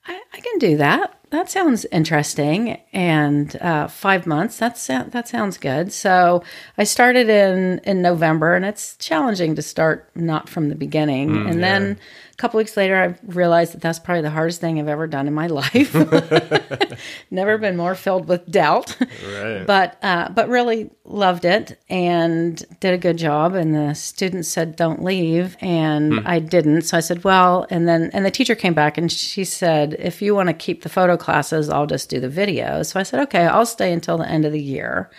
I, 0.07 0.19
I 0.33 0.39
can 0.39 0.57
do 0.59 0.77
that. 0.77 1.11
That 1.31 1.49
sounds 1.49 1.85
interesting. 1.91 2.79
And 2.93 3.55
uh, 3.57 3.87
five 3.87 4.25
months, 4.25 4.57
that's, 4.57 4.87
that 4.87 5.27
sounds 5.27 5.57
good. 5.57 5.91
So 5.91 6.43
I 6.77 6.85
started 6.85 7.29
in, 7.29 7.79
in 7.83 8.01
November, 8.01 8.55
and 8.55 8.63
it's 8.63 8.95
challenging 8.97 9.55
to 9.55 9.61
start 9.61 10.09
not 10.15 10.47
from 10.49 10.69
the 10.69 10.75
beginning. 10.75 11.47
and 11.47 11.63
then 11.63 11.99
a 12.37 12.41
couple 12.41 12.57
weeks 12.57 12.75
later, 12.75 12.95
I 13.01 13.15
realized 13.31 13.73
that 13.73 13.81
that's 13.81 13.97
probably 13.97 14.21
the 14.23 14.29
hardest 14.29 14.59
thing 14.59 14.77
I've 14.77 14.89
ever 14.89 15.07
done 15.07 15.27
in 15.27 15.33
my 15.33 15.47
life. 15.61 15.95
Never 17.31 17.57
been 17.57 17.77
more 17.77 17.95
filled 17.95 18.27
with 18.27 18.49
doubt 18.51 18.95
Right. 18.99 19.63
but 19.65 19.97
uh, 20.03 20.29
but 20.29 20.49
really 20.49 20.89
loved 21.05 21.45
it 21.45 21.79
and 21.89 22.63
did 22.79 22.93
a 22.93 22.97
good 22.97 23.17
job. 23.17 23.55
And 23.55 23.73
the 23.73 23.93
students 23.93 24.47
said, 24.49 24.75
"Don't 24.75 25.03
leave," 25.03 25.55
and 25.61 26.27
I 26.27 26.39
didn't. 26.39 26.81
So 26.83 26.97
I 26.97 26.99
said, 26.99 27.23
"Well," 27.23 27.65
and 27.69 27.87
then 27.87 28.09
and 28.13 28.25
the 28.25 28.31
teacher 28.31 28.55
came 28.55 28.73
back 28.73 28.97
and 28.97 29.11
she 29.11 29.43
said, 29.45 29.95
"If 29.99 30.21
you 30.21 30.35
want 30.35 30.47
to 30.49 30.53
keep 30.53 30.83
the 30.83 30.89
photo 30.89 31.15
classes, 31.17 31.69
I'll 31.69 31.87
just 31.87 32.09
do 32.09 32.19
the 32.19 32.29
video." 32.29 32.83
So 32.83 32.99
I 32.99 33.03
said, 33.03 33.21
"Okay, 33.21 33.45
I'll 33.45 33.65
stay 33.65 33.93
until 33.93 34.17
the 34.17 34.27
end 34.29 34.45
of 34.45 34.51
the 34.51 34.61
year." 34.61 35.09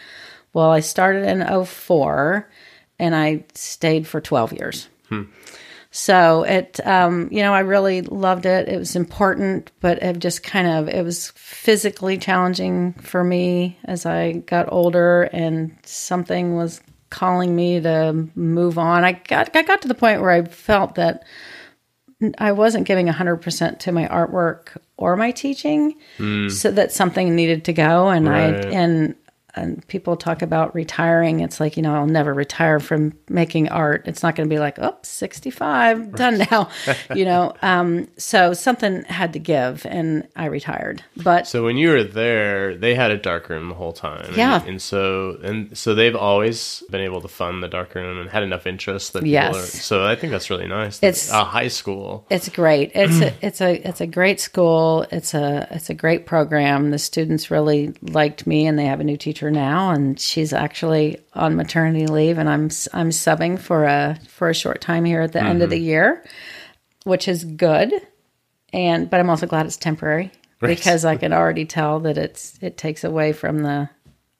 Well, 0.53 0.71
I 0.71 0.81
started 0.81 1.27
in 1.29 1.43
04 1.65 2.49
and 2.99 3.15
I 3.15 3.45
stayed 3.55 4.07
for 4.07 4.23
12 4.23 4.53
years. 4.55 4.89
So 5.99 6.43
it, 6.43 6.79
um, 6.87 7.31
you 7.33 7.41
know, 7.41 7.55
I 7.55 7.61
really 7.61 8.03
loved 8.03 8.45
it. 8.45 8.69
It 8.69 8.77
was 8.77 8.97
important, 8.97 9.73
but 9.81 10.03
it 10.03 10.19
just 10.19 10.43
kind 10.43 10.69
of, 10.69 10.91
it 10.91 11.03
was 11.03 11.31
physically 11.31 12.19
challenging 12.19 12.93
for 12.93 13.25
me 13.25 13.79
as 13.87 14.05
I 14.05 14.33
got 14.33 14.71
older 14.71 15.23
and 15.33 15.75
something 15.85 16.55
was 16.55 16.83
calling 17.09 17.57
me 17.57 17.81
to 17.81 18.29
move 18.35 18.77
on. 18.77 19.05
I 19.05 19.13
got, 19.13 19.57
I 19.57 19.63
got 19.63 19.81
to 19.83 19.89
the 19.89 19.95
point 19.95 20.21
where 20.21 20.33
I 20.33 20.45
felt 20.45 20.97
that 20.97 21.25
I 22.37 22.53
wasn't 22.53 22.87
giving 22.87 23.07
100% 23.07 23.79
to 23.79 23.93
my 23.93 24.07
artwork 24.07 24.77
or 24.99 25.17
my 25.17 25.31
teaching, 25.31 25.95
so 26.51 26.73
that 26.73 26.93
something 26.93 27.35
needed 27.35 27.65
to 27.65 27.73
go. 27.73 28.09
And 28.11 28.29
I, 28.29 28.49
and, 28.71 29.15
and 29.57 29.87
people 29.89 30.17
talk 30.17 30.43
about 30.43 30.75
retiring. 30.75 31.41
It's 31.41 31.59
like, 31.61 31.77
you 31.77 31.83
know, 31.83 31.95
I'll 31.95 32.07
never 32.07 32.33
retire 32.35 32.79
from 32.81 33.15
making 33.29 33.69
art. 33.71 34.03
It's 34.07 34.23
not 34.23 34.37
going 34.37 34.49
to 34.49 34.55
be 34.55 34.59
like, 34.59 34.79
oh, 34.79 34.97
65, 35.03 36.15
done 36.15 36.39
now, 36.51 36.69
you 37.15 37.25
know. 37.25 37.55
Um, 37.63 38.09
so 38.17 38.53
something 38.53 39.03
had 39.05 39.33
to 39.33 39.39
give 39.39 39.87
and 39.87 40.27
I 40.37 40.47
retired. 40.47 41.03
But 41.17 41.47
So 41.47 41.65
when 41.65 41.77
you 41.77 41.89
were 41.91 42.05
there, 42.05 42.77
they 42.77 42.95
had 42.95 43.11
a 43.11 43.17
dark 43.17 43.49
room 43.49 43.69
the 43.69 43.75
whole 43.75 43.93
time. 43.93 44.33
Yeah. 44.37 44.63
And, 44.65 44.81
so 44.81 45.39
and 45.43 45.77
so 45.77 45.95
they've 45.95 46.17
always 46.17 46.83
been 46.91 47.01
able 47.01 47.21
to 47.23 47.29
fund 47.29 47.63
the 47.63 47.69
dark 47.69 47.95
room 47.95 48.19
and 48.21 48.29
had 48.31 48.43
enough 48.43 48.67
interest 48.67 49.13
that 49.15 49.21
people 49.21 49.31
Yes. 49.33 49.55
are, 49.57 49.67
so 49.79 50.07
I 50.07 50.15
think 50.17 50.31
that's 50.33 50.51
really 50.51 50.69
nice. 50.69 50.99
It's- 51.03 51.31
a 51.33 51.45
high 51.45 51.69
school. 51.69 52.27
It's 52.31 52.49
great. 52.49 52.93
It's 52.95 53.21
a 53.21 53.33
it's 53.47 53.61
a 53.61 53.89
it's 53.89 54.01
a 54.01 54.07
great 54.07 54.41
school. 54.41 55.07
It's 55.11 55.35
a 55.35 55.67
it's 55.71 55.91
a 55.91 55.95
great 55.95 56.27
program. 56.27 56.91
The 56.91 56.99
students 56.99 57.51
really 57.51 57.93
liked 58.03 58.47
me, 58.47 58.67
and 58.67 58.79
they 58.79 58.85
have 58.87 59.01
a 59.01 59.05
new 59.05 59.17
teacher 59.17 59.46
now, 59.51 59.91
and 59.91 60.19
she's 60.19 60.53
actually 60.53 61.19
on 61.35 61.57
maternity 61.57 62.07
leave, 62.07 62.39
and 62.39 62.49
I'm 62.49 62.65
I'm 62.93 63.11
subbing 63.11 63.59
for 63.59 63.85
a 63.85 64.19
for 64.29 64.49
a 64.51 64.55
short 64.55 64.81
time 64.81 65.05
here 65.05 65.21
at 65.23 65.33
the 65.33 65.43
end 65.43 65.63
of 65.63 65.71
the 65.71 65.79
year, 65.79 66.25
which 67.05 67.29
is 67.29 67.45
good. 67.45 67.93
And 68.73 69.09
but 69.09 69.21
I'm 69.21 69.31
also 69.31 69.47
glad 69.47 69.67
it's 69.67 69.77
temporary 69.77 70.33
Right. 70.61 70.77
because 70.77 71.05
I 71.05 71.17
can 71.17 71.33
already 71.33 71.65
tell 71.67 72.01
that 72.01 72.19
it's 72.19 72.59
it 72.61 72.77
takes 72.77 73.05
away 73.05 73.33
from 73.33 73.63
the. 73.63 73.89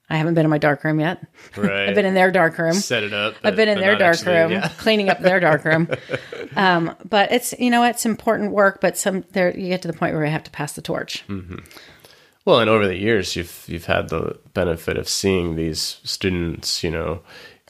I 0.09 0.15
haven't 0.15 0.35
been 0.35 0.45
in 0.45 0.49
my 0.49 0.57
dark 0.57 0.85
room 0.85 1.01
yet. 1.01 1.21
Right. 1.57 1.89
I've 1.89 1.95
been 1.95 2.05
in 2.05 2.13
their 2.13 2.31
dark 2.31 2.57
room. 2.57 2.73
set 2.73 3.03
it 3.03 3.11
up. 3.11 3.35
I've 3.43 3.57
been 3.57 3.67
in 3.67 3.79
their 3.79 3.97
dark 3.97 4.15
actually- 4.19 4.35
room, 4.35 4.51
yeah. 4.53 4.69
cleaning 4.77 5.09
up 5.09 5.19
their 5.19 5.39
dark 5.39 5.63
room. 5.65 5.89
Um, 6.55 6.95
but 7.07 7.31
it's 7.31 7.53
you 7.59 7.69
know 7.69 7.83
it's 7.83 8.03
important 8.05 8.51
work, 8.51 8.79
but 8.81 8.97
some 8.97 9.23
there 9.33 9.55
you 9.55 9.67
get 9.67 9.83
to 9.83 9.87
the 9.87 9.93
point 9.93 10.15
where 10.15 10.25
you 10.25 10.31
have 10.31 10.45
to 10.45 10.49
pass 10.51 10.73
the 10.73 10.81
torch. 10.81 11.23
Well, 12.47 12.61
and 12.61 12.69
over 12.69 12.87
the 12.87 12.95
years, 12.95 13.35
you've 13.35 13.65
you've 13.67 13.87
had 13.87 14.07
the 14.07 14.39
benefit 14.53 14.97
of 14.97 15.09
seeing 15.09 15.57
these 15.57 15.99
students, 16.05 16.81
you 16.81 16.89
know, 16.89 17.19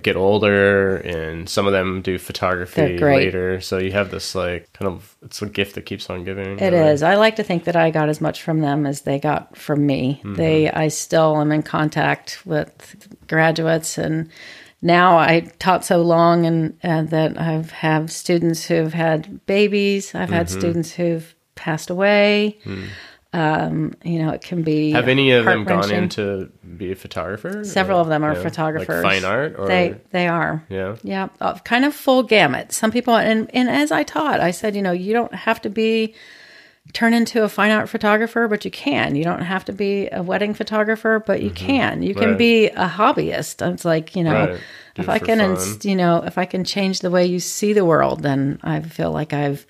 get 0.03 0.15
older, 0.15 0.97
and 0.97 1.49
some 1.49 1.65
of 1.65 1.73
them 1.73 2.03
do 2.03 2.19
photography 2.19 2.99
later. 2.99 3.59
So 3.59 3.79
you 3.79 3.91
have 3.93 4.11
this 4.11 4.35
like 4.35 4.71
kind 4.73 4.91
of 4.91 5.15
it's 5.23 5.41
a 5.41 5.47
gift 5.47 5.73
that 5.73 5.87
keeps 5.87 6.11
on 6.11 6.23
giving. 6.23 6.59
It 6.59 6.73
is. 6.73 7.01
I 7.01 7.15
like 7.15 7.37
to 7.37 7.43
think 7.43 7.63
that 7.63 7.75
I 7.75 7.89
got 7.89 8.07
as 8.07 8.21
much 8.21 8.43
from 8.43 8.61
them 8.61 8.85
as 8.85 9.01
they 9.01 9.17
got 9.17 9.57
from 9.57 9.83
me. 9.83 10.21
Mm-hmm. 10.23 10.35
They, 10.35 10.69
I 10.69 10.89
still 10.89 11.41
am 11.41 11.51
in 11.51 11.63
contact 11.63 12.45
with 12.45 13.07
graduates, 13.27 13.97
and 13.97 14.29
now 14.83 15.17
I 15.17 15.39
taught 15.57 15.85
so 15.85 16.03
long, 16.03 16.45
and 16.45 16.77
uh, 16.83 17.01
that 17.09 17.41
I've 17.41 17.71
have 17.71 18.11
students 18.11 18.65
who've 18.65 18.93
had 18.93 19.43
babies. 19.47 20.13
I've 20.13 20.29
had 20.29 20.45
Mm-hmm. 20.49 20.59
students 20.59 20.91
who've 20.93 21.33
passed 21.55 21.89
away. 21.89 22.59
Um, 23.33 23.93
you 24.03 24.19
know, 24.19 24.31
it 24.31 24.41
can 24.41 24.63
be. 24.63 24.91
Have 24.91 25.07
any 25.09 25.31
of 25.31 25.45
them 25.45 25.63
gone 25.65 25.79
heart-wrenching. 25.79 26.03
in 26.03 26.09
to 26.09 26.51
be 26.77 26.91
a 26.91 26.95
photographer? 26.95 27.63
Several 27.65 27.97
Or- 27.99 28.01
of 28.01 28.07
them 28.07 28.23
are 28.23 28.33
photographers. 28.35 29.03
Like 29.03 29.21
fine 29.21 29.25
art, 29.29 29.55
or 29.57 29.67
they 29.67 29.95
they 30.11 30.27
are. 30.27 30.63
yeah, 30.69 30.95
Yeah, 31.03 31.27
uh, 31.41 31.55
kind 31.59 31.83
of 31.85 31.93
full 31.93 32.23
gamut. 32.23 32.71
Some 32.71 32.89
people, 32.91 33.15
and 33.15 33.49
and 33.53 33.69
as 33.69 33.91
I 33.91 34.03
taught, 34.03 34.39
I 34.39 34.51
said, 34.51 34.75
you 34.75 34.81
know, 34.81 34.93
you 34.93 35.11
don't 35.13 35.33
have 35.35 35.61
to 35.63 35.69
be 35.69 36.15
turn 36.93 37.13
into 37.13 37.43
a 37.43 37.49
fine 37.49 37.71
art 37.71 37.89
photographer, 37.89 38.47
but 38.47 38.63
you 38.63 38.71
can. 38.71 39.13
You 39.17 39.25
don't 39.25 39.41
have 39.41 39.65
to 39.65 39.73
be 39.73 40.07
a 40.09 40.23
wedding 40.23 40.53
photographer, 40.53 41.21
but 41.27 41.41
you 41.43 41.49
can. 41.51 42.01
You 42.01 42.13
can 42.15 42.23
Mm-hmm. 42.23 42.31
Right. 42.31 42.37
be 42.37 42.67
a 42.67 42.87
hobbyist. 42.87 43.73
It's 43.73 43.83
like 43.83 44.15
you 44.15 44.23
know, 44.23 44.51
Right. 44.51 44.59
If 44.95 45.09
I 45.09 45.19
can, 45.19 45.55
fun. 45.57 45.77
you 45.83 45.95
know, 45.95 46.23
if 46.23 46.37
I 46.39 46.45
can 46.45 46.63
change 46.63 47.01
the 47.01 47.11
way 47.11 47.25
you 47.25 47.39
see 47.39 47.73
the 47.73 47.85
world, 47.85 48.23
then 48.23 48.57
I 48.63 48.79
feel 48.79 49.11
like 49.11 49.31
I've 49.33 49.67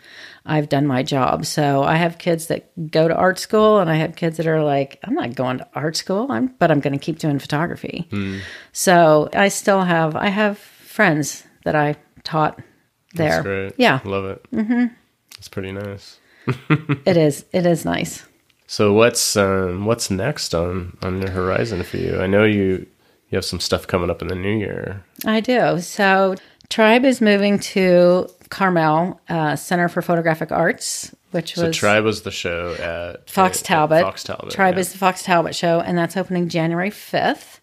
I've 0.48 0.70
done 0.70 0.88
my 0.88 1.04
job. 1.04 1.46
So 1.46 1.84
I 1.84 1.96
have 1.96 2.18
kids 2.18 2.48
that 2.48 2.92
go 2.92 3.08
to 3.08 3.16
art 3.16 3.38
school, 3.38 3.80
and 3.80 3.90
I 3.90 3.96
have 3.96 4.16
kids 4.16 4.38
that 4.38 4.48
are 4.48 4.64
like, 4.64 5.00
I'm 5.04 5.14
not 5.14 5.36
going 5.36 5.60
to 5.60 5.68
art 5.76 5.96
school, 5.96 6.32
I'm 6.32 6.48
but 6.60 6.72
I'm 6.72 6.80
going 6.80 6.94
to 6.94 7.00
keep 7.00 7.20
doing 7.20 7.40
photography. 7.40 8.08
Hmm. 8.10 8.40
So 8.72 9.30
I 9.34 9.50
still 9.50 9.84
have 9.84 10.16
I 10.16 10.30
have 10.30 10.58
friends 10.58 11.44
that 11.66 11.76
I 11.76 11.96
taught 12.24 12.60
there. 13.14 13.30
that's 13.30 13.44
great. 13.44 13.74
Yeah, 13.78 14.00
love 14.06 14.26
it. 14.26 14.52
Mm-hmm. 14.52 14.86
It's 15.38 15.50
pretty 15.50 15.72
nice. 15.72 16.20
it 17.06 17.18
is. 17.18 17.46
It 17.52 17.66
is 17.66 17.86
nice. 17.86 18.26
So 18.68 18.94
what's 18.94 19.36
um, 19.36 19.86
what's 19.86 20.10
next 20.10 20.56
on 20.56 20.98
on 21.02 21.20
the 21.20 21.30
horizon 21.30 21.84
for 21.84 21.98
you? 21.98 22.20
I 22.20 22.28
know 22.28 22.44
you 22.44 22.86
you 23.30 23.36
have 23.36 23.46
some 23.46 23.60
stuff 23.60 23.88
coming 23.88 24.10
up 24.10 24.22
in 24.22 24.30
the 24.30 24.36
new 24.36 24.58
year. 24.58 25.04
I 25.26 25.42
do. 25.42 25.80
So 25.80 26.36
Tribe 26.70 27.06
is 27.06 27.22
moving 27.22 27.60
to 27.60 28.28
Carmel 28.50 29.20
uh, 29.30 29.56
Center 29.56 29.88
for 29.90 30.02
Photographic 30.02 30.52
Arts, 30.52 31.14
which 31.32 31.56
So 31.56 31.68
was 31.68 31.78
Tribe 31.78 32.04
was 32.04 32.22
the 32.24 32.32
show 32.32 32.74
at 32.74 33.30
Fox 33.30 33.60
at 33.60 33.66
Talbot. 33.66 34.02
Fox 34.04 34.24
Talbot. 34.24 34.52
Tribe 34.52 34.76
yeah. 34.76 34.80
is 34.82 34.92
the 34.92 34.98
Fox 34.98 35.24
Talbot 35.24 35.56
show, 35.56 35.80
and 35.82 35.98
that's 35.98 36.16
opening 36.18 36.50
January 36.50 36.90
5th. 36.92 37.60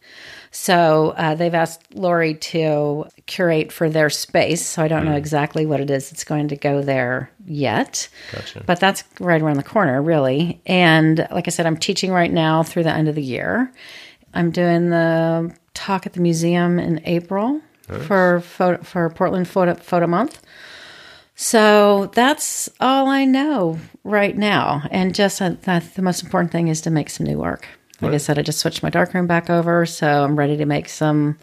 So 0.51 1.15
uh, 1.17 1.35
they've 1.35 1.53
asked 1.55 1.95
Lori 1.97 2.35
to 2.35 3.07
curate 3.27 3.73
for 3.73 3.91
their 3.91 4.09
space. 4.09 4.65
So 4.65 4.83
I 4.85 4.89
don't 4.89 5.03
Hmm. 5.03 5.09
know 5.11 5.17
exactly 5.17 5.67
what 5.67 5.81
it 5.81 5.91
is 5.91 6.11
that's 6.11 6.23
going 6.23 6.47
to 6.49 6.57
go 6.57 6.81
there 6.81 7.29
yet. 7.45 8.09
Gotcha. 8.31 8.63
But 8.65 8.79
that's 8.79 9.03
right 9.19 9.43
around 9.43 9.57
the 9.57 9.65
corner, 9.65 10.01
really. 10.01 10.61
And 10.65 11.27
like 11.33 11.49
I 11.49 11.51
said, 11.51 11.67
I'm 11.67 11.77
teaching 11.77 12.13
right 12.13 12.31
now 12.33 12.63
through 12.63 12.85
the 12.85 12.93
end 12.95 13.09
of 13.09 13.17
the 13.17 13.23
year. 13.23 13.73
I'm 14.33 14.53
doing 14.53 14.91
the 14.91 15.53
talk 15.75 16.07
at 16.07 16.13
the 16.13 16.21
museum 16.21 16.79
in 16.79 17.01
April 17.05 17.61
for 18.07 18.41
photo, 18.41 18.83
for 18.83 19.11
Portland 19.11 19.47
Photo, 19.49 19.75
Photo 19.75 20.07
Month. 20.07 20.41
So 21.37 22.11
that's 22.15 22.69
all 22.81 23.09
I 23.09 23.25
know 23.25 23.79
right 24.05 24.37
now. 24.37 24.83
And 24.91 25.15
just 25.15 25.43
uh, 25.43 25.55
that 25.63 25.95
the 25.95 26.03
most 26.03 26.23
important 26.23 26.53
thing 26.53 26.69
is 26.69 26.81
to 26.83 26.91
make 26.91 27.11
some 27.11 27.27
new 27.27 27.39
work. 27.39 27.67
Like 28.01 28.13
I 28.13 28.19
said, 28.19 28.39
I 28.39 28.43
just 28.43 28.59
switched 28.59 28.83
my 28.83 28.91
darkroom 28.91 29.27
back 29.27 29.49
over, 29.49 29.87
so 29.87 30.25
I'm 30.25 30.37
ready 30.37 30.57
to 30.59 30.67
make 30.67 30.89
some 30.89 31.39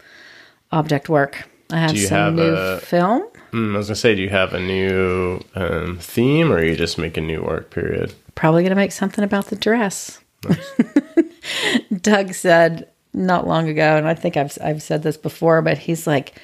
object 0.70 1.08
work. 1.08 1.48
I 1.72 1.78
have 1.78 1.98
some 1.98 2.16
have 2.16 2.34
new 2.34 2.54
a- 2.54 2.78
film. 2.78 3.22
Mm, 3.52 3.74
I 3.74 3.78
was 3.78 3.88
gonna 3.88 3.96
say, 3.96 4.14
do 4.14 4.22
you 4.22 4.28
have 4.28 4.54
a 4.54 4.60
new 4.60 5.40
um, 5.54 5.98
theme, 5.98 6.52
or 6.52 6.56
are 6.56 6.64
you 6.64 6.76
just 6.76 6.98
making 6.98 7.26
new 7.26 7.42
work? 7.42 7.70
Period. 7.70 8.14
Probably 8.34 8.62
going 8.62 8.70
to 8.70 8.76
make 8.76 8.92
something 8.92 9.24
about 9.24 9.46
the 9.46 9.56
dress. 9.56 10.20
Doug 12.00 12.32
said 12.32 12.88
not 13.12 13.46
long 13.46 13.68
ago, 13.68 13.96
and 13.96 14.06
I 14.08 14.14
think 14.14 14.36
I've 14.36 14.56
I've 14.62 14.82
said 14.82 15.02
this 15.02 15.16
before, 15.16 15.60
but 15.62 15.78
he's 15.78 16.06
like, 16.06 16.40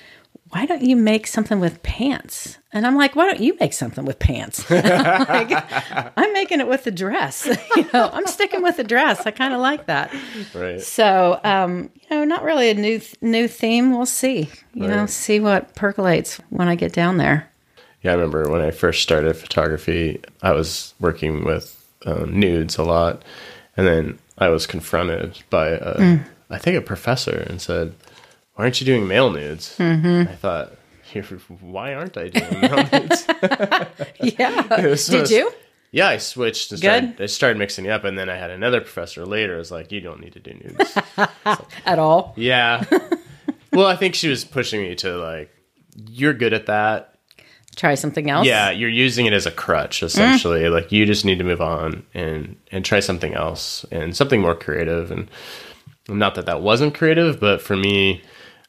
"Why 0.51 0.67
don't 0.67 0.83
you 0.83 0.97
make 0.97 1.27
something 1.27 1.61
with 1.61 1.83
pants?" 1.83 2.59
And 2.73 2.87
I'm 2.87 2.97
like, 2.97 3.17
"Why 3.17 3.27
don't 3.27 3.41
you 3.41 3.57
make 3.61 3.73
something 3.73 4.05
with 4.05 4.19
pants?" 4.19 4.71
I'm, 4.71 4.83
like, 5.29 5.65
I'm 6.17 6.33
making 6.33 6.61
it 6.61 6.69
with 6.69 6.85
the 6.85 6.91
dress. 6.91 7.47
you 7.77 7.87
know, 7.93 8.11
I'm 8.13 8.27
sticking 8.27 8.63
with 8.63 8.77
the 8.77 8.85
dress. 8.85 9.27
I 9.27 9.31
kind 9.31 9.55
of 9.55 9.61
like 9.61 9.87
that. 9.87 10.15
Right. 10.55 10.81
So, 10.81 11.41
um, 11.45 11.91
you 12.11 12.17
know, 12.17 12.25
not 12.25 12.43
really 12.43 12.71
a 12.71 12.75
new 12.75 13.01
new 13.21 13.49
theme. 13.49 13.91
We'll 13.97 14.07
see. 14.07 14.51
You 14.75 14.87
know, 14.87 15.07
see 15.07 15.41
what 15.41 15.75
percolates 15.75 16.37
when 16.51 16.69
I 16.69 16.75
get 16.75 16.93
down 16.93 17.17
there. 17.17 17.49
Yeah, 18.03 18.13
I 18.13 18.15
remember 18.15 18.49
when 18.49 18.61
I 18.61 18.71
first 18.71 19.03
started 19.03 19.35
photography, 19.37 20.21
I 20.43 20.53
was 20.53 20.95
working 21.01 21.45
with 21.45 21.75
um, 22.07 22.39
nudes 22.39 22.79
a 22.79 22.85
lot, 22.85 23.23
and 23.77 23.87
then 23.87 24.19
I 24.39 24.51
was 24.51 24.67
confronted 24.67 25.43
by 25.51 25.69
a, 25.71 25.95
Mm. 25.99 26.25
I 26.51 26.59
think 26.59 26.77
a 26.79 26.81
professor, 26.81 27.45
and 27.51 27.61
said, 27.61 27.93
"Why 28.59 28.65
aren't 28.65 28.81
you 28.81 28.85
doing 28.87 29.07
male 29.07 29.31
nudes?" 29.31 29.77
Mm-hmm. 29.79 30.29
I 30.29 30.35
thought, 30.35 30.73
why 31.61 31.95
aren't 31.95 32.17
I 32.17 32.29
doing 32.29 32.61
male 32.61 32.89
nudes?" 32.93 33.25
Yeah. 34.21 34.97
Did 35.09 35.31
you? 35.31 35.53
Yeah, 35.93 36.09
I 36.09 36.17
switched. 36.17 36.73
And 36.73 36.81
Good. 36.81 36.87
started, 36.89 37.23
I 37.23 37.27
started 37.27 37.59
mixing 37.59 37.87
it 37.87 37.91
up, 37.91 38.03
and 38.03 38.19
then 38.19 38.29
I 38.29 38.35
had 38.37 38.51
another 38.51 38.81
professor 38.81 39.25
later. 39.25 39.53
who 39.53 39.59
was 39.59 39.71
like, 39.71 39.93
"You 39.93 40.01
don't 40.01 40.21
need 40.21 40.33
to 40.33 40.41
do 40.41 40.55
nudes." 40.55 40.99
At 41.87 42.01
all? 42.01 42.35
yeah. 42.37 42.83
well, 43.73 43.87
I 43.87 43.95
think 43.95 44.17
she 44.17 44.29
was 44.29 44.45
pushing 44.45 44.83
me 44.83 44.97
to 44.97 45.17
like, 45.19 45.55
"You're 46.11 46.35
good 46.35 46.53
at 46.53 46.67
that. 46.67 47.15
Try 47.77 47.95
something 47.95 48.29
else. 48.29 48.45
Yeah, 48.45 48.71
you're 48.71 48.91
using 48.91 49.27
it 49.27 49.33
as 49.33 49.47
a 49.47 49.53
crutch 49.53 50.03
essentially. 50.03 50.69
Like 50.69 50.91
you 50.91 51.07
just 51.07 51.25
need 51.25 51.39
to 51.39 51.45
move 51.45 51.61
on 51.61 52.05
and 52.13 52.57
and 52.73 52.85
try 52.85 52.99
something 52.99 53.35
else 53.35 53.85
and 53.93 54.17
something 54.17 54.41
more 54.41 54.57
creative. 54.57 55.13
And 55.13 55.31
not 56.09 56.35
that 56.35 56.47
that 56.47 56.61
wasn't 56.61 56.97
creative, 56.97 57.39
but 57.39 57.63
for 57.63 57.77
me, 57.77 58.21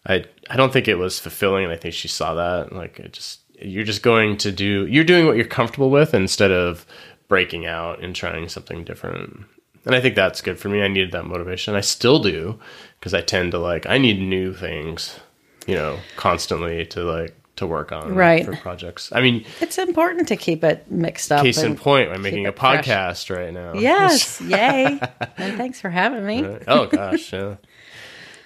I 0.08 0.26
I 0.50 0.56
don't 0.58 0.72
think 0.74 0.88
it 0.88 0.96
was 0.98 1.20
fulfilling. 1.20 1.64
And 1.66 1.74
I 1.74 1.78
think 1.78 1.94
she 1.94 2.08
saw 2.08 2.34
that. 2.36 2.74
Like 2.74 3.00
it 3.00 3.14
just 3.14 3.40
you're 3.62 3.84
just 3.84 4.02
going 4.04 4.38
to 4.38 4.52
do 4.52 4.86
you're 4.88 5.04
doing 5.04 5.26
what 5.26 5.36
you're 5.36 5.46
comfortable 5.46 5.90
with 5.90 6.14
instead 6.14 6.52
of 6.52 6.86
breaking 7.28 7.66
out 7.66 8.02
and 8.02 8.16
trying 8.16 8.48
something 8.50 8.84
different. 8.84 9.46
And 9.86 9.96
I 9.96 10.02
think 10.02 10.16
that's 10.16 10.42
good 10.42 10.60
for 10.60 10.70
me. 10.70 10.82
I 10.82 10.88
needed 10.88 11.12
that 11.14 11.26
motivation. 11.26 11.76
I 11.76 11.82
still 11.82 12.20
do 12.20 12.60
because 13.00 13.14
I 13.14 13.22
tend 13.22 13.52
to 13.52 13.60
like 13.60 13.86
I 13.86 13.98
need 13.98 14.20
new 14.22 14.54
things, 14.54 15.20
you 15.68 15.76
know, 15.76 16.00
constantly 16.16 16.86
to 16.88 17.04
like 17.04 17.36
to 17.58 17.68
work 17.68 17.92
on 17.92 18.16
Right. 18.16 18.46
for 18.46 18.56
projects. 18.56 19.12
I 19.12 19.20
mean, 19.20 19.46
It's 19.60 19.78
important 19.78 20.30
to 20.30 20.38
keep 20.38 20.64
it 20.64 20.90
mixed 20.90 21.30
up. 21.30 21.44
case 21.44 21.62
in 21.62 21.76
point, 21.76 22.10
I'm 22.10 22.22
making 22.22 22.46
a 22.46 22.50
it 22.50 22.58
fresh. 22.60 22.86
podcast 22.86 23.36
right 23.36 23.54
now. 23.54 23.74
Yes, 23.74 24.40
yay! 24.46 24.98
and 25.38 25.58
thanks 25.58 25.82
for 25.82 25.90
having 25.90 26.26
me. 26.26 26.46
oh 26.70 26.86
gosh, 26.88 27.34
yeah. 27.34 27.56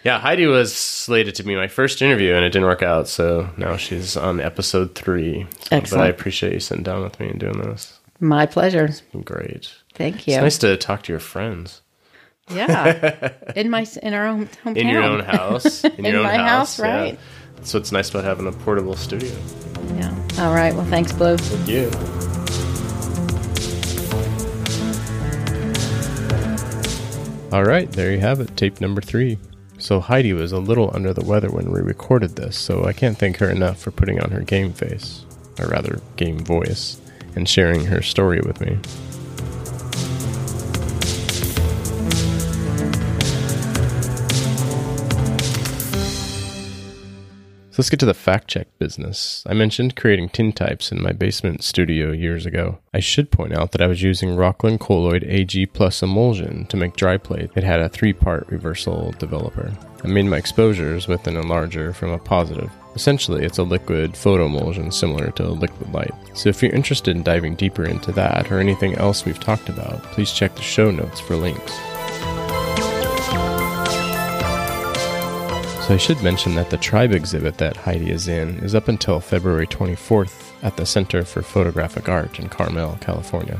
Yeah, 0.04 0.20
Heidi 0.20 0.48
was 0.48 0.74
slated 0.76 1.36
to 1.36 1.44
be 1.44 1.56
my 1.56 1.68
first 1.68 2.02
interview, 2.02 2.34
and 2.34 2.44
it 2.44 2.50
didn't 2.50 2.68
work 2.68 2.84
out. 2.84 3.08
So 3.08 3.50
now 3.58 3.78
she's 3.78 4.18
on 4.18 4.42
episode 4.42 4.96
three. 4.96 5.48
So- 5.70 5.80
But 5.80 5.94
I 6.00 6.08
appreciate 6.08 6.54
you 6.54 6.60
sitting 6.60 6.84
down 6.84 7.04
with 7.04 7.20
me 7.20 7.30
and 7.30 7.40
doing 7.40 7.62
this. 7.62 8.00
My 8.20 8.46
pleasure. 8.46 8.90
Great. 9.24 9.74
Thank 9.96 10.28
you. 10.28 10.34
It's 10.36 10.42
nice 10.42 10.58
to 10.60 10.76
talk 10.78 11.04
to 11.04 11.12
your 11.14 11.20
friends 11.20 11.82
Yeah, 12.50 13.32
in 13.56 13.70
my 13.70 13.86
in 14.02 14.14
our 14.14 14.26
own 14.28 14.48
hometown. 14.66 14.78
in 14.78 14.88
your 14.90 15.04
own 15.04 15.20
house. 15.22 15.84
In, 15.84 15.92
your 16.06 16.08
In 16.08 16.16
own 16.18 16.24
my 16.24 16.38
house, 16.38 16.80
yeah. 16.80 16.86
right. 16.96 17.20
That's 17.56 17.74
what's 17.74 17.92
nice 17.92 18.10
about 18.10 18.24
having 18.26 18.48
a 18.48 18.52
portable 18.52 18.96
studio. 18.96 19.32
Yeah. 19.96 20.14
All 20.40 20.54
right. 20.54 20.74
Well, 20.74 20.86
thanks, 20.86 21.12
Blue. 21.14 21.38
Thank 21.38 21.68
you. 21.70 21.92
All 27.52 27.64
right, 27.64 27.88
there 27.92 28.12
you 28.12 28.20
have 28.20 28.40
it, 28.40 28.58
tape 28.58 28.82
number 28.82 29.00
three. 29.00 29.38
So 29.84 30.00
Heidi 30.00 30.32
was 30.32 30.54
a 30.54 30.60
little 30.60 30.92
under 30.94 31.12
the 31.12 31.26
weather 31.26 31.52
when 31.52 31.70
we 31.70 31.82
recorded 31.82 32.38
this, 32.38 32.58
so 32.58 32.86
I 32.86 32.94
can't 32.94 33.18
thank 33.18 33.36
her 33.40 33.50
enough 33.50 33.80
for 33.80 33.92
putting 33.92 34.18
on 34.18 34.32
her 34.32 34.40
game 34.40 34.72
face, 34.72 35.26
or 35.60 35.68
rather, 35.68 36.00
game 36.16 36.40
voice, 36.40 37.02
and 37.36 37.50
sharing 37.50 37.88
her 37.88 38.02
story 38.02 38.40
with 38.40 38.62
me. 38.62 38.80
So 47.74 47.78
let's 47.80 47.90
get 47.90 48.00
to 48.02 48.06
the 48.06 48.14
fact 48.14 48.50
check 48.50 48.68
business. 48.78 49.44
I 49.48 49.56
mentioned 49.56 49.96
creating 49.96 50.30
tintypes 50.30 50.92
in 50.92 51.02
my 51.02 51.12
basement 51.12 51.64
studio 51.64 52.12
years 52.12 52.46
ago. 52.46 52.78
I 52.94 53.00
should 53.00 53.32
point 53.32 53.52
out 53.52 53.72
that 53.72 53.82
I 53.82 53.88
was 53.88 54.04
using 54.04 54.36
Rockland 54.36 54.80
Colloid 54.80 55.24
AG 55.24 55.66
Plus 55.66 56.04
emulsion 56.04 56.68
to 56.68 56.78
make 56.78 56.96
dry 56.96 57.18
plate. 57.18 57.50
It 57.56 57.64
had 57.64 57.80
a 57.80 57.90
three 57.90 58.14
part 58.14 58.48
reversal 58.48 59.12
developer. 59.14 59.74
I 60.04 60.08
made 60.08 60.28
my 60.28 60.38
exposures 60.38 61.08
with 61.08 61.26
an 61.26 61.34
enlarger 61.34 61.96
from 61.96 62.12
a 62.12 62.20
positive. 62.20 62.70
Essentially, 62.94 63.44
it's 63.44 63.58
a 63.58 63.64
liquid 63.64 64.16
photo 64.16 64.46
emulsion 64.46 64.92
similar 64.92 65.32
to 65.32 65.48
liquid 65.48 65.92
light. 65.92 66.14
So 66.36 66.50
if 66.50 66.62
you're 66.62 66.76
interested 66.76 67.18
in 67.18 67.24
diving 67.24 67.56
deeper 67.56 67.86
into 67.86 68.12
that 68.12 68.52
or 68.52 68.60
anything 68.60 68.94
else 69.00 69.26
we've 69.26 69.40
talked 69.40 69.70
about, 69.70 70.04
please 70.12 70.32
check 70.32 70.54
the 70.54 70.62
show 70.62 70.92
notes 70.92 71.20
for 71.20 71.36
links. 71.36 71.74
So 75.84 75.96
I 75.96 75.98
should 75.98 76.24
mention 76.24 76.56
that 76.56 76.70
the 76.70 76.78
Tribe 76.78 77.12
exhibit 77.12 77.58
that 77.58 77.76
Heidi 77.76 78.10
is 78.10 78.30
in 78.30 78.58
is 78.60 78.74
up 78.74 78.88
until 78.88 79.20
February 79.20 79.68
24th 79.68 80.54
at 80.64 80.78
the 80.78 80.86
Center 80.86 81.26
for 81.26 81.42
Photographic 81.42 82.08
Art 82.08 82.40
in 82.40 82.48
Carmel, 82.48 82.98
California. 83.02 83.60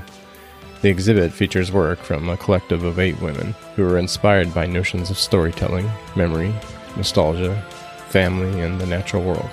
The 0.82 0.90
exhibit 0.90 1.34
features 1.34 1.74
work 1.74 2.00
from 2.00 2.30
a 2.30 2.38
collective 2.38 2.86
of 2.86 2.98
eight 2.98 3.20
women 3.20 3.54
who 3.76 3.84
were 3.84 3.98
inspired 3.98 4.54
by 4.54 4.66
notions 4.68 5.10
of 5.10 5.18
storytelling, 5.18 5.92
memory, 6.16 6.56
nostalgia, 6.96 7.62
family, 8.08 8.62
and 8.62 8.80
the 8.80 8.86
natural 8.86 9.22
world. 9.22 9.50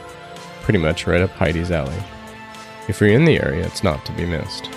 Pretty 0.62 0.79
much 0.79 1.09
right 1.09 1.23
up 1.23 1.31
Heidi's 1.31 1.73
alley. 1.73 2.01
If 2.87 3.01
you're 3.01 3.11
in 3.11 3.25
the 3.25 3.41
area, 3.41 3.66
it's 3.66 3.83
not 3.83 4.07
to 4.07 4.12
be 4.12 4.27
missed. 4.27 4.71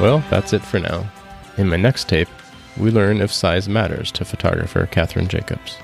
Well, 0.00 0.24
that's 0.28 0.52
it 0.52 0.62
for 0.62 0.80
now. 0.80 1.08
In 1.56 1.68
my 1.68 1.76
next 1.76 2.08
tape, 2.08 2.28
we 2.80 2.90
learn 2.90 3.20
if 3.20 3.32
size 3.32 3.68
matters 3.68 4.10
to 4.12 4.24
photographer 4.24 4.86
Catherine 4.86 5.28
Jacobs. 5.28 5.76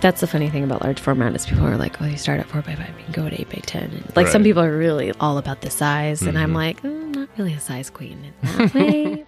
That's 0.00 0.20
the 0.20 0.28
funny 0.28 0.48
thing 0.48 0.62
about 0.62 0.82
large 0.82 1.00
format 1.00 1.34
is 1.34 1.44
people 1.44 1.66
are 1.66 1.76
like, 1.76 1.98
well, 1.98 2.08
you 2.08 2.16
start 2.16 2.38
at 2.38 2.46
four 2.46 2.62
by 2.62 2.76
five, 2.76 2.94
you 2.98 3.04
can 3.04 3.12
go 3.12 3.26
at 3.26 3.38
eight 3.38 3.48
by 3.48 3.60
ten. 3.66 3.90
And 3.90 4.16
like 4.16 4.28
some 4.28 4.44
people 4.44 4.62
are 4.62 4.76
really 4.76 5.12
all 5.18 5.38
about 5.38 5.62
the 5.62 5.70
size, 5.70 6.22
and 6.22 6.38
I'm 6.38 6.54
like, 6.54 6.80
mm, 6.82 7.14
not 7.16 7.28
really 7.36 7.52
a 7.52 7.60
size 7.60 7.90
queen 7.90 8.32
in 8.42 8.58
that 8.58 8.74
way. 8.74 9.26